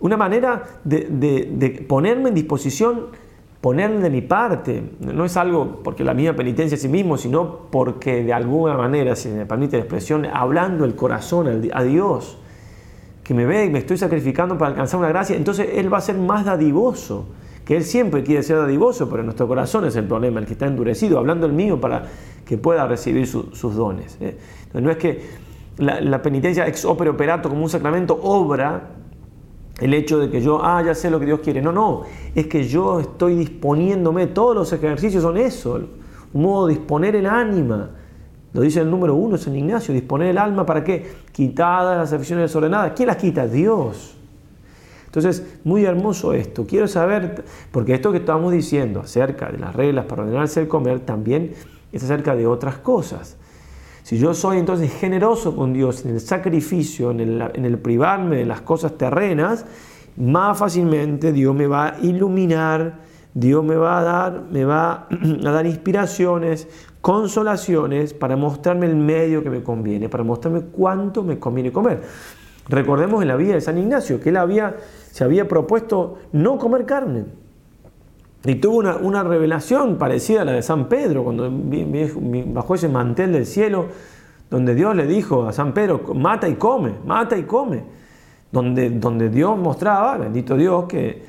una 0.00 0.16
manera 0.16 0.64
de, 0.84 1.84
ponerme 1.88 2.28
en 2.28 2.34
disposición, 2.34 3.06
ponerme 3.60 3.98
de 3.98 4.10
mi 4.10 4.22
parte. 4.22 4.82
No 5.00 5.24
es 5.24 5.36
algo 5.36 5.80
porque 5.82 6.04
la 6.04 6.14
mía 6.14 6.34
penitencia 6.34 6.76
a 6.76 6.80
sí 6.80 6.88
mismo, 6.88 7.18
sino 7.18 7.66
porque 7.70 8.22
de 8.24 8.32
alguna 8.32 8.76
manera, 8.76 9.16
si 9.16 9.28
me 9.28 9.46
permite 9.46 9.76
la 9.76 9.82
expresión, 9.82 10.26
hablando 10.26 10.84
el 10.84 10.94
corazón 10.94 11.70
a 11.72 11.82
Dios, 11.82 12.38
que 13.30 13.34
me 13.34 13.46
ve 13.46 13.66
y 13.66 13.70
me 13.70 13.78
estoy 13.78 13.96
sacrificando 13.96 14.58
para 14.58 14.72
alcanzar 14.72 14.98
una 14.98 15.08
gracia, 15.08 15.36
entonces 15.36 15.68
Él 15.74 15.92
va 15.92 15.98
a 15.98 16.00
ser 16.00 16.18
más 16.18 16.44
dadivoso 16.44 17.26
que 17.64 17.76
Él 17.76 17.84
siempre 17.84 18.24
quiere 18.24 18.42
ser 18.42 18.56
dadivoso, 18.56 19.08
pero 19.08 19.22
nuestro 19.22 19.46
corazón 19.46 19.84
es 19.84 19.94
el 19.94 20.02
problema, 20.02 20.40
el 20.40 20.46
que 20.46 20.54
está 20.54 20.66
endurecido, 20.66 21.16
hablando 21.16 21.46
el 21.46 21.52
mío 21.52 21.80
para 21.80 22.06
que 22.44 22.58
pueda 22.58 22.88
recibir 22.88 23.28
sus 23.28 23.76
dones. 23.76 24.18
¿eh? 24.20 24.36
no 24.74 24.90
es 24.90 24.96
que 24.96 25.20
la, 25.78 26.20
penitencia 26.20 26.66
ex 26.66 26.84
opere 26.84 27.08
operato 27.08 27.48
como 27.48 27.62
un 27.62 27.70
sacramento 27.70 28.18
obra 28.20 28.88
el 29.78 29.94
hecho 29.94 30.18
de 30.18 30.28
que 30.28 30.40
yo, 30.40 30.58
ah, 30.64 30.82
ya 30.84 30.96
sé 30.96 31.08
lo 31.08 31.20
que 31.20 31.26
Dios 31.26 31.38
quiere. 31.38 31.62
No, 31.62 31.70
no, 31.70 32.02
es 32.34 32.48
que 32.48 32.64
yo 32.64 32.98
estoy 32.98 33.36
disponiéndome, 33.36 34.26
todos 34.26 34.56
los 34.56 34.72
ejercicios 34.72 35.22
son 35.22 35.36
eso, 35.36 35.80
un 36.32 36.42
modo 36.42 36.66
de 36.66 36.74
disponer 36.74 37.14
el 37.14 37.26
ánima. 37.26 37.90
Lo 38.52 38.62
dice 38.62 38.80
el 38.80 38.90
número 38.90 39.14
uno, 39.14 39.36
San 39.36 39.54
Ignacio, 39.54 39.94
disponer 39.94 40.28
el 40.28 40.38
alma 40.38 40.66
para 40.66 40.82
qué? 40.82 41.06
Quitadas 41.32 41.96
las 41.96 42.12
aficiones 42.12 42.44
desordenadas. 42.44 42.92
¿Quién 42.96 43.06
las 43.06 43.16
quita? 43.16 43.46
Dios. 43.46 44.16
Entonces, 45.06 45.58
muy 45.64 45.84
hermoso 45.84 46.32
esto. 46.32 46.66
Quiero 46.66 46.88
saber, 46.88 47.44
porque 47.70 47.94
esto 47.94 48.12
que 48.12 48.18
estamos 48.18 48.52
diciendo 48.52 49.00
acerca 49.00 49.50
de 49.50 49.58
las 49.58 49.74
reglas 49.74 50.06
para 50.06 50.22
ordenarse 50.22 50.60
el 50.60 50.68
comer 50.68 51.00
también 51.00 51.52
es 51.92 52.02
acerca 52.02 52.34
de 52.34 52.46
otras 52.46 52.78
cosas. 52.78 53.36
Si 54.02 54.18
yo 54.18 54.34
soy 54.34 54.58
entonces 54.58 54.92
generoso 54.92 55.54
con 55.54 55.72
Dios 55.72 56.04
en 56.04 56.12
el 56.12 56.20
sacrificio, 56.20 57.10
en 57.10 57.20
el, 57.20 57.50
en 57.54 57.64
el 57.64 57.78
privarme 57.78 58.36
de 58.36 58.46
las 58.46 58.60
cosas 58.62 58.96
terrenas, 58.96 59.66
más 60.16 60.58
fácilmente 60.58 61.32
Dios 61.32 61.54
me 61.54 61.66
va 61.66 61.94
a 61.94 62.00
iluminar, 62.00 63.09
Dios 63.34 63.64
me 63.64 63.76
va 63.76 63.98
a 63.98 64.02
dar, 64.02 64.42
me 64.50 64.64
va 64.64 65.06
a 65.46 65.50
dar 65.50 65.66
inspiraciones, 65.66 66.68
consolaciones 67.00 68.14
para 68.14 68.36
mostrarme 68.36 68.86
el 68.86 68.96
medio 68.96 69.42
que 69.42 69.50
me 69.50 69.62
conviene, 69.62 70.08
para 70.08 70.24
mostrarme 70.24 70.62
cuánto 70.62 71.22
me 71.22 71.38
conviene 71.38 71.72
comer. 71.72 72.02
Recordemos 72.68 73.22
en 73.22 73.28
la 73.28 73.36
vida 73.36 73.54
de 73.54 73.60
San 73.60 73.78
Ignacio 73.78 74.20
que 74.20 74.28
él 74.28 74.36
había 74.36 74.76
se 75.10 75.24
había 75.24 75.48
propuesto 75.48 76.18
no 76.32 76.58
comer 76.58 76.86
carne. 76.86 77.24
Y 78.44 78.54
tuvo 78.54 78.78
una, 78.78 79.22
revelación 79.22 79.98
parecida 79.98 80.42
a 80.42 80.44
la 80.46 80.52
de 80.52 80.62
San 80.62 80.88
Pedro, 80.88 81.24
cuando 81.24 81.50
bajó 82.46 82.74
ese 82.74 82.88
mantel 82.88 83.32
del 83.32 83.44
cielo, 83.44 83.88
donde 84.48 84.74
Dios 84.74 84.96
le 84.96 85.06
dijo 85.06 85.46
a 85.46 85.52
San 85.52 85.74
Pedro, 85.74 86.00
mata 86.14 86.48
y 86.48 86.54
come, 86.54 86.94
mata 87.04 87.36
y 87.36 87.42
come. 87.42 87.84
Donde, 88.50 88.90
donde 88.90 89.28
Dios 89.28 89.58
mostraba, 89.58 90.16
bendito 90.16 90.56
Dios, 90.56 90.86
que, 90.86 91.22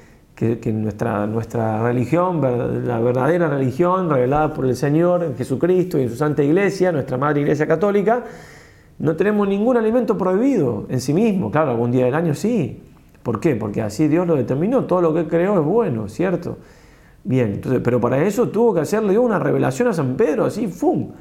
que, 0.60 0.72
nuestra, 0.74 1.28
nuestra 1.28 1.84
religión, 1.84 2.42
la 2.86 3.00
verdadera 3.00 3.48
religión 3.48 4.10
revelada 4.10 4.54
por 4.54 4.66
el 4.66 4.76
Señor 4.76 5.24
en 5.24 5.36
Jesucristo 5.36 6.00
y 6.00 6.04
en 6.04 6.10
su 6.10 6.16
Santa 6.16 6.44
Iglesia, 6.44 6.92
nuestra 6.92 7.18
Madre 7.18 7.42
Iglesia 7.42 7.68
Católica, 7.68 8.24
no 9.00 9.16
tenemos 9.16 9.48
ningún 9.48 9.78
alimento 9.78 10.18
prohibido 10.18 10.86
en 10.90 11.00
sí 11.00 11.14
mismo. 11.14 11.52
Claro, 11.52 11.72
algún 11.72 11.92
día 11.92 12.06
del 12.06 12.16
año 12.16 12.34
sí, 12.34 12.82
¿Por 13.24 13.40
qué? 13.40 13.56
Porque 13.56 13.82
así 13.82 14.08
Dios 14.08 14.26
lo 14.26 14.36
determinó, 14.36 14.86
todo 14.86 15.02
lo 15.02 15.14
que 15.14 15.28
creó 15.28 15.60
es 15.60 15.66
bueno, 15.66 16.10
¿cierto? 16.10 16.58
Bien, 17.24 17.54
entonces, 17.54 17.82
pero 17.84 18.02
para 18.02 18.24
eso 18.24 18.50
tuvo 18.50 18.74
que 18.74 18.82
hacerle 18.82 19.18
una 19.18 19.38
revelación 19.38 19.88
a 19.90 19.94
San 19.94 20.16
Pedro, 20.16 20.46
así, 20.46 20.68
¡fum! 20.68 21.12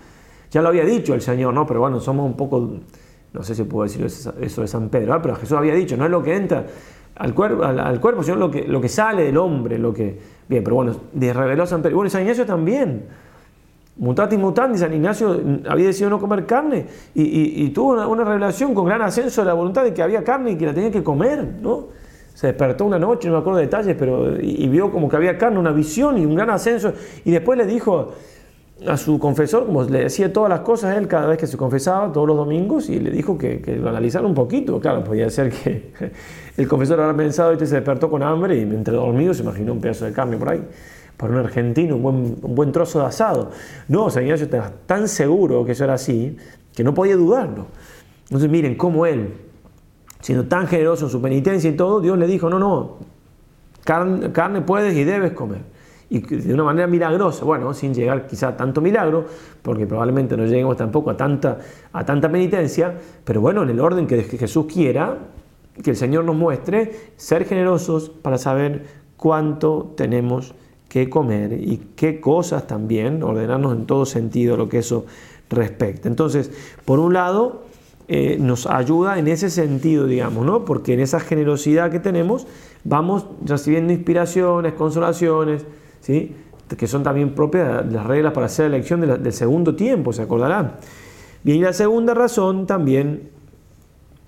Ya 0.50 0.62
lo 0.62 0.68
había 0.68 0.84
dicho 0.84 1.14
el 1.14 1.20
Señor, 1.20 1.52
¿no? 1.52 1.66
Pero 1.66 1.80
bueno, 1.80 2.00
somos 2.00 2.24
un 2.24 2.36
poco, 2.36 2.70
no 3.32 3.42
sé 3.42 3.54
si 3.54 3.64
puedo 3.64 3.84
decir 3.84 4.04
eso 4.04 4.60
de 4.62 4.66
San 4.66 4.88
Pedro, 4.88 5.12
¿ah? 5.12 5.20
pero 5.20 5.36
Jesús 5.36 5.56
había 5.58 5.74
dicho, 5.74 5.96
no 5.96 6.06
es 6.06 6.10
lo 6.10 6.22
que 6.22 6.34
entra 6.34 6.64
al 7.20 7.34
cuerpo, 7.34 7.62
al, 7.62 8.00
cuerpo 8.00 8.22
sino 8.22 8.36
lo 8.36 8.50
que, 8.50 8.66
lo 8.66 8.80
que 8.80 8.88
sale 8.88 9.24
del 9.24 9.36
hombre, 9.36 9.78
lo 9.78 9.92
que... 9.92 10.18
Bien, 10.48 10.64
pero 10.64 10.76
bueno, 10.76 10.96
reveló 11.14 11.66
San 11.66 11.82
Pedro. 11.82 11.96
Bueno, 11.96 12.08
San 12.08 12.22
Ignacio 12.22 12.46
también. 12.46 13.04
Mutati 13.98 14.38
mutandi, 14.38 14.78
San 14.78 14.94
Ignacio 14.94 15.38
había 15.68 15.88
decidido 15.88 16.08
no 16.08 16.18
comer 16.18 16.46
carne 16.46 16.86
y, 17.14 17.68
tuvo 17.70 18.08
una, 18.08 18.24
revelación 18.24 18.72
con 18.72 18.86
gran 18.86 19.02
ascenso 19.02 19.42
de 19.42 19.48
la 19.48 19.52
voluntad 19.52 19.84
de 19.84 19.92
que 19.92 20.02
había 20.02 20.24
carne 20.24 20.52
y 20.52 20.56
que 20.56 20.64
la 20.64 20.72
tenía 20.72 20.90
que 20.90 21.02
comer, 21.02 21.46
¿no? 21.60 21.88
Se 22.32 22.46
despertó 22.46 22.86
una 22.86 22.98
noche, 22.98 23.28
no 23.28 23.34
me 23.34 23.40
acuerdo 23.40 23.58
de 23.58 23.66
detalles, 23.66 23.96
pero 23.98 24.40
y, 24.40 24.66
vio 24.68 24.90
como 24.90 25.10
que 25.10 25.16
había 25.16 25.36
carne, 25.36 25.58
una 25.58 25.72
visión 25.72 26.16
y 26.16 26.24
un 26.24 26.34
gran 26.34 26.48
ascenso. 26.48 26.94
Y 27.26 27.30
después 27.30 27.58
le 27.58 27.66
dijo 27.66 28.14
a 28.86 28.96
su 28.96 29.18
confesor, 29.18 29.66
como 29.66 29.84
le 29.84 30.04
decía 30.04 30.32
todas 30.32 30.48
las 30.48 30.60
cosas 30.60 30.96
él 30.96 31.06
cada 31.06 31.26
vez 31.26 31.38
que 31.38 31.46
se 31.46 31.56
confesaba, 31.56 32.12
todos 32.12 32.26
los 32.26 32.36
domingos, 32.36 32.88
y 32.88 32.98
le 32.98 33.10
dijo 33.10 33.36
que, 33.36 33.60
lo 33.80 33.88
analizara 33.88 34.26
un 34.26 34.34
poquito. 34.34 34.80
Claro, 34.80 35.04
podía 35.04 35.28
ser 35.30 35.50
que 35.50 35.92
el 36.56 36.68
confesor 36.68 37.00
había 37.00 37.16
pensado 37.16 37.52
y 37.52 37.58
se 37.58 37.74
despertó 37.74 38.10
con 38.10 38.22
hambre 38.22 38.56
y 38.56 38.62
entre 38.62 38.94
dormido 38.94 39.34
se 39.34 39.42
imaginó 39.42 39.72
un 39.72 39.80
pedazo 39.80 40.06
de 40.06 40.12
carne 40.12 40.36
por 40.36 40.50
ahí 40.50 40.62
para 41.16 41.34
un 41.34 41.38
argentino 41.40 41.96
un 41.96 42.02
buen, 42.02 42.16
un 42.40 42.54
buen 42.54 42.72
trozo 42.72 43.00
de 43.00 43.06
asado. 43.06 43.50
No, 43.88 44.08
San 44.08 44.22
Ignacio 44.22 44.46
estaba 44.46 44.72
tan 44.86 45.06
seguro 45.06 45.64
que 45.66 45.72
eso 45.72 45.84
era 45.84 45.94
así 45.94 46.36
que 46.74 46.82
no 46.82 46.94
podía 46.94 47.16
dudarlo. 47.16 47.66
Entonces 48.24 48.48
miren 48.48 48.76
cómo 48.76 49.04
él, 49.04 49.34
siendo 50.20 50.44
tan 50.44 50.66
generoso 50.66 51.06
en 51.06 51.10
su 51.10 51.20
penitencia 51.20 51.68
y 51.68 51.76
todo, 51.76 52.00
Dios 52.00 52.16
le 52.16 52.26
dijo, 52.26 52.48
no, 52.48 52.58
no, 52.58 52.98
carne, 53.84 54.32
carne 54.32 54.62
puedes 54.62 54.94
y 54.94 55.04
debes 55.04 55.32
comer. 55.32 55.60
Y 56.10 56.20
de 56.20 56.52
una 56.52 56.64
manera 56.64 56.86
milagrosa, 56.86 57.44
bueno, 57.44 57.72
sin 57.72 57.94
llegar 57.94 58.26
quizá 58.26 58.48
a 58.48 58.56
tanto 58.56 58.80
milagro, 58.80 59.24
porque 59.62 59.86
probablemente 59.86 60.36
no 60.36 60.44
lleguemos 60.44 60.76
tampoco 60.76 61.10
a 61.10 61.16
tanta, 61.16 61.58
a 61.92 62.04
tanta 62.04 62.30
penitencia, 62.30 62.94
pero 63.24 63.40
bueno, 63.40 63.62
en 63.62 63.70
el 63.70 63.80
orden 63.80 64.06
que 64.06 64.22
Jesús 64.24 64.66
quiera, 64.66 65.18
que 65.82 65.90
el 65.90 65.96
Señor 65.96 66.24
nos 66.24 66.34
muestre, 66.34 67.12
ser 67.16 67.44
generosos 67.44 68.10
para 68.10 68.38
saber 68.38 68.84
cuánto 69.16 69.94
tenemos 69.96 70.54
qué 70.88 71.08
comer 71.08 71.52
y 71.52 71.80
qué 71.94 72.20
cosas 72.20 72.66
también, 72.66 73.22
ordenarnos 73.22 73.72
en 73.74 73.86
todo 73.86 74.04
sentido 74.04 74.56
lo 74.56 74.68
que 74.68 74.78
eso 74.78 75.06
respecta. 75.48 76.08
Entonces, 76.08 76.50
por 76.84 76.98
un 76.98 77.14
lado, 77.14 77.62
eh, 78.08 78.38
nos 78.40 78.66
ayuda 78.66 79.18
en 79.20 79.28
ese 79.28 79.50
sentido, 79.50 80.06
digamos, 80.06 80.44
¿no? 80.44 80.64
Porque 80.64 80.94
en 80.94 81.00
esa 81.00 81.20
generosidad 81.20 81.92
que 81.92 82.00
tenemos 82.00 82.48
vamos 82.82 83.24
recibiendo 83.46 83.92
inspiraciones, 83.92 84.72
consolaciones, 84.72 85.64
que 86.04 86.86
son 86.86 87.02
también 87.02 87.34
propias 87.34 87.90
las 87.92 88.06
reglas 88.06 88.32
para 88.32 88.46
hacer 88.46 88.70
la 88.70 88.76
elección 88.76 89.00
del 89.00 89.32
segundo 89.32 89.74
tiempo, 89.74 90.12
se 90.12 90.22
acordarán. 90.22 90.74
Bien, 91.42 91.58
y 91.58 91.62
la 91.62 91.72
segunda 91.72 92.14
razón 92.14 92.66
también 92.66 93.30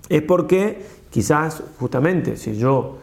es 0.09 0.21
porque 0.23 0.81
quizás 1.09 1.63
justamente 1.79 2.37
si 2.37 2.55
yo 2.57 2.97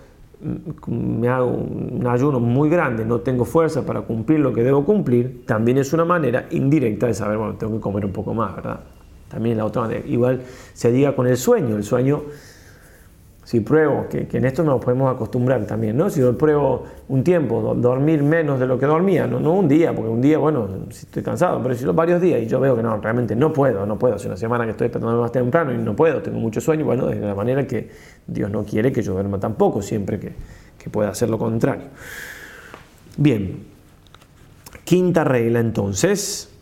me 0.87 1.29
hago 1.29 1.51
un 1.51 2.07
ayuno 2.07 2.41
muy 2.41 2.71
grande, 2.71 3.05
no 3.05 3.21
tengo 3.21 3.45
fuerza 3.45 3.85
para 3.85 4.03
cumplir 4.03 4.41
lo 4.41 4.53
que 4.53 4.63
debo 4.63 4.85
cumplir, 4.85 5.45
también 5.47 5.79
es 5.79 5.93
una 5.93 6.05
manera 6.05 6.47
indirecta 6.51 7.07
de 7.07 7.15
saber, 7.15 7.37
bueno, 7.37 7.55
tengo 7.55 7.75
que 7.75 7.81
comer 7.81 8.05
un 8.05 8.13
poco 8.13 8.33
más, 8.35 8.57
¿verdad? 8.57 8.81
También 9.29 9.59
la 9.59 9.65
otra 9.65 9.83
manera. 9.83 10.05
Igual 10.07 10.43
se 10.73 10.91
diga 10.91 11.15
con 11.15 11.27
el 11.27 11.37
sueño, 11.37 11.77
el 11.77 11.85
sueño 11.85 12.23
si 13.51 13.59
pruebo, 13.59 14.07
que, 14.09 14.29
en 14.31 14.45
esto 14.45 14.63
nos 14.63 14.81
podemos 14.81 15.13
acostumbrar 15.13 15.67
también, 15.67 15.97
¿no? 15.97 16.09
Si 16.09 16.21
yo 16.21 16.39
pruebo 16.39 16.85
un 17.09 17.25
tiempo, 17.25 17.75
dormir 17.75 18.23
menos 18.23 18.61
de 18.61 18.67
lo 18.69 18.79
que 18.79 18.87
dormía, 18.87 19.27
no, 19.27 19.41
no 19.41 19.55
un 19.55 19.67
día, 19.67 19.93
porque 19.93 20.09
un 20.09 20.21
día, 20.21 20.39
bueno, 20.39 20.69
si 20.91 21.07
estoy 21.07 21.25
cansado, 21.25 21.61
pero 21.61 21.75
si 21.75 21.83
son 21.83 21.97
varios 21.97 22.21
días 22.21 22.41
y 22.41 22.47
yo 22.47 22.61
veo 22.61 22.77
que 22.77 22.83
no, 22.85 22.99
realmente 22.99 23.35
no 23.35 23.53
puedo, 23.53 23.85
no 23.87 23.99
puedo, 23.99 24.15
hace 24.15 24.29
una 24.29 24.37
semana 24.37 24.67
que 24.67 24.71
estoy 24.71 24.85
despertando 24.85 25.21
más 25.21 25.33
temprano 25.33 25.75
y 25.75 25.79
no 25.79 25.97
puedo, 25.97 26.23
tengo 26.23 26.39
mucho 26.39 26.61
sueño, 26.61 26.85
bueno, 26.85 27.07
de 27.09 27.19
la 27.19 27.35
manera 27.35 27.67
que 27.67 27.91
Dios 28.25 28.53
no 28.53 28.63
quiere 28.63 28.93
que 28.93 29.03
yo 29.03 29.15
duerma 29.15 29.41
tampoco, 29.41 29.83
siempre 29.83 30.21
que, 30.21 30.33
que 30.79 30.89
pueda 30.89 31.09
hacer 31.09 31.29
lo 31.29 31.37
contrario. 31.37 31.87
Bien, 33.17 33.65
quinta 34.85 35.25
regla 35.25 35.59
entonces. 35.59 36.55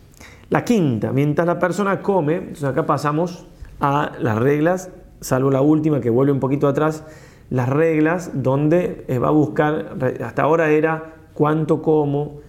La 0.49 0.65
quinta, 0.65 1.13
mientras 1.13 1.47
la 1.47 1.59
persona 1.59 2.01
come, 2.01 2.37
entonces 2.37 2.65
acá 2.65 2.87
pasamos 2.87 3.47
a 3.79 4.13
las 4.19 4.39
reglas 4.39 4.89
salvo 5.21 5.51
la 5.51 5.61
última 5.61 6.01
que 6.01 6.11
vuelve 6.11 6.33
un 6.33 6.41
poquito 6.41 6.69
atrás, 6.69 7.05
las 7.51 7.69
reglas 7.69 8.31
donde 8.35 9.05
eh, 9.09 9.19
va 9.19 9.29
a 9.29 9.33
buscar, 9.33 9.97
hasta 10.25 10.43
ahora 10.43 10.71
era 10.71 11.17
cuánto 11.35 11.83
como 11.83 12.41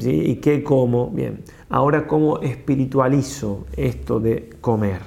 y 0.00 0.36
qué 0.36 0.64
como, 0.64 1.10
bien, 1.10 1.44
ahora 1.68 2.06
cómo 2.06 2.40
espiritualizo 2.40 3.66
esto 3.76 4.18
de 4.18 4.50
comer. 4.60 5.00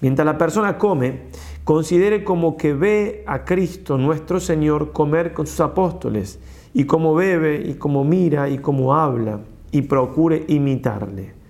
Mientras 0.00 0.26
la 0.26 0.36
persona 0.36 0.76
come, 0.76 1.22
considere 1.62 2.24
como 2.24 2.56
que 2.56 2.74
ve 2.74 3.24
a 3.26 3.44
Cristo 3.44 3.96
nuestro 3.96 4.40
Señor 4.40 4.92
comer 4.92 5.32
con 5.32 5.46
sus 5.46 5.60
apóstoles 5.60 6.38
y 6.74 6.84
cómo 6.84 7.14
bebe 7.14 7.62
y 7.64 7.74
cómo 7.74 8.04
mira 8.04 8.48
y 8.48 8.58
cómo 8.58 8.94
habla 8.94 9.40
y 9.70 9.82
procure 9.82 10.44
imitarle. 10.48 11.43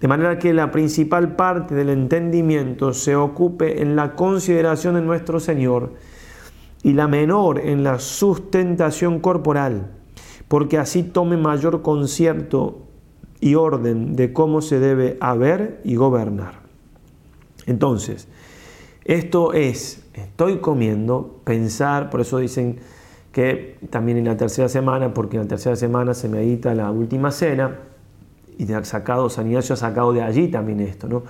De 0.00 0.06
manera 0.08 0.38
que 0.38 0.52
la 0.52 0.70
principal 0.70 1.34
parte 1.34 1.74
del 1.74 1.88
entendimiento 1.88 2.92
se 2.92 3.16
ocupe 3.16 3.82
en 3.82 3.96
la 3.96 4.14
consideración 4.14 4.94
de 4.94 5.02
nuestro 5.02 5.40
Señor 5.40 5.94
y 6.82 6.92
la 6.92 7.08
menor 7.08 7.58
en 7.60 7.82
la 7.82 7.98
sustentación 7.98 9.18
corporal, 9.18 9.90
porque 10.46 10.78
así 10.78 11.02
tome 11.02 11.36
mayor 11.36 11.82
concierto 11.82 12.82
y 13.40 13.56
orden 13.56 14.14
de 14.14 14.32
cómo 14.32 14.62
se 14.62 14.78
debe 14.78 15.16
haber 15.20 15.80
y 15.84 15.96
gobernar. 15.96 16.60
Entonces, 17.66 18.28
esto 19.04 19.52
es, 19.52 20.04
estoy 20.14 20.58
comiendo, 20.58 21.40
pensar, 21.44 22.10
por 22.10 22.20
eso 22.20 22.38
dicen 22.38 22.78
que 23.32 23.78
también 23.90 24.18
en 24.18 24.24
la 24.26 24.36
tercera 24.36 24.68
semana, 24.68 25.12
porque 25.12 25.36
en 25.36 25.42
la 25.42 25.48
tercera 25.48 25.76
semana 25.76 26.14
se 26.14 26.28
medita 26.28 26.74
la 26.74 26.90
última 26.90 27.30
cena, 27.30 27.78
y 28.58 28.72
ha 28.72 28.84
sacado, 28.84 29.30
San 29.30 29.46
Ignacio 29.46 29.74
ha 29.74 29.76
sacado 29.76 30.12
de 30.12 30.20
allí 30.20 30.48
también 30.48 30.80
esto, 30.80 31.08
¿no? 31.08 31.22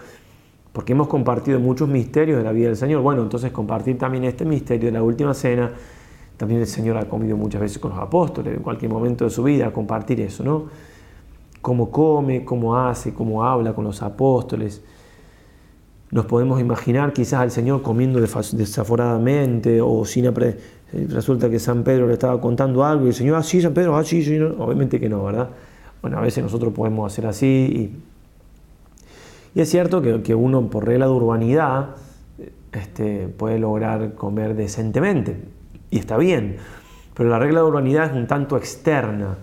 Porque 0.73 0.93
hemos 0.93 1.09
compartido 1.09 1.61
muchos 1.61 1.89
misterios 1.89 2.39
de 2.39 2.45
la 2.45 2.53
vida 2.53 2.69
del 2.69 2.77
Señor. 2.77 3.03
Bueno, 3.03 3.23
entonces 3.23 3.53
compartir 3.53 3.99
también 3.99 4.25
este 4.25 4.45
misterio 4.45 4.87
de 4.87 4.93
la 4.93 5.03
última 5.03 5.35
cena. 5.35 5.71
También 6.39 6.61
el 6.61 6.67
Señor 6.67 6.97
ha 6.97 7.07
comido 7.07 7.37
muchas 7.37 7.61
veces 7.61 7.79
con 7.79 7.91
los 7.91 8.01
apóstoles, 8.01 8.57
en 8.57 8.63
cualquier 8.63 8.91
momento 8.91 9.25
de 9.25 9.31
su 9.31 9.43
vida, 9.43 9.73
compartir 9.73 10.21
eso, 10.21 10.43
¿no? 10.43 10.67
Cómo 11.61 11.91
come, 11.91 12.45
cómo 12.45 12.77
hace, 12.79 13.13
cómo 13.13 13.45
habla 13.45 13.75
con 13.75 13.85
los 13.85 14.03
apóstoles. 14.03 14.83
Nos 16.11 16.25
podemos 16.25 16.61
imaginar 16.61 17.13
quizás 17.13 17.41
al 17.41 17.51
Señor 17.51 17.83
comiendo 17.83 18.21
desaforadamente 18.21 19.83
o 19.83 20.05
sin 20.07 20.33
resulta 21.09 21.51
que 21.51 21.59
San 21.59 21.83
Pedro 21.83 22.07
le 22.07 22.15
estaba 22.15 22.41
contando 22.41 22.85
algo 22.85 23.05
y 23.05 23.09
el 23.09 23.15
Señor, 23.15 23.37
ah, 23.37 23.43
sí, 23.43 23.61
San 23.61 23.75
Pedro, 23.75 23.97
ah, 23.97 24.05
sí, 24.05 24.23
sí, 24.23 24.39
obviamente 24.39 24.99
que 24.99 25.09
no, 25.09 25.25
¿verdad? 25.25 25.51
Bueno, 26.03 26.19
a 26.19 26.21
veces 26.21 26.43
nosotros 26.43 26.73
podemos 26.73 27.13
hacer 27.13 27.27
así 27.27 27.93
y 29.55 29.61
es 29.61 29.71
cierto 29.71 30.03
que, 30.03 30.35
uno 30.35 30.69
por 30.69 30.87
regla 30.87 31.07
de 31.07 31.13
urbanidad 31.13 31.97
este, 32.73 33.29
puede 33.29 33.59
lograr 33.59 34.15
comer 34.15 34.55
decentemente, 34.55 35.43
y 35.91 35.99
está 35.99 36.17
bien, 36.17 36.59
pero 37.15 37.29
la 37.29 37.39
regla 37.39 37.61
de 37.61 37.67
urbanidad 37.67 38.07
es 38.07 38.13
un 38.13 38.27
tanto 38.27 38.57
externa, 38.57 39.37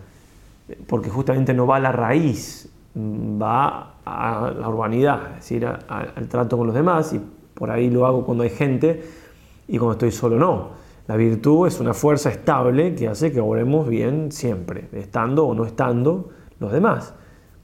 porque 0.87 1.09
justamente 1.09 1.53
no 1.53 1.67
va 1.67 1.77
a 1.77 1.79
la 1.79 1.91
raíz, 1.91 2.69
va 2.95 3.95
a 4.05 4.53
la 4.57 4.69
urbanidad, 4.69 5.31
es 5.31 5.35
decir, 5.35 5.65
al 5.65 6.27
trato 6.29 6.57
con 6.57 6.67
los 6.67 6.75
demás, 6.75 7.11
y 7.13 7.21
por 7.53 7.71
ahí 7.71 7.89
lo 7.89 8.05
hago 8.05 8.25
cuando 8.25 8.43
hay 8.43 8.51
gente 8.51 9.03
y 9.67 9.77
cuando 9.77 9.93
estoy 9.93 10.11
solo 10.11 10.37
no. 10.37 10.85
La 11.07 11.17
virtud 11.17 11.67
es 11.67 11.79
una 11.79 11.93
fuerza 11.93 12.29
estable 12.29 12.95
que 12.95 13.07
hace 13.07 13.31
que 13.31 13.39
obremos 13.39 13.87
bien 13.87 14.31
siempre, 14.31 14.87
estando 14.93 15.45
o 15.45 15.53
no 15.53 15.65
estando 15.65 16.29
los 16.59 16.71
demás. 16.71 17.13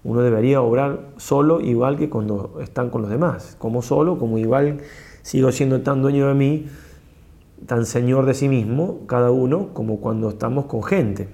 Uno 0.04 0.22
debería 0.22 0.62
obrar 0.62 1.12
solo 1.18 1.62
igual 1.62 1.98
que 1.98 2.10
cuando 2.10 2.60
están 2.62 2.90
con 2.90 3.04
los 3.04 3.12
demás. 3.12 3.56
Como 3.60 3.82
solo, 3.82 4.18
como 4.18 4.38
igual 4.38 4.80
sigo 5.22 5.52
siendo 5.52 5.82
tan 5.82 6.02
dueño 6.02 6.28
de 6.28 6.34
mí, 6.34 6.68
tan 7.68 7.86
señor 7.86 8.26
de 8.26 8.34
sí 8.34 8.50
mismo, 8.50 9.02
cada 9.06 9.30
uno, 9.30 9.70
como 9.74 10.00
cuando 10.00 10.30
estamos 10.30 10.66
con 10.66 10.84
gente. 10.84 11.30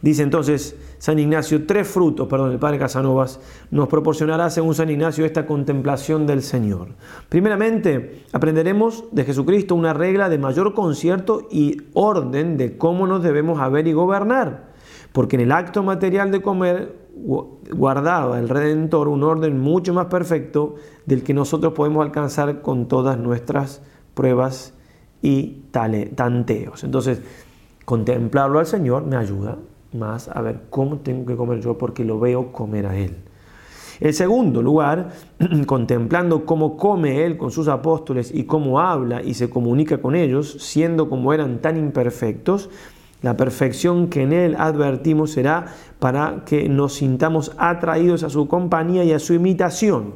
Dice 0.00 0.22
entonces 0.22 0.76
San 0.98 1.18
Ignacio, 1.18 1.66
tres 1.66 1.88
frutos, 1.88 2.28
perdón, 2.28 2.52
el 2.52 2.60
Padre 2.60 2.78
Casanovas 2.78 3.40
nos 3.72 3.88
proporcionará, 3.88 4.50
según 4.50 4.74
San 4.74 4.88
Ignacio, 4.88 5.24
esta 5.24 5.46
contemplación 5.46 6.26
del 6.26 6.42
Señor. 6.42 6.90
Primeramente, 7.28 8.24
aprenderemos 8.32 9.04
de 9.10 9.24
Jesucristo 9.24 9.74
una 9.74 9.94
regla 9.94 10.28
de 10.28 10.38
mayor 10.38 10.74
concierto 10.74 11.48
y 11.50 11.78
orden 11.94 12.56
de 12.56 12.76
cómo 12.78 13.08
nos 13.08 13.22
debemos 13.24 13.60
haber 13.60 13.88
y 13.88 13.92
gobernar 13.92 14.71
porque 15.12 15.36
en 15.36 15.42
el 15.42 15.52
acto 15.52 15.82
material 15.82 16.30
de 16.30 16.42
comer 16.42 16.96
guardaba 17.74 18.38
el 18.38 18.48
Redentor 18.48 19.08
un 19.08 19.22
orden 19.22 19.60
mucho 19.60 19.92
más 19.92 20.06
perfecto 20.06 20.76
del 21.06 21.22
que 21.22 21.34
nosotros 21.34 21.72
podemos 21.74 22.04
alcanzar 22.04 22.62
con 22.62 22.88
todas 22.88 23.18
nuestras 23.18 23.82
pruebas 24.14 24.74
y 25.20 25.62
tanteos. 25.70 26.84
Entonces, 26.84 27.22
contemplarlo 27.84 28.58
al 28.58 28.66
Señor 28.66 29.04
me 29.04 29.16
ayuda 29.16 29.58
más 29.92 30.28
a 30.28 30.40
ver 30.40 30.62
cómo 30.70 30.98
tengo 30.98 31.26
que 31.26 31.36
comer 31.36 31.60
yo 31.60 31.76
porque 31.76 32.04
lo 32.04 32.18
veo 32.18 32.52
comer 32.52 32.86
a 32.86 32.96
Él. 32.96 33.16
En 34.00 34.14
segundo 34.14 34.62
lugar, 34.62 35.10
contemplando 35.66 36.44
cómo 36.44 36.76
come 36.76 37.24
Él 37.24 37.36
con 37.36 37.50
sus 37.50 37.68
apóstoles 37.68 38.32
y 38.34 38.44
cómo 38.44 38.80
habla 38.80 39.22
y 39.22 39.34
se 39.34 39.48
comunica 39.48 39.98
con 40.02 40.16
ellos, 40.16 40.56
siendo 40.58 41.08
como 41.08 41.32
eran 41.32 41.60
tan 41.60 41.76
imperfectos, 41.76 42.68
la 43.22 43.36
perfección 43.36 44.08
que 44.08 44.22
en 44.22 44.32
Él 44.32 44.56
advertimos 44.58 45.30
será 45.30 45.66
para 45.98 46.44
que 46.44 46.68
nos 46.68 46.94
sintamos 46.94 47.52
atraídos 47.56 48.24
a 48.24 48.30
su 48.30 48.48
compañía 48.48 49.04
y 49.04 49.12
a 49.12 49.18
su 49.18 49.32
imitación. 49.32 50.14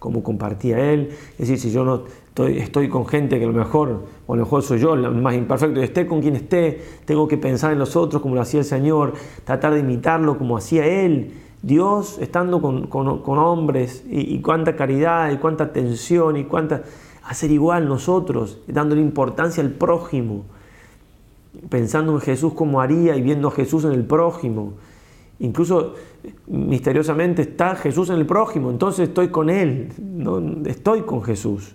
Como 0.00 0.22
compartía 0.22 0.92
Él, 0.92 1.10
es 1.32 1.48
decir, 1.48 1.58
si 1.58 1.70
yo 1.70 1.84
no 1.84 2.04
estoy, 2.48 2.88
con 2.88 3.06
gente 3.06 3.38
que 3.38 3.44
a 3.44 3.48
lo 3.48 3.52
mejor, 3.52 4.06
o 4.26 4.32
a 4.32 4.36
lo 4.36 4.42
mejor 4.42 4.62
soy 4.62 4.80
yo 4.80 4.94
el 4.94 5.10
más 5.10 5.34
imperfecto, 5.34 5.80
y 5.80 5.84
esté 5.84 6.06
con 6.06 6.20
quien 6.20 6.36
esté, 6.36 6.82
tengo 7.04 7.28
que 7.28 7.36
pensar 7.36 7.72
en 7.72 7.78
los 7.78 7.96
otros 7.96 8.20
como 8.22 8.34
lo 8.34 8.40
hacía 8.40 8.60
el 8.60 8.66
Señor, 8.66 9.14
tratar 9.44 9.74
de 9.74 9.80
imitarlo 9.80 10.36
como 10.36 10.56
hacía 10.56 10.86
Él. 10.86 11.34
Dios 11.62 12.18
estando 12.20 12.60
con, 12.62 13.38
hombres 13.38 14.02
y, 14.08 14.34
y, 14.34 14.40
cuánta 14.40 14.74
caridad 14.74 15.30
y 15.30 15.36
cuánta 15.36 15.64
atención 15.64 16.36
y 16.36 16.44
cuánta... 16.44 16.82
Hacer 17.22 17.52
igual 17.52 17.86
nosotros, 17.86 18.58
dándole 18.66 19.02
importancia 19.02 19.62
al 19.62 19.70
prójimo 19.70 20.46
pensando 21.68 22.12
en 22.12 22.20
Jesús 22.20 22.54
como 22.54 22.80
haría 22.80 23.16
y 23.16 23.22
viendo 23.22 23.48
a 23.48 23.50
Jesús 23.50 23.84
en 23.84 23.92
el 23.92 24.04
prójimo. 24.04 24.74
Incluso 25.38 25.94
misteriosamente 26.46 27.42
está 27.42 27.74
Jesús 27.74 28.10
en 28.10 28.16
el 28.16 28.26
prójimo, 28.26 28.70
entonces 28.70 29.08
estoy 29.08 29.28
con 29.28 29.48
Él, 29.48 29.88
estoy 30.66 31.02
con 31.02 31.22
Jesús. 31.22 31.74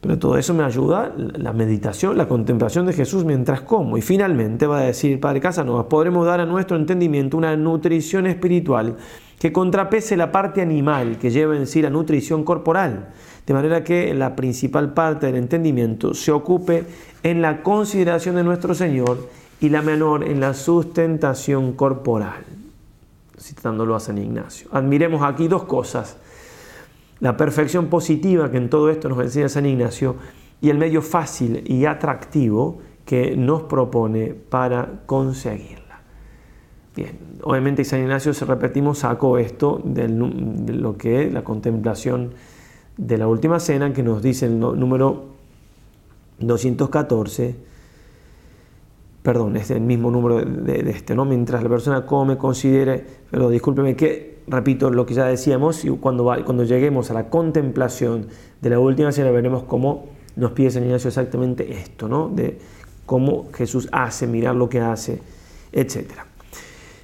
Pero 0.00 0.18
todo 0.18 0.36
eso 0.36 0.52
me 0.52 0.64
ayuda 0.64 1.14
la 1.16 1.52
meditación, 1.52 2.18
la 2.18 2.26
contemplación 2.26 2.86
de 2.86 2.92
Jesús 2.92 3.24
mientras 3.24 3.60
como. 3.60 3.96
Y 3.96 4.02
finalmente 4.02 4.66
va 4.66 4.78
a 4.78 4.82
decir 4.82 5.20
Padre 5.20 5.40
Casanova, 5.40 5.88
podremos 5.88 6.26
dar 6.26 6.40
a 6.40 6.46
nuestro 6.46 6.76
entendimiento 6.76 7.36
una 7.36 7.56
nutrición 7.56 8.26
espiritual 8.26 8.96
que 9.38 9.52
contrapese 9.52 10.16
la 10.16 10.32
parte 10.32 10.60
animal 10.60 11.18
que 11.18 11.30
lleva 11.30 11.56
en 11.56 11.68
sí 11.68 11.82
la 11.82 11.90
nutrición 11.90 12.42
corporal 12.42 13.10
de 13.46 13.54
manera 13.54 13.82
que 13.82 14.14
la 14.14 14.36
principal 14.36 14.94
parte 14.94 15.26
del 15.26 15.36
entendimiento 15.36 16.14
se 16.14 16.30
ocupe 16.30 16.84
en 17.22 17.42
la 17.42 17.62
consideración 17.62 18.36
de 18.36 18.44
nuestro 18.44 18.74
Señor 18.74 19.28
y 19.60 19.68
la 19.68 19.82
menor 19.82 20.24
en 20.24 20.40
la 20.40 20.54
sustentación 20.54 21.72
corporal, 21.72 22.44
citándolo 23.38 23.94
a 23.94 24.00
San 24.00 24.18
Ignacio. 24.18 24.68
Admiremos 24.72 25.22
aquí 25.22 25.46
dos 25.46 25.64
cosas, 25.64 26.16
la 27.20 27.36
perfección 27.36 27.86
positiva 27.86 28.50
que 28.50 28.56
en 28.56 28.68
todo 28.68 28.90
esto 28.90 29.08
nos 29.08 29.20
enseña 29.20 29.48
San 29.48 29.66
Ignacio 29.66 30.16
y 30.60 30.70
el 30.70 30.78
medio 30.78 31.00
fácil 31.02 31.62
y 31.66 31.84
atractivo 31.84 32.80
que 33.04 33.36
nos 33.36 33.62
propone 33.62 34.34
para 34.34 35.02
conseguirla. 35.06 35.82
Bien, 36.94 37.18
obviamente 37.42 37.84
San 37.84 38.00
Ignacio, 38.00 38.34
se 38.34 38.44
repetimos, 38.44 38.98
sacó 38.98 39.38
esto 39.38 39.80
de 39.84 40.08
lo 40.08 40.96
que 40.96 41.26
es 41.26 41.32
la 41.32 41.42
contemplación 41.44 42.34
de 42.96 43.16
la 43.16 43.26
última 43.26 43.60
cena 43.60 43.92
que 43.92 44.02
nos 44.02 44.22
dice 44.22 44.46
el 44.46 44.58
número 44.58 45.32
214, 46.46 47.56
perdón, 49.22 49.56
es 49.56 49.70
el 49.70 49.80
mismo 49.80 50.10
número 50.10 50.44
de, 50.44 50.90
este, 50.90 51.14
¿no? 51.14 51.24
Mientras 51.24 51.62
la 51.62 51.68
persona 51.68 52.06
come, 52.06 52.36
considere, 52.36 53.04
pero 53.30 53.48
discúlpeme 53.48 53.96
que, 53.96 54.42
repito 54.46 54.90
lo 54.90 55.06
que 55.06 55.14
ya 55.14 55.26
decíamos, 55.26 55.84
y 55.84 55.90
cuando, 55.90 56.24
cuando 56.44 56.64
lleguemos 56.64 57.10
a 57.10 57.14
la 57.14 57.30
contemplación 57.30 58.26
de 58.60 58.70
la 58.70 58.78
última 58.78 59.12
cena 59.12 59.30
veremos 59.30 59.64
cómo 59.64 60.06
nos 60.36 60.52
pide 60.52 60.70
San 60.70 60.84
Ignacio 60.84 61.08
exactamente 61.08 61.72
esto, 61.72 62.08
¿no? 62.08 62.28
De 62.28 62.58
cómo 63.06 63.48
Jesús 63.52 63.88
hace, 63.92 64.26
mirar 64.26 64.54
lo 64.54 64.68
que 64.68 64.80
hace, 64.80 65.20
etc. 65.72 66.12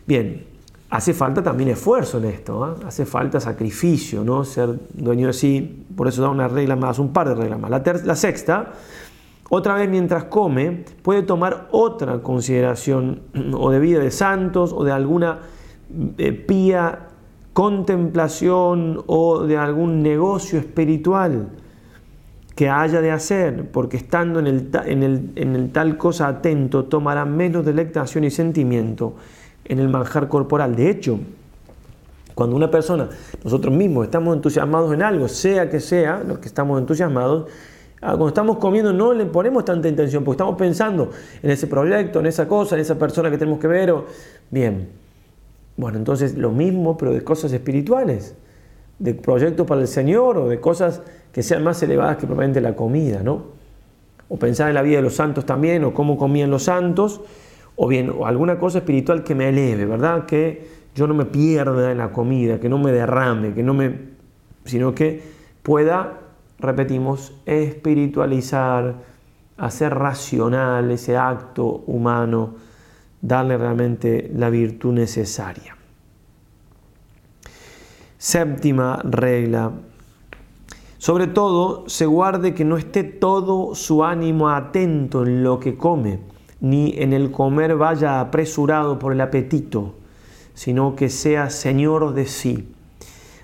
Bien, 0.06 0.46
hace 0.90 1.12
falta 1.12 1.42
también 1.42 1.70
esfuerzo 1.70 2.18
en 2.18 2.26
esto, 2.26 2.64
¿ah? 2.64 2.76
hace 2.86 3.04
falta 3.04 3.40
sacrificio, 3.40 4.24
¿no? 4.24 4.44
Ser 4.44 4.78
dueño 4.94 5.26
de 5.26 5.32
sí, 5.32 5.84
por 5.94 6.08
eso 6.08 6.22
da 6.22 6.30
una 6.30 6.48
regla 6.48 6.76
más, 6.76 6.98
un 6.98 7.12
par 7.12 7.28
de 7.28 7.34
reglas 7.34 7.60
más. 7.60 7.70
La, 8.04 8.16
sexta, 8.16 8.72
otra 9.50 9.74
vez 9.74 9.88
mientras 9.88 10.24
come, 10.24 10.84
puede 11.02 11.22
tomar 11.22 11.68
otra 11.70 12.22
consideración 12.22 13.22
o 13.54 13.70
de 13.70 13.80
vida 13.80 14.00
de 14.00 14.10
santos 14.10 14.72
o 14.72 14.84
de 14.84 14.92
alguna 14.92 15.38
eh, 16.18 16.32
pía 16.32 17.08
contemplación 17.52 19.02
o 19.06 19.44
de 19.44 19.56
algún 19.56 20.02
negocio 20.02 20.58
espiritual 20.58 21.48
que 22.54 22.68
haya 22.68 23.00
de 23.00 23.10
hacer, 23.10 23.70
porque 23.70 23.96
estando 23.96 24.40
en 24.40 24.46
el, 24.48 24.70
en 24.84 25.56
el, 25.56 25.70
tal 25.70 25.96
cosa 25.96 26.26
atento 26.26 26.84
tomará 26.84 27.24
menos 27.24 27.64
delectación 27.64 28.24
y 28.24 28.30
sentimiento 28.30 29.14
en 29.64 29.78
el 29.78 29.88
manjar 29.88 30.28
corporal. 30.28 30.74
De 30.74 30.90
hecho, 30.90 31.20
cuando 32.34 32.56
una 32.56 32.70
persona, 32.70 33.08
nosotros 33.44 33.72
mismos 33.72 34.06
estamos 34.06 34.36
entusiasmados 34.36 34.92
en 34.92 35.02
algo, 35.02 35.28
sea 35.28 35.70
que 35.70 35.80
sea, 35.80 36.22
los 36.26 36.38
que 36.38 36.48
estamos 36.48 36.80
entusiasmados, 36.80 37.46
cuando 38.00 38.28
estamos 38.28 38.58
comiendo 38.58 38.92
no 38.92 39.12
le 39.12 39.26
ponemos 39.26 39.64
tanta 39.64 39.88
intención, 39.88 40.24
porque 40.24 40.36
estamos 40.36 40.56
pensando 40.56 41.10
en 41.42 41.50
ese 41.50 41.66
proyecto, 41.66 42.20
en 42.20 42.26
esa 42.26 42.46
cosa, 42.46 42.76
en 42.76 42.82
esa 42.82 42.98
persona 42.98 43.30
que 43.30 43.38
tenemos 43.38 43.58
que 43.58 43.66
ver. 43.66 43.94
Bien, 44.50 44.88
bueno, 45.76 45.98
entonces 45.98 46.36
lo 46.36 46.50
mismo, 46.50 46.96
pero 46.96 47.12
de 47.12 47.22
cosas 47.22 47.52
espirituales. 47.52 48.34
de 48.98 49.14
proyectos 49.14 49.66
para 49.66 49.80
el 49.80 49.88
Señor 49.88 50.38
o 50.38 50.48
de 50.48 50.60
cosas 50.60 51.02
que 51.32 51.42
sean 51.42 51.62
más 51.62 51.82
elevadas 51.82 52.16
que 52.16 52.26
probablemente 52.26 52.60
la 52.60 52.74
comida, 52.74 53.22
¿no? 53.22 53.58
O 54.28 54.36
pensar 54.38 54.68
en 54.68 54.74
la 54.74 54.82
vida 54.82 54.96
de 54.96 55.02
los 55.02 55.14
santos 55.14 55.46
también, 55.46 55.84
o 55.84 55.94
cómo 55.94 56.18
comían 56.18 56.50
los 56.50 56.64
santos, 56.64 57.20
o 57.76 57.86
bien 57.86 58.10
o 58.10 58.26
alguna 58.26 58.58
cosa 58.58 58.78
espiritual 58.78 59.22
que 59.22 59.34
me 59.34 59.48
eleve, 59.48 59.86
¿verdad? 59.86 60.26
Que 60.26 60.66
yo 60.94 61.06
no 61.06 61.14
me 61.14 61.24
pierda 61.26 61.92
en 61.92 61.98
la 61.98 62.10
comida, 62.12 62.58
que 62.58 62.68
no 62.68 62.78
me 62.78 62.90
derrame, 62.92 63.54
que 63.54 63.62
no 63.62 63.72
me, 63.72 63.94
sino 64.64 64.94
que 64.94 65.22
pueda, 65.62 66.18
repetimos, 66.58 67.32
espiritualizar, 67.46 68.96
hacer 69.56 69.94
racional 69.94 70.90
ese 70.90 71.16
acto 71.16 71.84
humano, 71.86 72.54
darle 73.20 73.56
realmente 73.56 74.30
la 74.34 74.50
virtud 74.50 74.92
necesaria. 74.92 75.76
Séptima 78.16 79.00
regla. 79.04 79.72
Sobre 80.98 81.28
todo, 81.28 81.88
se 81.88 82.06
guarde 82.06 82.54
que 82.54 82.64
no 82.64 82.76
esté 82.76 83.04
todo 83.04 83.74
su 83.74 84.04
ánimo 84.04 84.48
atento 84.48 85.24
en 85.24 85.44
lo 85.44 85.60
que 85.60 85.76
come, 85.76 86.18
ni 86.60 86.94
en 86.98 87.12
el 87.12 87.30
comer 87.30 87.76
vaya 87.76 88.20
apresurado 88.20 88.98
por 88.98 89.12
el 89.12 89.20
apetito, 89.20 89.94
sino 90.54 90.96
que 90.96 91.08
sea 91.08 91.50
señor 91.50 92.14
de 92.14 92.26
sí, 92.26 92.74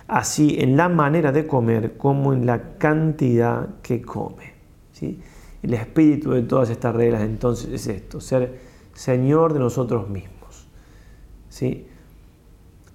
así 0.08 0.56
en 0.58 0.76
la 0.76 0.88
manera 0.88 1.32
de 1.32 1.46
comer 1.46 1.96
como 1.96 2.32
en 2.32 2.46
la 2.46 2.76
cantidad 2.78 3.80
que 3.82 4.02
come. 4.02 4.54
¿sí? 4.92 5.20
El 5.62 5.74
espíritu 5.74 6.32
de 6.32 6.42
todas 6.42 6.70
estas 6.70 6.94
reglas 6.94 7.22
entonces 7.22 7.72
es 7.72 7.86
esto, 7.86 8.20
ser 8.20 8.58
señor 8.92 9.52
de 9.52 9.60
nosotros 9.60 10.08
mismos. 10.08 10.68
¿sí? 11.48 11.86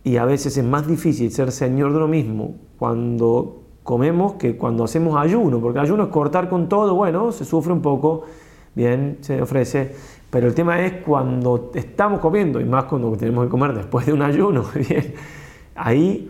Y 0.04 0.18
a 0.18 0.26
veces 0.26 0.58
es 0.58 0.64
más 0.64 0.88
difícil 0.88 1.32
ser 1.32 1.52
señor 1.52 1.92
de 1.92 1.98
uno 1.98 2.08
mismo 2.08 2.56
cuando 2.78 3.64
comemos 3.84 4.34
que 4.34 4.56
cuando 4.56 4.84
hacemos 4.84 5.18
ayuno, 5.18 5.60
porque 5.60 5.80
ayuno 5.80 6.04
es 6.04 6.10
cortar 6.10 6.48
con 6.48 6.70
todo, 6.70 6.94
bueno, 6.96 7.32
se 7.32 7.44
sufre 7.44 7.74
un 7.74 7.82
poco, 7.82 8.24
bien, 8.76 9.18
se 9.22 9.42
ofrece, 9.42 9.96
pero 10.30 10.48
el 10.48 10.54
tema 10.54 10.80
es 10.86 11.04
cuando 11.04 11.72
estamos 11.74 12.20
comiendo, 12.20 12.62
y 12.62 12.66
más 12.66 12.84
cuando 12.84 13.12
tenemos 13.18 13.46
que 13.46 13.50
comer 13.50 13.74
después 13.74 14.06
de 14.06 14.14
un 14.14 14.22
ayuno, 14.22 14.64
bien, 14.76 15.16
ahí, 15.76 16.30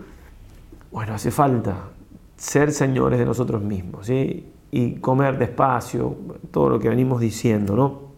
bueno, 0.91 1.13
hace 1.13 1.31
falta 1.31 1.89
ser 2.35 2.71
señores 2.71 3.19
de 3.19 3.25
nosotros 3.25 3.61
mismos, 3.61 4.07
¿sí? 4.07 4.45
Y 4.71 4.95
comer 4.95 5.37
despacio, 5.37 6.15
todo 6.51 6.69
lo 6.69 6.79
que 6.79 6.89
venimos 6.89 7.19
diciendo, 7.19 7.75
¿no? 7.75 8.09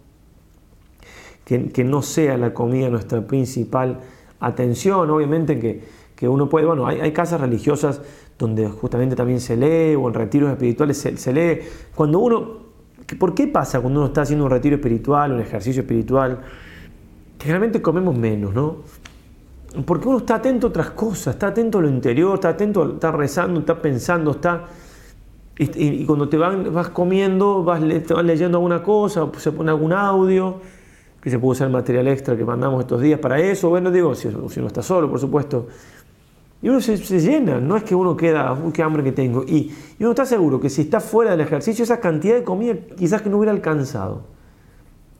Que, 1.45 1.83
no 1.83 2.01
sea 2.01 2.37
la 2.37 2.53
comida 2.53 2.89
nuestra 2.89 3.27
principal 3.27 3.99
atención, 4.39 5.09
obviamente 5.09 5.59
que, 5.59 5.83
que 6.15 6.29
uno 6.29 6.47
puede, 6.47 6.65
bueno, 6.65 6.87
hay, 6.87 7.01
hay 7.01 7.11
casas 7.11 7.41
religiosas 7.41 7.99
donde 8.41 8.67
justamente 8.67 9.15
también 9.15 9.39
se 9.39 9.55
lee, 9.55 9.95
o 9.95 10.07
en 10.07 10.13
retiros 10.13 10.51
espirituales 10.51 10.97
se, 10.97 11.33
lee. 11.33 11.61
Cuando 11.95 12.19
uno, 12.19 12.57
¿por 13.19 13.35
qué 13.35 13.47
pasa 13.47 13.79
cuando 13.79 13.99
uno 13.99 14.07
está 14.07 14.23
haciendo 14.23 14.45
un 14.45 14.51
retiro 14.51 14.75
espiritual, 14.75 15.31
un 15.31 15.39
ejercicio 15.39 15.83
espiritual? 15.83 16.41
Generalmente 17.39 17.81
comemos 17.81 18.17
menos, 18.17 18.53
¿no? 18.53 18.77
Porque 19.85 20.07
uno 20.07 20.17
está 20.17 20.35
atento 20.35 20.67
a 20.67 20.69
otras 20.69 20.91
cosas, 20.91 21.35
está 21.35 21.47
atento 21.47 21.77
a 21.77 21.81
lo 21.81 21.87
interior, 21.87 22.35
está 22.35 22.49
atento, 22.49 22.93
está 22.93 23.11
rezando, 23.11 23.61
está 23.61 23.81
pensando, 23.81 24.31
está... 24.31 24.65
Y, 25.57 26.05
cuando 26.05 26.27
te 26.27 26.37
van, 26.37 26.73
vas 26.73 26.89
comiendo, 26.89 27.63
vas, 27.63 27.81
te 27.81 28.23
leyendo 28.23 28.57
alguna 28.57 28.81
cosa, 28.81 29.29
se 29.37 29.51
pone 29.51 29.69
algún 29.69 29.93
audio, 29.93 30.59
que 31.21 31.29
se 31.29 31.37
puede 31.37 31.51
usar 31.51 31.69
material 31.69 32.07
extra 32.07 32.35
que 32.35 32.43
mandamos 32.43 32.81
estos 32.81 32.99
días 32.99 33.19
para 33.19 33.39
eso. 33.39 33.69
Bueno, 33.69 33.91
digo, 33.91 34.15
si, 34.15 34.29
si 34.29 34.59
uno 34.59 34.67
está 34.67 34.81
solo, 34.81 35.09
por 35.09 35.19
supuesto. 35.19 35.67
Y 36.63 36.69
uno 36.69 36.79
se, 36.79 36.97
llena, 37.19 37.59
no 37.59 37.75
es 37.75 37.83
que 37.83 37.95
uno 37.95 38.15
queda, 38.15 38.53
uy, 38.53 38.71
qué 38.71 38.83
hambre 38.83 39.03
que 39.03 39.11
tengo. 39.11 39.43
Y, 39.43 39.73
uno 39.99 40.11
está 40.11 40.25
seguro 40.25 40.59
que 40.59 40.69
si 40.69 40.81
está 40.81 40.99
fuera 40.99 41.31
del 41.31 41.41
ejercicio, 41.41 41.83
esa 41.83 41.99
cantidad 41.99 42.35
de 42.35 42.43
comida 42.43 42.75
quizás 42.97 43.21
que 43.21 43.29
no 43.29 43.37
hubiera 43.37 43.51
alcanzado. 43.51 44.23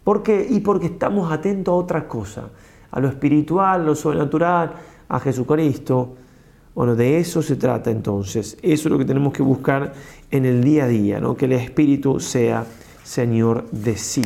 ¿Por 0.04 0.22
qué? 0.22 0.46
Y 0.50 0.60
porque 0.60 0.88
estamos 0.88 1.32
atentos 1.32 1.72
a 1.72 1.76
otra 1.76 2.08
cosa, 2.08 2.50
a 2.92 3.00
lo 3.00 3.08
espiritual, 3.08 3.82
a 3.82 3.84
lo 3.84 3.96
sobrenatural, 3.96 4.74
a 5.10 5.20
Jesucristo. 5.20 6.16
Bueno, 6.76 6.96
de 6.96 7.20
eso 7.20 7.42
se 7.42 7.56
trata 7.56 7.92
entonces. 7.92 8.58
Eso 8.62 8.88
es 8.88 8.92
lo 8.92 8.98
que 8.98 9.06
tenemos 9.06 9.34
que 9.34 9.44
buscar 9.44 9.94
en 10.30 10.46
el 10.46 10.64
día 10.64 10.86
a 10.86 10.88
día, 10.88 11.20
¿no? 11.20 11.36
que 11.36 11.46
el 11.46 11.54
Espíritu 11.54 12.20
sea 12.20 12.66
Señor 13.04 13.70
de 13.72 13.98
sí. 13.98 14.22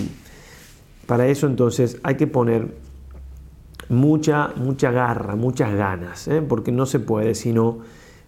Para 1.05 1.27
eso 1.27 1.47
entonces 1.47 1.99
hay 2.03 2.15
que 2.15 2.27
poner 2.27 2.75
mucha, 3.89 4.51
mucha 4.55 4.91
garra, 4.91 5.35
muchas 5.35 5.73
ganas, 5.73 6.27
¿eh? 6.27 6.41
porque 6.41 6.71
no 6.71 6.85
se 6.85 6.99
puede 6.99 7.35
sino 7.35 7.79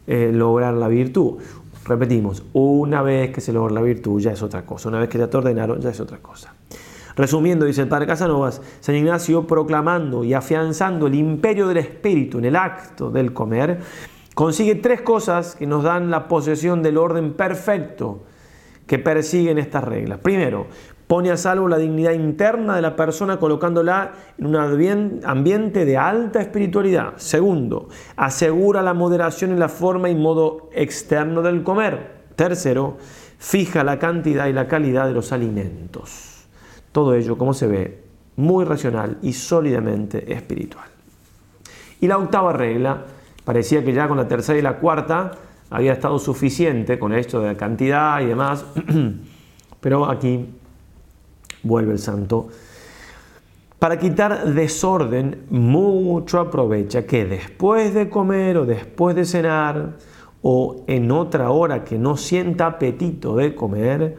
eh, 0.05 0.31
lograr 0.33 0.73
la 0.73 0.87
virtud. 0.87 1.37
Repetimos, 1.85 2.43
una 2.53 3.01
vez 3.01 3.31
que 3.31 3.41
se 3.41 3.53
logra 3.53 3.73
la 3.73 3.81
virtud 3.81 4.19
ya 4.19 4.31
es 4.31 4.41
otra 4.41 4.65
cosa, 4.65 4.89
una 4.89 4.99
vez 4.99 5.09
que 5.09 5.17
ya 5.17 5.29
te 5.29 5.37
ordenaron 5.37 5.79
ya 5.79 5.89
es 5.89 5.99
otra 5.99 6.17
cosa. 6.17 6.53
Resumiendo, 7.17 7.65
dice 7.65 7.81
el 7.81 7.87
padre 7.87 8.07
Casanovas, 8.07 8.61
San 8.79 8.95
Ignacio 8.95 9.45
proclamando 9.45 10.23
y 10.23 10.33
afianzando 10.33 11.07
el 11.07 11.15
imperio 11.15 11.67
del 11.67 11.77
espíritu 11.77 12.37
en 12.37 12.45
el 12.45 12.55
acto 12.55 13.09
del 13.09 13.33
comer, 13.33 13.79
consigue 14.35 14.75
tres 14.75 15.01
cosas 15.01 15.55
que 15.55 15.67
nos 15.67 15.83
dan 15.83 16.09
la 16.11 16.27
posesión 16.27 16.83
del 16.83 16.97
orden 16.97 17.33
perfecto 17.33 18.23
que 18.85 18.99
persiguen 18.99 19.57
estas 19.57 19.83
reglas. 19.83 20.19
Primero, 20.19 20.67
Pone 21.07 21.31
a 21.31 21.37
salvo 21.37 21.69
la 21.69 21.77
dignidad 21.77 22.11
interna 22.11 22.75
de 22.75 22.81
la 22.81 22.97
persona 22.97 23.37
colocándola 23.37 24.11
en 24.37 24.45
un 24.45 25.21
ambiente 25.23 25.85
de 25.85 25.95
alta 25.95 26.41
espiritualidad. 26.41 27.13
Segundo, 27.15 27.87
asegura 28.17 28.81
la 28.81 28.93
moderación 28.93 29.51
en 29.51 29.59
la 29.59 29.69
forma 29.69 30.09
y 30.09 30.15
modo 30.15 30.69
externo 30.73 31.41
del 31.41 31.63
comer. 31.63 32.25
Tercero, 32.35 32.97
fija 33.37 33.85
la 33.85 33.99
cantidad 33.99 34.47
y 34.47 34.53
la 34.53 34.67
calidad 34.67 35.07
de 35.07 35.13
los 35.13 35.31
alimentos. 35.31 36.36
Todo 36.91 37.13
ello, 37.13 37.37
como 37.37 37.53
se 37.53 37.67
ve, 37.67 38.03
muy 38.35 38.65
racional 38.65 39.17
y 39.21 39.33
sólidamente 39.33 40.31
espiritual. 40.31 40.87
Y 41.99 42.07
la 42.07 42.17
octava 42.17 42.53
regla, 42.53 43.05
parecía 43.43 43.83
que 43.83 43.93
ya 43.93 44.07
con 44.07 44.17
la 44.17 44.27
tercera 44.27 44.57
y 44.57 44.61
la 44.61 44.77
cuarta 44.77 45.31
había 45.69 45.93
estado 45.93 46.19
suficiente 46.19 46.97
con 46.99 47.13
esto 47.13 47.41
de 47.41 47.47
la 47.47 47.57
cantidad 47.57 48.21
y 48.21 48.25
demás, 48.27 48.65
pero 49.81 50.09
aquí 50.09 50.45
vuelve 51.63 51.93
el 51.93 51.99
santo. 51.99 52.47
Para 53.79 53.99
quitar 53.99 54.53
desorden, 54.53 55.45
mucho 55.49 56.39
aprovecha 56.39 57.05
que 57.05 57.25
después 57.25 57.93
de 57.93 58.09
comer 58.09 58.57
o 58.57 58.65
después 58.65 59.15
de 59.15 59.25
cenar 59.25 59.97
o 60.41 60.83
en 60.87 61.11
otra 61.11 61.51
hora 61.51 61.83
que 61.83 61.97
no 61.97 62.17
sienta 62.17 62.65
apetito 62.65 63.35
de 63.35 63.53
comer, 63.53 64.17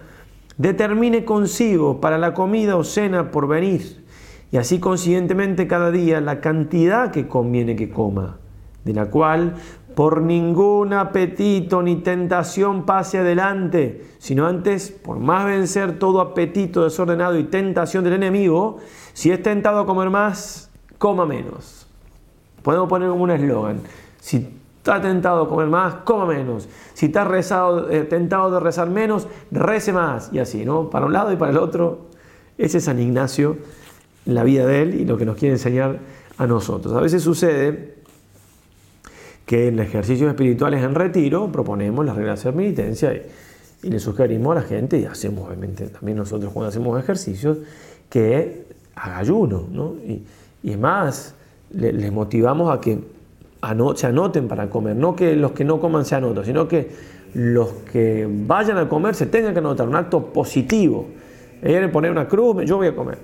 determine 0.59 1.25
consigo 1.25 2.01
para 2.01 2.19
la 2.19 2.35
comida 2.35 2.77
o 2.77 2.85
cena 2.85 3.31
por 3.31 3.49
venir 3.49 4.05
y 4.51 4.57
así 4.57 4.81
consiguientemente 4.81 5.67
cada 5.67 5.91
día 5.91 6.21
la 6.21 6.41
cantidad 6.41 7.11
que 7.11 7.29
conviene 7.29 7.77
que 7.77 7.91
coma, 7.91 8.39
de 8.85 8.93
la 8.93 9.07
cual 9.07 9.55
por 9.95 10.23
ningún 10.23 10.93
apetito 10.93 11.83
ni 11.83 11.97
tentación 11.97 12.87
pase 12.87 13.19
adelante, 13.19 14.07
sino 14.19 14.47
antes, 14.47 14.91
por 14.91 15.19
más 15.19 15.45
vencer 15.45 15.99
todo 15.99 16.21
apetito 16.21 16.85
desordenado 16.85 17.37
y 17.39 17.45
tentación 17.45 18.05
del 18.05 18.13
enemigo, 18.15 18.79
si 19.13 19.33
es 19.33 19.43
tentado 19.43 19.81
a 19.81 19.87
comer 19.87 20.09
más, 20.09 20.71
coma 20.99 21.27
menos. 21.27 21.89
Podemos 22.63 22.89
poner 22.89 23.09
como 23.09 23.25
un 23.25 23.31
eslogan, 23.33 23.81
si 24.21 24.58
está 24.89 25.03
tentado 25.03 25.43
a 25.43 25.49
comer 25.49 25.69
más, 25.69 25.95
coma 26.05 26.27
menos. 26.27 26.69
Si 26.95 27.07
está 27.07 27.25
rezado, 27.25 27.91
eh, 27.91 28.05
tentado 28.05 28.51
de 28.51 28.61
rezar 28.61 28.89
menos, 28.89 29.29
rece 29.51 29.93
más. 29.93 30.31
Y 30.33 30.39
así, 30.39 30.65
¿no? 30.65 30.89
Para 30.89 31.07
un 31.07 31.13
lado 31.13 31.33
y 31.33 31.37
para 31.37 31.53
el 31.53 31.59
otro. 31.59 32.09
Ese 32.57 32.79
es 32.79 32.85
San 32.85 32.99
Ignacio, 32.99 33.59
la 34.25 34.43
vida 34.43 34.67
de 34.67 34.83
él 34.83 34.95
y 34.95 35.05
lo 35.05 35.17
que 35.17 35.25
nos 35.25 35.37
quiere 35.37 35.55
enseñar 35.55 35.99
a 36.39 36.47
nosotros. 36.47 36.95
A 36.95 37.01
veces 37.01 37.23
sucede 37.23 37.99
que 39.47 39.69
en 39.69 39.79
ejercicios 39.79 40.29
espirituales 40.29 40.83
en 40.83 40.95
retiro 40.95 41.51
proponemos 41.53 42.05
las 42.05 42.17
reglas 42.17 42.43
de 42.43 42.53
penitencia 42.53 43.13
y, 43.15 43.91
le 43.91 44.01
sugerimos 44.01 44.57
a 44.57 44.61
la 44.61 44.67
gente, 44.67 44.99
y 44.99 45.05
hacemos 45.05 45.47
obviamente 45.47 45.87
también 45.87 46.19
nosotros 46.19 46.53
cuando 46.53 46.71
hacemos 46.71 46.99
ejercicios, 47.01 47.59
que 48.11 48.65
haga 48.97 49.19
ayuno. 49.19 49.69
¿no? 49.71 49.95
Y, 50.05 50.25
y 50.65 50.77
más, 50.77 51.35
les 51.71 52.11
motivamos 52.11 52.77
a 52.77 52.81
que 52.81 53.18
se 53.97 54.07
anoten 54.07 54.49
para 54.49 54.71
comer, 54.71 54.97
no 54.97 55.17
que 55.17 55.35
los 55.35 55.53
que 55.53 55.65
no 55.65 55.81
coman 55.81 56.05
se 56.05 56.15
anoten, 56.15 56.45
sino 56.45 56.69
que 56.69 56.91
los 57.35 57.69
que 57.93 58.27
vayan 58.29 58.79
a 58.79 58.89
comer 58.89 59.15
se 59.15 59.27
tengan 59.27 59.53
que 59.53 59.59
anotar, 59.59 59.89
un 59.89 59.97
acto 59.97 60.27
positivo. 60.33 61.09
Quieren 61.61 61.91
poner 61.91 62.11
una 62.11 62.29
cruz, 62.29 62.65
yo 62.65 62.77
voy 62.77 62.87
a 62.87 62.95
comer. 62.95 63.19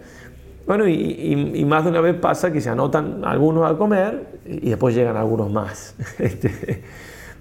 Bueno, 0.66 0.88
y, 0.88 1.64
más 1.66 1.84
de 1.84 1.90
una 1.90 2.00
vez 2.00 2.14
pasa 2.14 2.50
que 2.50 2.60
se 2.60 2.70
anotan 2.70 3.22
algunos 3.24 3.70
a 3.70 3.76
comer 3.76 4.26
y 4.46 4.70
después 4.70 4.94
llegan 4.94 5.16
algunos 5.16 5.50
más. 5.50 5.94
Este, 6.18 6.82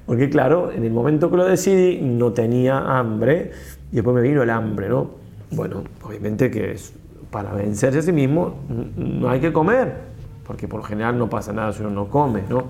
porque 0.05 0.29
claro, 0.29 0.71
en 0.71 0.83
el 0.83 0.91
momento 0.91 1.31
que 1.31 1.37
lo 1.37 1.45
decidí 1.45 2.01
no 2.01 2.33
tenía 2.33 2.97
hambre 2.97 3.51
y 3.91 3.95
después 3.95 4.13
me 4.13 4.21
vino 4.21 4.43
el 4.43 4.49
hambre, 4.49 4.89
¿no? 4.89 5.11
Bueno, 5.51 5.83
obviamente 6.03 6.51
que 6.51 6.75
para 7.31 7.53
vencerse 7.53 7.99
a 7.99 8.01
sí 8.01 8.11
mismo 8.11 8.55
no 8.97 9.29
hay 9.29 9.39
que 9.39 9.53
comer, 9.53 10.12
porque 10.45 10.67
por 10.67 10.83
general 10.83 11.17
no 11.17 11.29
pasa 11.29 11.53
nada 11.53 11.73
si 11.73 11.81
uno 11.81 11.91
no 11.91 12.07
come, 12.07 12.43
¿no? 12.49 12.65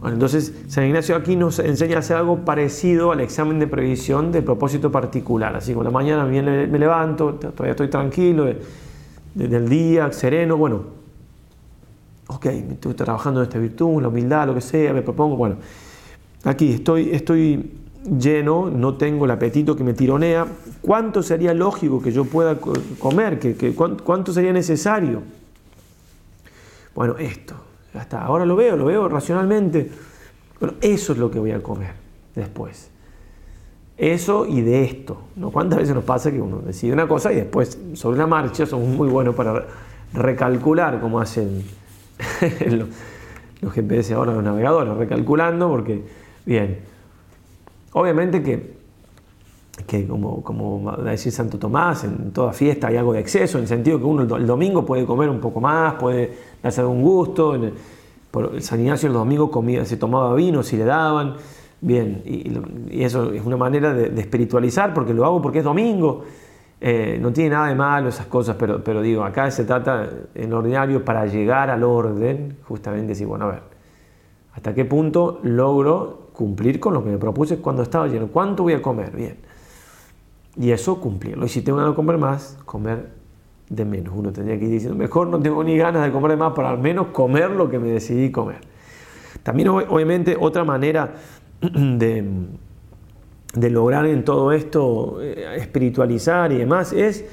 Bueno, 0.00 0.14
entonces 0.14 0.54
San 0.68 0.84
Ignacio 0.84 1.14
aquí 1.14 1.36
nos 1.36 1.58
enseña 1.58 1.96
a 1.96 1.98
hacer 1.98 2.16
algo 2.16 2.38
parecido 2.38 3.12
al 3.12 3.20
examen 3.20 3.58
de 3.58 3.66
previsión 3.66 4.32
de 4.32 4.40
propósito 4.40 4.90
particular. 4.90 5.54
Así 5.56 5.72
como 5.72 5.84
la 5.84 5.90
mañana 5.90 6.24
me 6.24 6.78
levanto, 6.78 7.34
todavía 7.34 7.72
estoy 7.72 7.88
tranquilo, 7.88 8.46
desde 9.34 9.56
el 9.56 9.68
día, 9.68 10.10
sereno, 10.12 10.56
bueno, 10.56 10.84
ok, 12.28 12.46
estoy 12.46 12.94
trabajando 12.94 13.40
en 13.40 13.44
esta 13.44 13.58
virtud, 13.58 14.00
la 14.00 14.08
humildad, 14.08 14.46
lo 14.46 14.54
que 14.54 14.60
sea, 14.60 14.92
me 14.92 15.02
propongo, 15.02 15.36
bueno, 15.36 15.56
aquí 16.44 16.72
estoy, 16.72 17.10
estoy 17.12 17.72
lleno, 18.18 18.70
no 18.70 18.94
tengo 18.94 19.24
el 19.24 19.30
apetito 19.30 19.76
que 19.76 19.84
me 19.84 19.92
tironea, 19.92 20.46
¿cuánto 20.80 21.22
sería 21.22 21.52
lógico 21.54 22.00
que 22.00 22.12
yo 22.12 22.24
pueda 22.24 22.56
comer? 22.98 23.38
¿Qué, 23.38 23.74
cuánto, 23.74 24.32
sería 24.32 24.52
necesario? 24.52 25.22
Bueno, 26.94 27.16
esto, 27.18 27.54
hasta 27.94 28.22
ahora 28.22 28.44
lo 28.44 28.56
veo, 28.56 28.76
lo 28.76 28.86
veo 28.86 29.08
racionalmente. 29.08 29.90
Bueno, 30.58 30.76
eso 30.80 31.12
es 31.12 31.18
lo 31.18 31.30
que 31.30 31.38
voy 31.38 31.52
a 31.52 31.62
comer 31.62 31.92
después. 32.34 32.90
Eso 33.96 34.46
y 34.46 34.60
de 34.62 34.84
esto. 34.84 35.22
¿no? 35.36 35.50
¿Cuántas 35.50 35.78
veces 35.78 35.94
nos 35.94 36.04
pasa 36.04 36.30
que 36.30 36.40
uno 36.40 36.58
decide 36.58 36.92
una 36.92 37.06
cosa 37.06 37.32
y 37.32 37.36
después 37.36 37.78
sobre 37.94 38.18
la 38.18 38.26
marcha 38.26 38.66
somos 38.66 38.88
muy 38.88 39.08
buenos 39.08 39.34
para 39.34 39.66
recalcular 40.12 41.00
como 41.00 41.20
hacen 41.20 41.64
los, 42.66 42.88
los 43.60 43.72
GPS 43.72 44.14
ahora, 44.14 44.32
los 44.32 44.42
navegadores, 44.42 44.96
recalculando 44.96 45.68
porque, 45.68 46.02
bien, 46.44 46.90
Obviamente 47.92 48.42
que, 48.42 48.79
que 49.84 50.06
como, 50.06 50.42
como 50.42 50.92
decir 50.98 51.32
Santo 51.32 51.58
Tomás, 51.58 52.04
en 52.04 52.32
toda 52.32 52.52
fiesta 52.52 52.88
hay 52.88 52.96
algo 52.96 53.12
de 53.12 53.20
exceso, 53.20 53.58
en 53.58 53.62
el 53.62 53.68
sentido 53.68 53.98
que 53.98 54.04
uno 54.04 54.36
el 54.36 54.46
domingo 54.46 54.84
puede 54.84 55.04
comer 55.04 55.28
un 55.28 55.40
poco 55.40 55.60
más, 55.60 55.94
puede 55.94 56.32
darse 56.62 56.80
algún 56.80 57.02
gusto. 57.02 57.54
En 57.54 57.64
el, 57.64 58.62
San 58.62 58.80
Ignacio 58.80 59.08
el 59.08 59.12
domingo 59.12 59.50
comía, 59.50 59.84
se 59.84 59.96
tomaba 59.96 60.34
vino 60.34 60.62
si 60.62 60.76
le 60.76 60.84
daban. 60.84 61.36
Bien, 61.80 62.22
y, 62.24 63.02
eso 63.02 63.32
es 63.32 63.44
una 63.44 63.56
manera 63.56 63.94
de, 63.94 64.20
espiritualizar, 64.20 64.92
porque 64.94 65.14
lo 65.14 65.24
hago 65.24 65.40
porque 65.40 65.58
es 65.58 65.64
domingo. 65.64 66.24
Eh, 66.80 67.18
no 67.20 67.32
tiene 67.32 67.50
nada 67.50 67.68
de 67.68 67.74
malo 67.74 68.08
esas 68.08 68.26
cosas, 68.26 68.56
pero, 68.58 68.82
pero 68.82 69.02
digo, 69.02 69.22
acá 69.22 69.50
se 69.50 69.64
trata 69.64 70.08
en 70.34 70.52
ordinario 70.52 71.04
para 71.04 71.26
llegar 71.26 71.70
al 71.70 71.84
orden, 71.84 72.56
justamente 72.66 73.08
decir, 73.08 73.26
bueno, 73.26 73.46
a 73.46 73.48
ver, 73.48 73.62
¿hasta 74.54 74.74
qué 74.74 74.86
punto 74.86 75.40
logro 75.42 76.20
cumplir 76.40 76.80
con 76.80 76.94
lo 76.94 77.04
que 77.04 77.10
me 77.10 77.18
propuse 77.18 77.58
cuando 77.58 77.82
estaba 77.82 78.08
lleno. 78.08 78.28
¿Cuánto 78.28 78.62
voy 78.62 78.72
a 78.72 78.80
comer? 78.80 79.14
Bien. 79.14 79.36
Y 80.56 80.70
eso 80.70 81.00
cumplirlo. 81.00 81.46
Y 81.46 81.48
si 81.48 81.62
tengo 81.62 81.78
ganas 81.78 81.92
de 81.92 81.96
comer 81.96 82.18
más, 82.18 82.58
comer 82.64 83.10
de 83.68 83.84
menos. 83.84 84.12
Uno 84.16 84.32
tendría 84.32 84.58
que 84.58 84.64
ir 84.64 84.70
diciendo, 84.72 84.96
mejor 84.96 85.28
no 85.28 85.40
tengo 85.40 85.62
ni 85.64 85.76
ganas 85.76 86.04
de 86.04 86.12
comer 86.12 86.32
de 86.32 86.36
más 86.36 86.52
para 86.52 86.70
al 86.70 86.78
menos 86.78 87.08
comer 87.08 87.50
lo 87.50 87.70
que 87.70 87.78
me 87.78 87.88
decidí 87.88 88.30
comer. 88.30 88.58
También 89.42 89.68
obviamente 89.68 90.36
otra 90.38 90.64
manera 90.64 91.14
de, 91.60 92.24
de 93.54 93.70
lograr 93.70 94.06
en 94.06 94.24
todo 94.24 94.52
esto 94.52 95.18
eh, 95.22 95.56
espiritualizar 95.56 96.52
y 96.52 96.58
demás 96.58 96.92
es, 96.92 97.24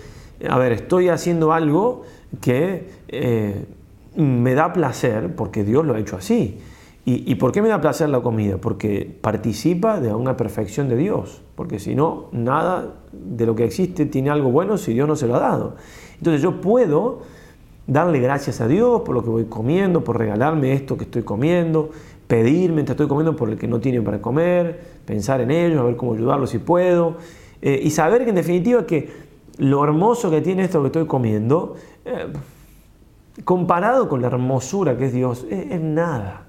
a 0.48 0.58
ver, 0.58 0.72
estoy 0.72 1.10
haciendo 1.10 1.52
algo 1.52 2.04
que 2.40 2.90
eh, 3.08 3.66
me 4.16 4.54
da 4.54 4.74
placer 4.74 5.36
porque 5.36 5.64
Dios 5.64 5.86
lo 5.86 5.96
ha 5.96 6.00
hecho 6.00 6.18
así. 6.18 6.60
¿Y, 7.10 7.36
por 7.36 7.54
qué 7.54 7.62
me 7.62 7.70
da 7.70 7.80
placer 7.80 8.10
la 8.10 8.20
comida? 8.20 8.58
Porque 8.58 9.10
participa 9.22 10.02
de 10.02 10.14
una 10.14 10.36
perfección 10.36 10.90
de 10.90 10.98
Dios. 10.98 11.42
Porque 11.56 11.80
si 11.80 11.96
no, 11.96 12.26
nada 12.34 12.96
de 13.14 13.46
lo 13.46 13.56
que 13.56 13.64
existe 13.64 14.06
tiene 14.08 14.30
algo 14.30 14.52
bueno 14.52 14.78
si 14.78 14.94
Dios 14.94 15.08
no 15.08 15.16
se 15.16 15.26
lo 15.26 15.38
ha 15.38 15.40
dado. 15.40 15.76
Entonces 16.18 16.42
yo 16.42 16.60
puedo 16.60 17.22
darle 17.88 18.20
gracias 18.20 18.60
a 18.60 18.68
Dios 18.68 19.04
por 19.06 19.16
lo 19.16 19.24
que 19.24 19.30
voy 19.30 19.46
comiendo, 19.46 20.04
por 20.04 20.18
regalarme 20.18 20.74
esto 20.74 20.98
que 20.98 21.06
estoy 21.06 21.24
comiendo, 21.24 21.92
pedir 22.28 22.74
mientras 22.74 22.96
estoy 22.96 23.08
comiendo 23.08 23.38
por 23.38 23.50
el 23.52 23.58
que 23.58 23.70
no 23.70 23.80
tiene 23.80 24.02
para 24.02 24.22
comer, 24.22 24.78
pensar 25.06 25.40
en 25.40 25.52
ellos, 25.52 25.80
a 25.80 25.84
ver 25.84 25.96
cómo 25.96 26.14
ayudarlo 26.14 26.46
si 26.46 26.58
puedo. 26.58 27.16
Eh, 27.62 27.80
y 27.84 27.90
saber 27.92 28.26
que 28.26 28.32
en 28.32 28.36
definitiva 28.36 28.86
que 28.86 29.10
lo 29.60 29.82
hermoso 29.82 30.30
que 30.30 30.42
tiene 30.42 30.66
esto 30.66 30.82
que 30.82 30.88
estoy 30.88 31.06
comiendo, 31.06 31.76
eh, 32.04 32.28
comparado 33.46 34.10
con 34.10 34.20
la 34.20 34.28
hermosura 34.28 34.98
que 34.98 35.06
es 35.06 35.14
Dios, 35.14 35.48
es 35.50 35.80
nada. 35.80 36.47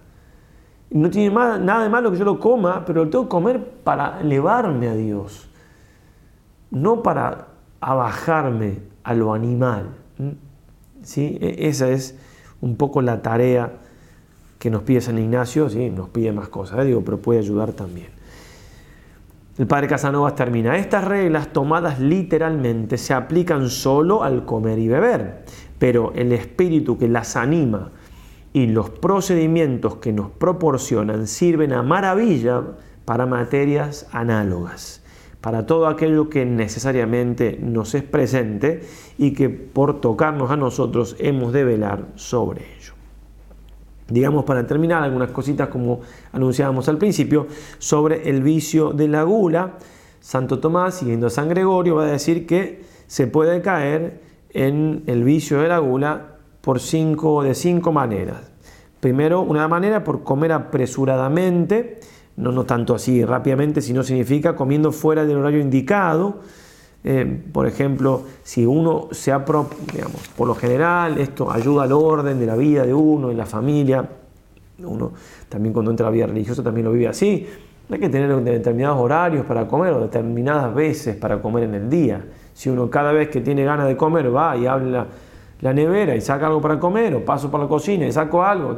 No 0.91 1.11
tiene 1.11 1.35
nada 1.35 1.83
de 1.83 1.89
malo 1.89 2.11
que 2.11 2.19
yo 2.19 2.25
lo 2.25 2.41
coma, 2.41 2.85
pero 2.87 3.05
lo 3.05 3.11
tengo 3.11 3.25
que 3.25 3.31
comer 3.31 3.63
para 3.85 4.21
elevarme 4.21 4.89
a 4.89 4.95
Dios, 4.95 5.49
no 6.71 7.03
para 7.03 7.49
abajarme 7.81 8.79
a 9.05 9.15
lo 9.15 9.35
animal. 9.35 9.91
¿Sí? 11.03 11.39
E, 11.41 11.69
esa 11.69 11.91
es 11.91 12.19
un 12.61 12.77
poco 12.77 13.03
la 13.03 13.23
tarea 13.23 13.73
que 14.59 14.71
nos 14.71 14.83
pide 14.83 15.01
San 15.01 15.19
Ignacio, 15.19 15.69
¿sí? 15.69 15.91
nos 15.91 16.09
pide 16.09 16.33
más 16.33 16.49
cosas, 16.49 16.81
¿eh? 16.81 16.85
digo, 16.85 17.03
pero 17.05 17.19
puede 17.19 17.39
ayudar 17.39 17.73
también. 17.73 18.09
El 19.59 19.67
padre 19.67 19.89
Casanovas 19.89 20.35
termina, 20.37 20.77
estas 20.77 21.05
reglas 21.05 21.53
tomadas 21.53 21.99
literalmente 21.99 22.97
se 22.97 23.13
aplican 23.13 23.69
solo 23.69 24.23
al 24.23 24.45
comer 24.45 24.79
y 24.79 24.89
beber, 24.89 25.45
pero 25.79 26.13
el 26.15 26.33
espíritu 26.33 26.97
que 26.97 27.09
las 27.09 27.37
anima 27.37 27.91
y 28.59 28.67
los 28.67 28.91
procedimientos 28.91 29.99
que 29.99 30.13
nos 30.13 30.31
proporcionan 30.33 31.29
sirven 31.29 31.73
a 31.73 31.85
maravilla 31.85 32.61
para 33.05 33.25
materias 33.25 34.09
análogas, 34.11 35.01
para 35.41 35.65
todo 35.65 35.87
aquello 35.87 36.29
que 36.29 36.45
necesariamente 36.45 37.57
nos 37.63 37.95
es 37.95 38.03
presente 38.03 38.83
y 39.17 39.33
que 39.33 39.49
por 39.49 40.01
tocarnos 40.01 40.51
a 40.51 40.57
nosotros 40.57 41.15
hemos 41.21 41.53
de 41.53 41.63
velar 41.63 42.09
sobre 42.17 42.65
ello. 42.77 42.95
Digamos 44.09 44.45
para 44.45 44.67
terminar 44.67 45.05
algunas 45.05 45.31
cositas 45.31 45.69
como 45.69 46.01
anunciábamos 46.33 46.89
al 46.89 46.99
principio 46.99 47.47
sobre 47.79 48.29
el 48.29 48.43
vicio 48.43 48.91
de 48.91 49.07
la 49.07 49.23
gula. 49.23 49.75
Santo 50.19 50.59
Tomás, 50.59 50.97
siguiendo 50.97 51.29
a 51.29 51.31
San 51.31 51.49
Gregorio, 51.49 51.95
va 51.95 52.07
a 52.07 52.11
decir 52.11 52.45
que 52.45 52.83
se 53.07 53.29
puede 53.29 53.63
caer 53.63 54.21
en 54.51 55.05
el 55.07 55.23
vicio 55.23 55.61
de 55.61 55.69
la 55.69 55.79
gula 55.79 56.39
por 56.61 56.81
cinco, 56.81 57.45
de 57.45 57.55
cinco 57.55 57.93
maneras. 57.93 58.48
Primero, 59.01 59.43
una 59.43 59.69
manera 59.69 60.03
por 60.03 60.25
comer 60.25 60.53
apresuradamente, 60.53 62.01
no, 62.37 62.53
no 62.53 62.65
tanto 62.65 62.95
así 62.95 63.25
rápidamente, 63.25 63.81
sino 63.81 64.03
significa 64.03 64.57
comiendo 64.57 64.93
fuera 64.93 65.25
del 65.25 65.37
horario 65.39 65.61
indicado. 65.61 66.41
Eh, 67.05 67.43
por 67.53 67.67
ejemplo, 67.67 68.23
si 68.43 68.67
uno 68.67 69.09
se 69.13 69.31
ha, 69.31 69.39
digamos, 69.39 70.29
por 70.37 70.49
lo 70.49 70.55
general, 70.55 71.19
esto 71.19 71.51
ayuda 71.51 71.85
al 71.85 71.93
orden 71.93 72.41
de 72.41 72.47
la 72.47 72.57
vida 72.57 72.85
de 72.85 72.93
uno, 72.93 73.31
y 73.31 73.35
la 73.35 73.47
familia. 73.47 74.09
Uno 74.85 75.13
también 75.49 75.73
cuando 75.73 75.91
entra 75.91 76.07
a 76.07 76.11
la 76.11 76.15
vida 76.15 76.27
religiosa 76.27 76.63
también 76.63 76.85
lo 76.87 76.93
vive 76.93 77.09
así. 77.09 77.47
hay 77.91 77.99
que 77.99 78.09
tener 78.09 78.35
determinados 78.43 78.99
horarios 79.01 79.47
para 79.47 79.67
comer 79.67 79.93
o 79.93 80.01
determinadas 80.01 80.75
veces 80.75 81.17
para 81.17 81.41
comer 81.41 81.65
en 81.65 81.75
el 81.75 81.91
día. 81.91 82.25
Si 82.53 82.69
uno 82.69 82.91
cada 82.91 83.13
vez 83.13 83.29
que 83.29 83.41
tiene 83.41 83.65
ganas 83.65 83.87
de 83.87 83.97
comer 83.97 84.35
va 84.35 84.57
y 84.57 84.67
habla 84.67 85.07
la 85.61 85.73
nevera 85.73 86.15
y 86.15 86.21
saca 86.21 86.47
algo 86.47 86.61
para 86.61 86.79
comer, 86.79 87.15
o 87.15 87.25
paso 87.25 87.51
por 87.51 87.61
la 87.61 87.69
cocina 87.69 88.07
y 88.07 88.13
saco 88.13 88.43
algo. 88.43 88.77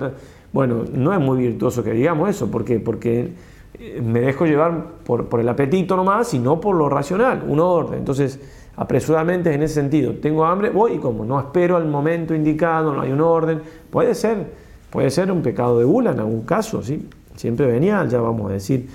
Bueno, 0.53 0.85
no 0.93 1.13
es 1.13 1.21
muy 1.21 1.39
virtuoso 1.39 1.85
que 1.85 1.93
digamos 1.93 2.29
eso, 2.31 2.51
porque, 2.51 2.81
porque 2.81 3.33
eh, 3.79 4.03
me 4.03 4.21
dejo 4.21 4.47
llevar 4.47 4.85
por, 5.05 5.27
por 5.29 5.41
el 5.41 5.49
apetito 5.49 5.97
nomás 5.97 6.33
y 6.35 6.39
no 6.39 6.61
por 6.61 6.75
lo 6.77 6.89
racional, 6.89 7.45
un 7.47 7.61
orden. 7.61 7.99
Entonces, 7.99 8.41
apresuradamente 8.77 9.53
en 9.53 9.63
ese 9.63 9.75
sentido, 9.75 10.15
tengo 10.15 10.45
hambre, 10.45 10.71
voy 10.71 10.95
y 10.95 10.99
como, 10.99 11.25
no 11.25 11.39
espero 11.39 11.77
al 11.77 11.87
momento 11.87 12.35
indicado, 12.35 12.95
no 12.95 13.03
hay 13.03 13.13
un 13.13 13.21
orden. 13.21 13.61
Puede 13.91 14.15
ser, 14.15 14.47
puede 14.91 15.11
ser 15.11 15.31
un 15.31 15.43
pecado 15.43 15.79
de 15.79 15.85
gula 15.85 16.13
en 16.13 16.19
algún 16.19 16.43
caso, 16.43 16.83
¿sí? 16.83 17.09
siempre 17.37 17.67
venial, 17.67 18.09
ya 18.09 18.21
vamos 18.21 18.51
a 18.51 18.55
decir 18.55 18.89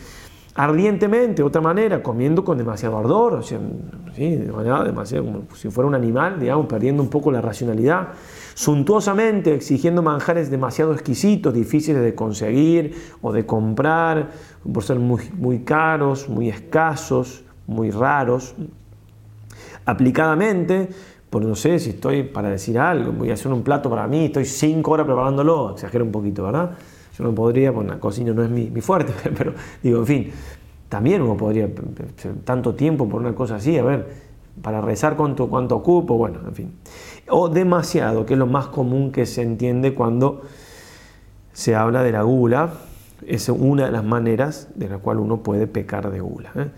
ardientemente, 0.56 1.44
otra 1.44 1.62
manera, 1.62 2.02
comiendo 2.02 2.46
con 2.46 2.58
demasiado 2.58 2.98
ardor, 2.98 3.34
o 3.34 3.42
sea, 3.42 3.60
¿sí? 4.14 4.38
de 4.38 4.52
manera 4.54 4.84
demasiado, 4.86 5.26
como 5.26 5.44
si 5.54 5.70
fuera 5.70 5.88
un 5.90 5.96
animal, 5.96 6.40
digamos, 6.40 6.66
perdiendo 6.68 7.04
un 7.04 7.10
poco 7.10 7.30
la 7.30 7.42
racionalidad, 7.42 8.10
suntuosamente 8.54 9.54
exigiendo 9.54 10.02
manjares 10.02 10.50
demasiado 10.50 10.94
exquisitos, 10.94 11.54
difíciles 11.54 12.02
de 12.02 12.16
conseguir 12.16 12.96
o 13.22 13.34
de 13.34 13.46
comprar, 13.46 14.32
por 14.72 14.82
ser 14.82 14.98
muy, 14.98 15.24
muy 15.34 15.60
caros, 15.60 16.30
muy 16.30 16.48
escasos, 16.48 17.44
muy 17.68 17.92
raros, 17.92 18.56
aplicadamente, 19.86 20.88
por 21.30 21.44
no 21.44 21.56
sé 21.56 21.80
si 21.80 21.90
estoy 21.90 22.24
para 22.24 22.50
decir 22.50 22.80
algo, 22.80 23.12
voy 23.12 23.30
a 23.30 23.34
hacer 23.34 23.52
un 23.52 23.62
plato 23.62 23.90
para 23.90 24.08
mí, 24.08 24.28
estoy 24.28 24.46
cinco 24.46 24.92
horas 24.92 25.06
preparándolo, 25.06 25.72
exagero 25.72 26.06
un 26.06 26.12
poquito, 26.14 26.44
¿verdad? 26.44 26.78
Yo 27.18 27.24
no 27.24 27.34
podría, 27.34 27.74
porque 27.74 27.90
la 27.90 28.00
cocina 28.00 28.34
no 28.34 28.44
es 28.44 28.50
mi, 28.50 28.70
fuerte, 28.82 29.14
pero 29.38 29.54
digo, 29.82 30.00
en 30.00 30.06
fin, 30.06 30.32
también 30.90 31.22
uno 31.22 31.38
podría 31.38 31.70
tanto 32.44 32.76
tiempo 32.76 33.08
por 33.08 33.22
una 33.22 33.34
cosa 33.34 33.56
así, 33.56 33.78
a 33.78 33.84
ver, 33.84 34.08
para 34.62 34.82
rezar 34.82 35.16
cuánto, 35.16 35.48
cuánto 35.48 35.76
ocupo, 35.76 36.18
bueno, 36.18 36.40
en 36.48 36.56
fin. 36.56 36.74
O 37.30 37.50
demasiado, 37.50 38.26
que 38.26 38.34
es 38.34 38.40
lo 38.40 38.48
más 38.48 38.68
común 38.68 39.12
que 39.12 39.26
se 39.26 39.42
entiende 39.42 39.94
cuando 39.94 40.42
se 41.54 41.76
habla 41.76 42.04
de 42.04 42.12
la 42.12 42.24
gula, 42.24 42.74
es 43.26 43.50
una 43.50 43.86
de 43.86 43.92
las 43.92 44.04
maneras 44.04 44.70
de 44.76 44.90
la 44.90 44.98
cual 44.98 45.20
uno 45.20 45.42
puede 45.42 45.68
pecar 45.68 46.12
de 46.12 46.20
gula. 46.20 46.52
¿eh? 46.56 46.70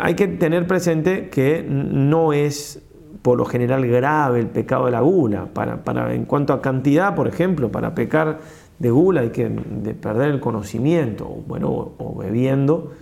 Hay 0.00 0.14
que 0.14 0.26
tener 0.26 0.66
presente 0.66 1.28
que 1.28 1.64
no 1.68 2.32
es 2.32 2.82
por 3.22 3.36
lo 3.36 3.44
general 3.44 3.86
grave 3.86 4.40
el 4.40 4.46
pecado 4.46 4.86
de 4.86 4.92
la 4.92 5.00
gula. 5.00 5.46
Para, 5.52 5.84
para, 5.84 6.14
en 6.14 6.24
cuanto 6.24 6.52
a 6.52 6.62
cantidad, 6.62 7.14
por 7.14 7.28
ejemplo, 7.28 7.70
para 7.70 7.94
pecar 7.94 8.38
de 8.80 8.90
gula, 8.90 9.20
hay 9.20 9.30
que 9.30 9.48
de 9.48 9.94
perder 9.94 10.30
el 10.30 10.40
conocimiento, 10.40 11.26
bueno, 11.46 11.92
o, 11.98 12.16
bebiendo, 12.18 12.92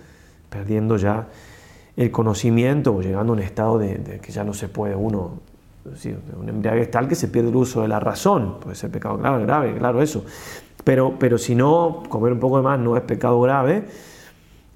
perdiendo 0.49 0.97
ya 0.97 1.27
el 1.95 2.11
conocimiento 2.11 2.93
o 2.93 3.01
llegando 3.01 3.33
a 3.33 3.35
un 3.37 3.41
estado 3.41 3.79
de, 3.79 4.19
que 4.21 4.31
ya 4.31 4.43
no 4.43 4.53
se 4.53 4.67
puede 4.67 4.95
uno, 4.95 5.39
un 6.37 6.49
embriaguez 6.49 6.91
tal 6.91 7.07
que 7.07 7.15
se 7.15 7.29
pierde 7.29 7.49
el 7.49 7.55
uso 7.55 7.81
de 7.81 7.87
la 7.87 7.99
razón, 7.99 8.57
puede 8.59 8.75
ser 8.75 8.91
pecado 8.91 9.17
grave, 9.17 9.45
grave, 9.45 9.75
claro, 9.77 10.01
eso. 10.01 10.25
Pero, 10.83 11.15
pero 11.17 11.37
si 11.37 11.55
no, 11.55 12.03
comer 12.09 12.33
un 12.33 12.39
poco 12.39 12.57
de 12.57 12.63
más 12.63 12.79
no 12.79 12.97
es 12.97 13.03
pecado 13.03 13.39
grave. 13.41 13.85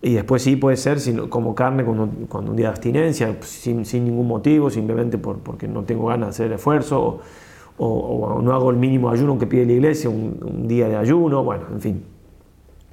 Y 0.01 0.13
después 0.15 0.41
sí 0.41 0.57
puede 0.57 0.75
ser 0.75 0.99
como 1.29 1.55
carne 1.55 1.85
cuando, 1.85 2.09
cuando 2.27 2.51
un 2.51 2.57
día 2.57 2.67
de 2.67 2.71
abstinencia, 2.71 3.37
sin, 3.41 3.85
sin 3.85 4.03
ningún 4.03 4.27
motivo, 4.27 4.69
simplemente 4.69 5.17
por, 5.17 5.39
porque 5.39 5.65
no 5.65 5.83
tengo 5.83 6.07
ganas 6.07 6.27
de 6.27 6.29
hacer 6.45 6.51
esfuerzo 6.53 7.01
o, 7.01 7.21
no 7.79 8.53
hago 8.53 8.69
el 8.69 8.77
mínimo 8.77 9.09
ayuno 9.09 9.37
que 9.37 9.47
pide 9.47 9.65
la 9.65 9.73
iglesia, 9.73 10.09
un, 10.09 10.67
día 10.67 10.87
de 10.87 10.95
ayuno, 10.95 11.43
bueno, 11.43 11.65
en 11.71 11.81
fin, 11.81 12.03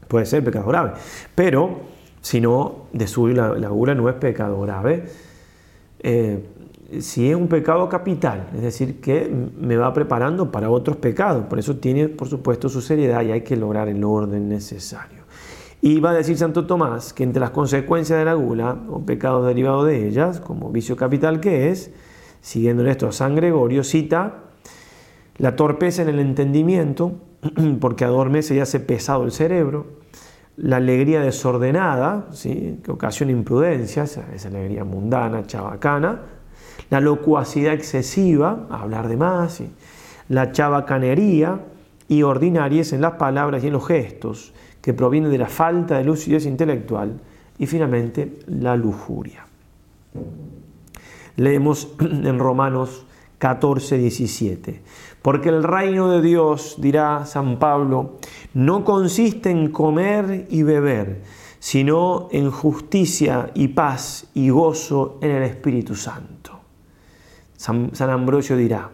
puede 0.08 0.26
ser 0.26 0.42
pecado 0.42 0.66
grave. 0.66 0.92
Pero 1.34 1.80
si 2.20 2.40
no, 2.40 2.86
de 2.92 3.06
subir 3.06 3.36
la, 3.36 3.50
la 3.54 3.68
gula 3.68 3.94
no 3.94 4.08
es 4.08 4.14
pecado 4.16 4.60
grave. 4.60 5.04
Eh, 6.00 6.44
si 6.98 7.30
es 7.30 7.36
un 7.36 7.46
pecado 7.46 7.88
capital, 7.88 8.48
es 8.54 8.62
decir, 8.62 9.00
que 9.00 9.32
me 9.58 9.76
va 9.76 9.92
preparando 9.92 10.50
para 10.50 10.70
otros 10.70 10.96
pecados. 10.96 11.44
Por 11.46 11.58
eso 11.58 11.76
tiene, 11.76 12.08
por 12.08 12.28
supuesto, 12.28 12.68
su 12.68 12.80
seriedad 12.80 13.22
y 13.22 13.30
hay 13.30 13.42
que 13.42 13.56
lograr 13.56 13.88
el 13.88 14.02
orden 14.02 14.48
necesario. 14.48 15.20
Y 15.82 16.00
va 16.00 16.10
a 16.10 16.14
decir 16.14 16.36
Santo 16.36 16.66
Tomás 16.66 17.12
que 17.12 17.22
entre 17.22 17.40
las 17.40 17.50
consecuencias 17.50 18.18
de 18.18 18.24
la 18.24 18.34
gula 18.34 18.76
o 18.90 19.00
pecados 19.00 19.46
derivados 19.46 19.86
de 19.86 20.08
ellas, 20.08 20.40
como 20.40 20.70
vicio 20.70 20.96
capital 20.96 21.40
que 21.40 21.70
es, 21.70 21.92
siguiendo 22.40 22.82
en 22.82 22.88
esto 22.88 23.06
a 23.06 23.12
San 23.12 23.36
Gregorio, 23.36 23.84
cita 23.84 24.49
la 25.40 25.56
torpeza 25.56 26.02
en 26.02 26.10
el 26.10 26.20
entendimiento, 26.20 27.12
porque 27.80 28.04
adormece 28.04 28.54
y 28.54 28.60
hace 28.60 28.78
pesado 28.78 29.24
el 29.24 29.32
cerebro, 29.32 29.86
la 30.56 30.76
alegría 30.76 31.20
desordenada, 31.20 32.28
que 32.42 32.90
ocasiona 32.90 33.32
imprudencia, 33.32 34.02
esa, 34.02 34.26
alegría 34.46 34.84
mundana, 34.84 35.46
chabacana, 35.46 36.20
la 36.90 37.00
locuacidad 37.00 37.72
excesiva, 37.72 38.66
hablar 38.70 39.08
de 39.08 39.16
más, 39.16 39.62
la 40.28 40.52
chabacanería 40.52 41.60
y 42.08 42.22
ordinarias 42.22 42.92
en 42.92 43.00
las 43.00 43.12
palabras 43.12 43.64
y 43.64 43.68
en 43.68 43.72
los 43.72 43.86
gestos, 43.86 44.52
que 44.82 44.92
proviene 44.92 45.28
de 45.28 45.38
la 45.38 45.48
falta 45.48 45.96
de 45.96 46.04
lucidez 46.04 46.44
intelectual, 46.44 47.18
y 47.58 47.66
finalmente 47.66 48.38
la 48.46 48.76
lujuria. 48.76 49.46
Leemos 51.36 51.94
en 52.00 52.38
Romanos 52.38 53.06
14, 53.40 53.96
17. 53.96 54.82
Porque 55.22 55.50
el 55.50 55.62
reino 55.62 56.10
de 56.10 56.22
Dios, 56.22 56.76
dirá 56.78 57.26
San 57.26 57.58
Pablo, 57.58 58.16
no 58.54 58.84
consiste 58.84 59.50
en 59.50 59.70
comer 59.70 60.46
y 60.48 60.62
beber, 60.62 61.22
sino 61.58 62.28
en 62.32 62.50
justicia 62.50 63.50
y 63.54 63.68
paz 63.68 64.28
y 64.32 64.48
gozo 64.48 65.18
en 65.20 65.30
el 65.30 65.42
Espíritu 65.42 65.94
Santo. 65.94 66.58
San, 67.56 67.90
Ambrosio 67.98 68.56
dirá, 68.56 68.90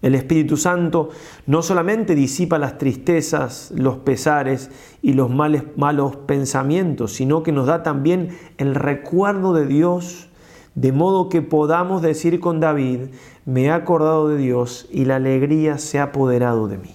el 0.00 0.14
Espíritu 0.14 0.56
Santo 0.56 1.10
no 1.46 1.62
solamente 1.62 2.14
disipa 2.14 2.58
las 2.58 2.78
tristezas, 2.78 3.70
los 3.76 3.98
pesares 3.98 4.70
y 5.02 5.12
los 5.12 5.28
males, 5.28 5.64
malos 5.76 6.16
pensamientos, 6.16 7.12
sino 7.12 7.42
que 7.42 7.52
nos 7.52 7.66
da 7.66 7.82
también 7.82 8.38
el 8.56 8.74
recuerdo 8.74 9.52
de 9.52 9.66
Dios 9.66 10.30
de 10.74 10.92
modo 10.92 11.28
que 11.30 11.42
podamos 11.42 12.02
decir 12.02 12.38
con 12.38 12.60
David, 12.60 13.08
me 13.46 13.64
he 13.64 13.70
acordado 13.70 14.28
de 14.28 14.36
Dios 14.36 14.86
y 14.90 15.04
la 15.04 15.16
alegría 15.16 15.78
se 15.78 15.98
ha 15.98 16.04
apoderado 16.04 16.68
de 16.68 16.78
mí. 16.78 16.94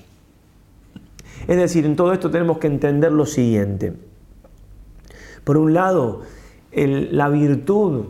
Es 1.48 1.58
decir, 1.58 1.86
en 1.86 1.96
todo 1.96 2.14
esto 2.14 2.30
tenemos 2.30 2.60
que 2.60 2.68
entender 2.68 3.12
lo 3.12 3.26
siguiente. 3.26 3.94
Por 5.44 5.58
un 5.58 5.74
lado, 5.74 6.22
la 6.74 7.30
virtud 7.30 8.04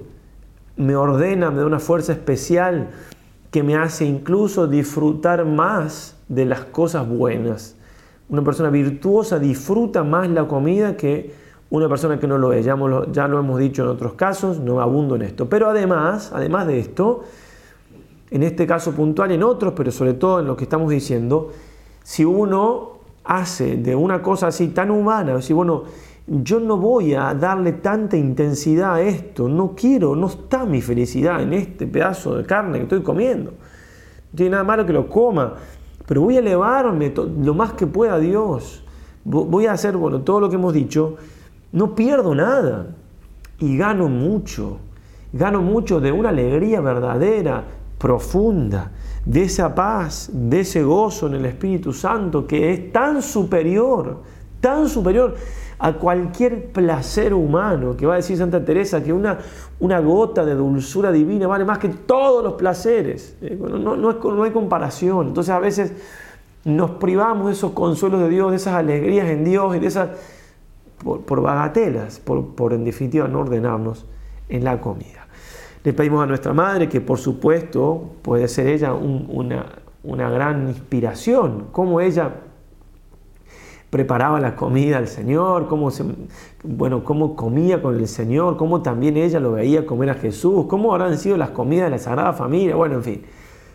me 0.76 0.96
ordena, 0.96 1.52
me 1.52 1.60
da 1.60 1.66
una 1.66 1.80
fuerza 1.80 2.12
especial 2.12 2.90
que 3.52 3.64
me 3.64 3.76
hace 3.76 4.06
incluso 4.06 4.68
disfrutar 4.68 5.46
más 5.46 6.18
de 6.28 6.46
las 6.46 6.66
cosas 6.66 7.08
buenas. 7.08 7.76
Una 8.28 8.44
persona 8.44 8.70
virtuosa 8.70 9.40
disfruta 9.40 10.04
más 10.04 10.28
la 10.30 10.48
comida 10.48 10.98
que 10.98 11.34
una 11.70 11.88
persona 11.88 12.20
que 12.20 12.28
no 12.28 12.38
lo 12.38 12.54
es. 12.54 12.66
Ya, 12.66 12.76
ya 13.12 13.28
lo 13.28 13.40
hemos 13.40 13.60
dicho 13.60 13.84
en 13.84 13.90
otros 13.90 14.14
casos, 14.14 14.60
no 14.60 14.82
abundo 14.82 15.16
en 15.16 15.22
esto. 15.22 15.48
Pero 15.48 15.70
además, 15.70 16.32
además 16.34 16.68
de 16.68 16.80
esto, 16.80 17.24
en 18.32 18.44
este 18.44 18.66
caso 18.66 18.94
puntual, 18.94 19.32
en 19.32 19.44
otros, 19.44 19.74
pero 19.76 19.92
sobre 19.92 20.14
todo 20.14 20.40
en 20.40 20.48
lo 20.48 20.56
que 20.56 20.64
estamos 20.64 20.90
diciendo, 20.90 21.52
si 22.02 22.26
uno 22.26 22.94
hace 23.26 23.76
de 23.78 23.96
una 23.96 24.22
cosa 24.22 24.48
así 24.48 24.70
tan 24.70 24.90
humana, 24.90 25.42
si 25.42 25.54
bueno, 25.54 25.84
yo 26.28 26.60
no 26.60 26.78
voy 26.78 27.14
a 27.14 27.34
darle 27.34 27.74
tanta 27.74 28.16
intensidad 28.16 28.96
a 28.96 29.02
esto, 29.02 29.50
no 29.50 29.74
quiero, 29.76 30.16
no 30.16 30.28
está 30.28 30.66
mi 30.66 30.82
felicidad 30.82 31.42
en 31.42 31.54
este 31.54 31.86
pedazo 31.88 32.38
de 32.38 32.46
carne 32.46 32.78
que 32.78 32.84
estoy 32.84 33.02
comiendo. 33.02 33.52
No 33.52 34.38
tiene 34.38 34.52
nada 34.52 34.64
malo 34.64 34.86
que 34.86 34.94
lo 34.94 35.10
coma, 35.10 35.56
pero 36.06 36.22
voy 36.22 36.38
a 36.38 36.40
elevarme 36.40 37.14
lo 37.16 37.54
más 37.54 37.74
que 37.74 37.86
pueda 37.86 38.18
Dios. 38.18 38.86
Voy 39.26 39.66
a 39.66 39.74
hacer, 39.74 39.98
bueno, 39.98 40.22
todo 40.22 40.40
lo 40.40 40.50
que 40.50 40.56
hemos 40.56 40.74
dicho, 40.74 41.18
no 41.74 41.96
pierdo 41.96 42.34
nada 42.34 42.88
y 43.60 43.78
gano 43.78 44.08
mucho. 44.08 44.78
Gano 45.34 45.62
mucho 45.62 46.00
de 46.00 46.12
una 46.12 46.30
alegría 46.30 46.82
verdadera, 46.82 47.66
profunda, 48.02 48.92
de 49.24 49.44
esa 49.44 49.76
paz, 49.76 50.32
de 50.34 50.62
ese 50.62 50.82
gozo 50.82 51.28
en 51.28 51.36
el 51.36 51.46
Espíritu 51.46 51.94
Santo 51.94 52.48
que 52.48 52.74
es 52.74 52.92
tan 52.92 53.22
superior, 53.22 54.18
tan 54.60 54.90
superior 54.90 55.36
a 55.78 55.94
cualquier 55.94 56.72
placer 56.72 57.34
humano, 57.34 57.96
que 57.96 58.06
va 58.08 58.14
a 58.14 58.18
decir 58.18 58.38
Santa 58.38 58.64
Teresa 58.66 59.04
que 59.04 59.14
una, 59.14 59.38
una 59.80 60.00
gota 60.00 60.44
de 60.44 60.56
dulzura 60.56 61.12
divina 61.12 61.46
vale 61.48 61.66
más 61.66 61.78
que 61.78 61.90
todos 61.90 62.44
los 62.44 62.54
placeres. 62.54 63.38
Eh, 63.42 63.56
no, 63.56 63.96
no 63.96 64.44
hay 64.44 64.52
comparación. 64.52 65.28
Entonces 65.28 65.54
a 65.54 65.60
veces 65.60 65.94
nos 66.64 66.92
privamos 66.92 67.48
de 67.48 67.54
esos 67.54 67.72
consuelos 67.72 68.22
de 68.22 68.30
Dios, 68.30 68.52
de 68.52 68.58
esas 68.58 68.76
alegrías 68.76 69.28
en 69.28 69.44
Dios 69.44 69.76
y 69.76 69.80
de 69.80 69.88
esas 69.88 70.10
por, 71.04 71.42
bagatelas, 71.42 72.20
por, 72.20 72.74
en 72.74 72.84
definitiva 72.84 73.28
no 73.28 73.40
ordenarnos 73.40 74.06
en 74.50 74.64
la 74.64 74.80
comida. 74.80 75.21
Le 75.84 75.94
pedimos 75.94 76.24
a 76.24 76.28
nuestra 76.28 76.54
madre 76.54 76.88
que 76.88 77.02
por 77.02 77.18
supuesto 77.18 78.12
puede 78.22 78.48
ser 78.48 78.68
ella 78.68 78.94
una, 78.94 79.66
una 80.04 80.30
gran 80.30 80.68
inspiración, 80.68 81.68
cómo 81.72 82.02
ella 82.02 82.36
preparaba 83.90 84.40
la 84.40 84.56
comida 84.56 84.98
al 84.98 85.08
Señor, 85.08 85.68
cómo, 85.68 85.90
bueno, 86.64 87.04
cómo 87.04 87.36
comía 87.36 87.82
con 87.82 87.96
el 87.96 88.08
Señor, 88.08 88.58
cómo 88.58 88.82
también 88.82 89.18
ella 89.18 89.40
lo 89.40 89.54
veía 89.54 89.86
comer 89.86 90.12
a 90.12 90.14
Jesús, 90.14 90.66
cómo 90.68 90.94
habrán 90.94 91.18
sido 91.18 91.36
las 91.36 91.50
comidas 91.50 91.86
de 91.86 91.92
la 91.92 92.00
Sagrada 92.00 92.34
Familia, 92.34 92.76
bueno, 92.76 92.96
en 92.96 93.04
fin 93.04 93.22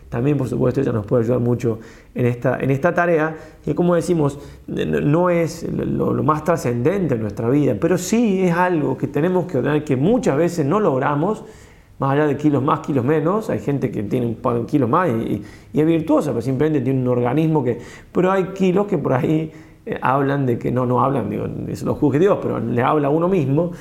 también 0.09 0.37
por 0.37 0.47
supuesto 0.47 0.81
ella 0.81 0.91
nos 0.91 1.05
puede 1.05 1.23
ayudar 1.23 1.39
mucho 1.39 1.79
en 2.15 2.25
esta, 2.25 2.59
en 2.59 2.71
esta 2.71 2.93
tarea, 2.93 3.35
que 3.63 3.75
como 3.75 3.95
decimos, 3.95 4.39
no 4.67 5.29
es 5.29 5.65
lo, 5.69 6.13
más 6.23 6.43
trascendente 6.43 7.15
en 7.15 7.21
nuestra 7.21 7.49
vida, 7.49 7.75
pero 7.79 7.97
sí 7.97 8.43
es 8.43 8.53
algo 8.53 8.97
que 8.97 9.07
tenemos 9.07 9.45
que 9.45 9.57
ordenar, 9.57 9.83
que 9.83 9.95
muchas 9.95 10.37
veces 10.37 10.65
no 10.65 10.79
logramos, 10.79 11.43
más 11.99 12.11
allá 12.11 12.27
de 12.27 12.37
kilos 12.37 12.61
más, 12.61 12.81
kilos 12.81 13.03
menos, 13.03 13.49
hay 13.49 13.59
gente 13.59 13.89
que 13.89 14.03
tiene 14.03 14.37
un 14.43 14.65
kilo 14.65 14.87
más 14.87 15.09
y, 15.09 15.41
es 15.73 15.85
virtuosa, 15.85 16.31
pero 16.31 16.41
simplemente 16.41 16.81
tiene 16.81 17.01
un 17.01 17.07
organismo 17.07 17.63
que... 17.63 17.79
Pero 18.11 18.31
hay 18.31 18.45
kilos 18.47 18.87
que 18.87 18.97
por 18.97 19.13
ahí 19.13 19.51
eh, 19.85 19.99
hablan 20.01 20.45
de 20.45 20.57
que 20.59 20.71
no, 20.71 20.85
no 20.85 21.03
hablan, 21.03 21.29
digo, 21.29 21.45
eso 21.67 21.85
lo 21.85 21.95
juzgue 21.95 22.19
Dios, 22.19 22.37
pero 22.41 22.59
le 22.59 22.81
habla 22.83 23.07
a 23.07 23.11
uno 23.11 23.27
mismo 23.27 23.71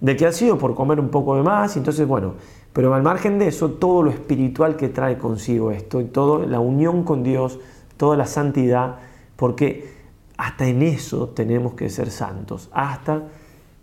de 0.00 0.16
que 0.16 0.26
ha 0.26 0.32
sido 0.32 0.58
por 0.58 0.74
comer 0.74 1.00
un 1.00 1.08
poco 1.08 1.36
de 1.36 1.42
más, 1.42 1.76
entonces 1.76 2.06
bueno, 2.06 2.34
pero 2.72 2.92
al 2.94 3.02
margen 3.02 3.38
de 3.38 3.48
eso, 3.48 3.70
todo 3.70 4.02
lo 4.02 4.10
espiritual 4.10 4.76
que 4.76 4.88
trae 4.88 5.16
consigo 5.16 5.70
esto, 5.70 6.00
y 6.00 6.04
toda 6.04 6.46
la 6.46 6.60
unión 6.60 7.04
con 7.04 7.22
Dios, 7.22 7.58
toda 7.96 8.16
la 8.16 8.26
santidad, 8.26 8.96
porque 9.36 9.94
hasta 10.36 10.66
en 10.66 10.82
eso 10.82 11.28
tenemos 11.30 11.74
que 11.74 11.88
ser 11.88 12.10
santos, 12.10 12.68
hasta 12.72 13.22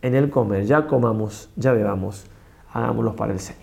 en 0.02 0.16
el 0.16 0.30
comer, 0.30 0.66
ya 0.66 0.86
comamos, 0.86 1.50
ya 1.56 1.72
bebamos, 1.72 2.28
hagámoslo 2.72 3.16
para 3.16 3.34
el 3.34 3.40
Señor. 3.40 3.63